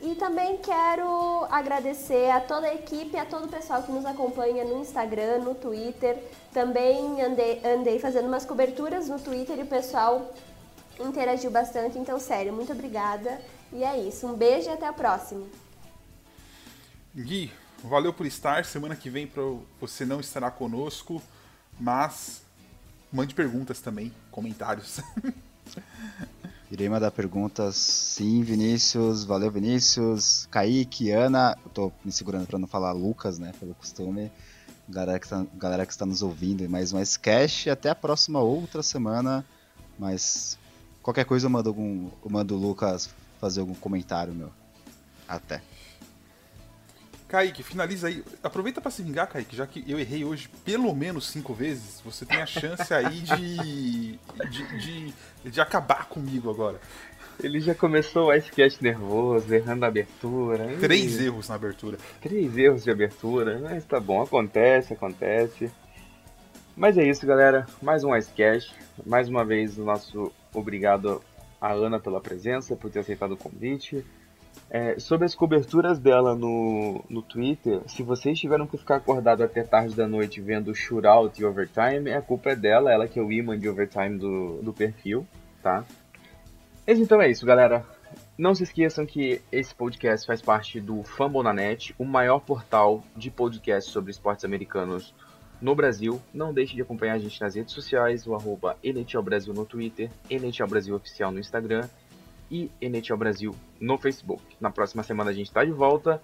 E 0.00 0.14
também 0.14 0.56
quero 0.56 1.46
agradecer 1.50 2.30
a 2.30 2.40
toda 2.40 2.66
a 2.66 2.74
equipe, 2.74 3.16
a 3.16 3.24
todo 3.24 3.44
o 3.44 3.48
pessoal 3.48 3.82
que 3.82 3.92
nos 3.92 4.04
acompanha 4.06 4.64
no 4.64 4.80
Instagram, 4.80 5.40
no 5.40 5.54
Twitter. 5.54 6.18
Também 6.52 7.20
andei, 7.22 7.60
andei 7.64 7.98
fazendo 7.98 8.26
umas 8.26 8.44
coberturas 8.44 9.08
no 9.08 9.20
Twitter 9.20 9.58
e 9.58 9.62
o 9.62 9.66
pessoal 9.66 10.32
interagiu 10.98 11.50
bastante. 11.50 11.98
Então, 11.98 12.18
sério, 12.18 12.52
muito 12.52 12.72
obrigada. 12.72 13.40
E 13.72 13.84
é 13.84 13.98
isso. 13.98 14.26
Um 14.26 14.34
beijo 14.34 14.68
e 14.68 14.72
até 14.72 14.86
a 14.86 14.92
próxima. 14.92 15.46
Gui, 17.14 17.52
valeu 17.84 18.12
por 18.12 18.26
estar. 18.26 18.64
Semana 18.64 18.96
que 18.96 19.10
vem 19.10 19.30
você 19.80 20.04
não 20.04 20.18
estará 20.18 20.50
conosco. 20.50 21.22
Mas 21.80 22.42
mande 23.10 23.34
perguntas 23.34 23.80
também, 23.80 24.12
comentários. 24.30 25.00
Irei 26.70 26.88
mandar 26.88 27.10
perguntas, 27.10 27.74
sim, 27.74 28.42
Vinícius. 28.42 29.24
Valeu, 29.24 29.50
Vinícius. 29.50 30.46
Kaique, 30.52 31.10
Ana. 31.10 31.58
Eu 31.64 31.70
tô 31.70 31.92
me 32.04 32.12
segurando 32.12 32.46
para 32.46 32.60
não 32.60 32.68
falar 32.68 32.92
Lucas, 32.92 33.40
né? 33.40 33.52
Pelo 33.58 33.74
costume. 33.74 34.30
Galera 34.88 35.18
que, 35.18 35.28
tá, 35.28 35.44
galera 35.54 35.84
que 35.84 35.90
está 35.90 36.06
nos 36.06 36.22
ouvindo. 36.22 36.68
Mais 36.68 36.92
um 36.92 37.02
Cash. 37.20 37.66
Até 37.66 37.90
a 37.90 37.94
próxima 37.94 38.40
outra 38.40 38.84
semana. 38.84 39.44
Mas 39.98 40.56
qualquer 41.02 41.24
coisa 41.24 41.46
eu 41.46 41.50
mando, 41.50 41.70
algum, 41.70 42.08
eu 42.24 42.30
mando 42.30 42.54
o 42.54 42.58
Lucas 42.58 43.10
fazer 43.40 43.60
algum 43.60 43.74
comentário 43.74 44.32
meu. 44.32 44.52
Até. 45.26 45.62
Kaique, 47.30 47.62
finaliza 47.62 48.08
aí. 48.08 48.24
Aproveita 48.42 48.80
para 48.80 48.90
se 48.90 49.04
vingar, 49.04 49.28
Kaique, 49.28 49.54
já 49.54 49.64
que 49.64 49.84
eu 49.86 50.00
errei 50.00 50.24
hoje 50.24 50.50
pelo 50.64 50.92
menos 50.92 51.28
cinco 51.28 51.54
vezes. 51.54 52.00
Você 52.04 52.26
tem 52.26 52.42
a 52.42 52.46
chance 52.46 52.92
aí 52.92 53.20
de, 53.20 54.18
de, 54.50 54.78
de, 54.78 55.14
de 55.44 55.60
acabar 55.60 56.08
comigo 56.08 56.50
agora. 56.50 56.80
Ele 57.40 57.60
já 57.60 57.72
começou 57.72 58.26
o 58.26 58.34
Icecast 58.34 58.82
nervoso, 58.82 59.54
errando 59.54 59.84
a 59.84 59.88
abertura. 59.88 60.76
Três 60.80 61.20
erros 61.20 61.48
na 61.48 61.54
abertura. 61.54 61.98
Três 62.20 62.58
erros 62.58 62.82
de 62.82 62.90
abertura, 62.90 63.60
mas 63.62 63.84
tá 63.84 64.00
bom, 64.00 64.20
acontece, 64.20 64.92
acontece. 64.92 65.70
Mas 66.76 66.98
é 66.98 67.04
isso, 67.04 67.24
galera. 67.24 67.64
Mais 67.80 68.02
um 68.02 68.14
Icecast. 68.14 68.74
Mais 69.06 69.28
uma 69.28 69.44
vez, 69.44 69.78
o 69.78 69.84
nosso 69.84 70.32
obrigado 70.52 71.22
a 71.60 71.72
Ana 71.72 72.00
pela 72.00 72.20
presença, 72.20 72.74
por 72.74 72.90
ter 72.90 72.98
aceitado 72.98 73.32
o 73.32 73.36
convite. 73.36 74.04
É, 74.72 75.00
sobre 75.00 75.26
as 75.26 75.34
coberturas 75.34 75.98
dela 75.98 76.36
no, 76.36 77.04
no 77.10 77.22
Twitter, 77.22 77.80
se 77.88 78.04
vocês 78.04 78.38
tiveram 78.38 78.68
que 78.68 78.78
ficar 78.78 78.96
acordado 78.96 79.42
até 79.42 79.64
tarde 79.64 79.96
da 79.96 80.06
noite 80.06 80.40
vendo 80.40 80.72
shootout 80.72 81.40
e 81.40 81.44
overtime, 81.44 82.12
a 82.12 82.22
culpa 82.22 82.50
é 82.50 82.56
dela, 82.56 82.92
ela 82.92 83.08
que 83.08 83.18
é 83.18 83.22
o 83.22 83.32
imã 83.32 83.58
de 83.58 83.68
overtime 83.68 84.16
do, 84.16 84.62
do 84.62 84.72
perfil, 84.72 85.26
tá? 85.60 85.84
Mas 86.86 87.00
então 87.00 87.20
é 87.20 87.28
isso, 87.28 87.44
galera. 87.44 87.84
Não 88.38 88.54
se 88.54 88.62
esqueçam 88.62 89.04
que 89.04 89.42
esse 89.50 89.74
podcast 89.74 90.24
faz 90.24 90.40
parte 90.40 90.80
do 90.80 91.02
Fambonanet, 91.02 91.92
o 91.98 92.04
maior 92.04 92.38
portal 92.38 93.02
de 93.16 93.30
podcast 93.30 93.90
sobre 93.90 94.12
esportes 94.12 94.44
americanos 94.44 95.12
no 95.60 95.74
Brasil. 95.74 96.22
Não 96.32 96.54
deixe 96.54 96.74
de 96.74 96.82
acompanhar 96.82 97.14
a 97.14 97.18
gente 97.18 97.40
nas 97.40 97.56
redes 97.56 97.74
sociais, 97.74 98.26
o 98.26 98.34
arroba 98.34 98.76
Brasil 99.22 99.52
no 99.52 99.66
Twitter, 99.66 100.10
NHL 100.30 100.66
Brasil 100.68 100.94
Oficial 100.94 101.32
no 101.32 101.40
Instagram 101.40 101.88
e 102.50 102.70
NHL 102.80 103.16
Brasil 103.16 103.54
no 103.78 103.96
Facebook. 103.98 104.42
Na 104.60 104.70
próxima 104.70 105.02
semana 105.02 105.30
a 105.30 105.32
gente 105.32 105.46
está 105.46 105.64
de 105.64 105.70
volta 105.70 106.20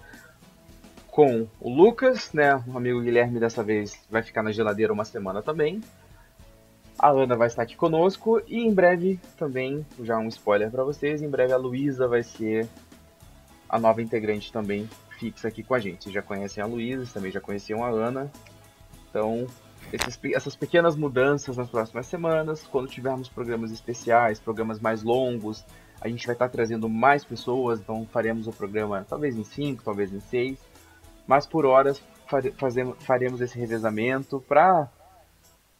com 1.07 1.47
o 1.59 1.69
Lucas, 1.69 2.31
né? 2.33 2.63
O 2.67 2.77
amigo 2.77 3.01
Guilherme 3.01 3.39
dessa 3.39 3.63
vez 3.63 4.05
vai 4.09 4.21
ficar 4.21 4.43
na 4.43 4.51
geladeira 4.51 4.93
uma 4.93 5.05
semana 5.05 5.41
também. 5.41 5.81
A 6.99 7.09
Ana 7.09 7.35
vai 7.35 7.47
estar 7.47 7.63
aqui 7.63 7.75
conosco 7.75 8.41
e 8.47 8.57
em 8.57 8.73
breve 8.73 9.19
também, 9.37 9.85
já 10.01 10.17
um 10.17 10.27
spoiler 10.27 10.69
para 10.71 10.83
vocês, 10.83 11.21
em 11.21 11.29
breve 11.29 11.53
a 11.53 11.57
Luísa 11.57 12.07
vai 12.07 12.23
ser 12.23 12.67
a 13.69 13.77
nova 13.79 14.01
integrante 14.01 14.51
também 14.51 14.89
fixa 15.17 15.47
aqui 15.47 15.63
com 15.63 15.73
a 15.73 15.79
gente. 15.79 16.03
Vocês 16.03 16.13
já 16.13 16.21
conhecem 16.21 16.63
a 16.63 16.65
Luísa, 16.65 17.11
também 17.13 17.31
já 17.31 17.41
conheciam 17.41 17.83
a 17.83 17.89
Ana. 17.89 18.31
Então, 19.09 19.47
esses, 19.91 20.19
essas 20.33 20.55
pequenas 20.55 20.95
mudanças 20.95 21.57
nas 21.57 21.69
próximas 21.69 22.05
semanas. 22.05 22.63
Quando 22.63 22.87
tivermos 22.87 23.27
programas 23.27 23.71
especiais, 23.71 24.39
programas 24.39 24.79
mais 24.79 25.03
longos, 25.03 25.65
a 25.99 26.07
gente 26.07 26.25
vai 26.25 26.35
estar 26.35 26.49
trazendo 26.49 26.87
mais 26.87 27.23
pessoas, 27.23 27.79
então 27.79 28.05
faremos 28.11 28.47
o 28.47 28.51
programa 28.51 29.05
talvez 29.07 29.35
em 29.35 29.43
5, 29.43 29.83
talvez 29.83 30.13
em 30.13 30.19
6. 30.19 30.59
Mas 31.25 31.45
por 31.45 31.65
horas 31.65 32.01
fazemos, 32.57 32.97
faremos 33.03 33.41
esse 33.41 33.57
revezamento 33.57 34.43
para 34.47 34.89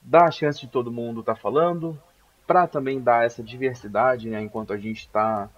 dar 0.02 0.26
a 0.26 0.32
chance 0.32 0.60
de 0.60 0.68
todo 0.68 0.92
mundo 0.92 1.20
estar 1.20 1.36
tá 1.36 1.40
falando, 1.40 1.98
para 2.46 2.66
também 2.66 3.02
dar 3.02 3.26
essa 3.26 3.44
diversidade, 3.44 4.30
né, 4.30 4.42
enquanto 4.42 4.72
a 4.72 4.78
gente 4.78 5.00
está 5.00 5.50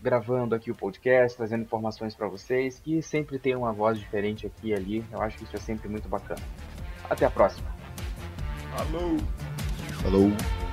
gravando 0.00 0.54
aqui 0.54 0.70
o 0.70 0.74
podcast, 0.74 1.36
trazendo 1.36 1.62
informações 1.62 2.14
para 2.14 2.28
vocês, 2.28 2.78
que 2.78 3.00
sempre 3.00 3.38
tem 3.38 3.54
uma 3.54 3.72
voz 3.72 3.98
diferente 3.98 4.46
aqui 4.46 4.68
e 4.68 4.74
ali. 4.74 5.04
Eu 5.10 5.22
acho 5.22 5.38
que 5.38 5.44
isso 5.44 5.56
é 5.56 5.60
sempre 5.60 5.88
muito 5.88 6.08
bacana. 6.08 6.42
Até 7.08 7.24
a 7.24 7.30
próxima. 7.30 7.70
Falou! 8.76 9.16
Falou! 10.02 10.63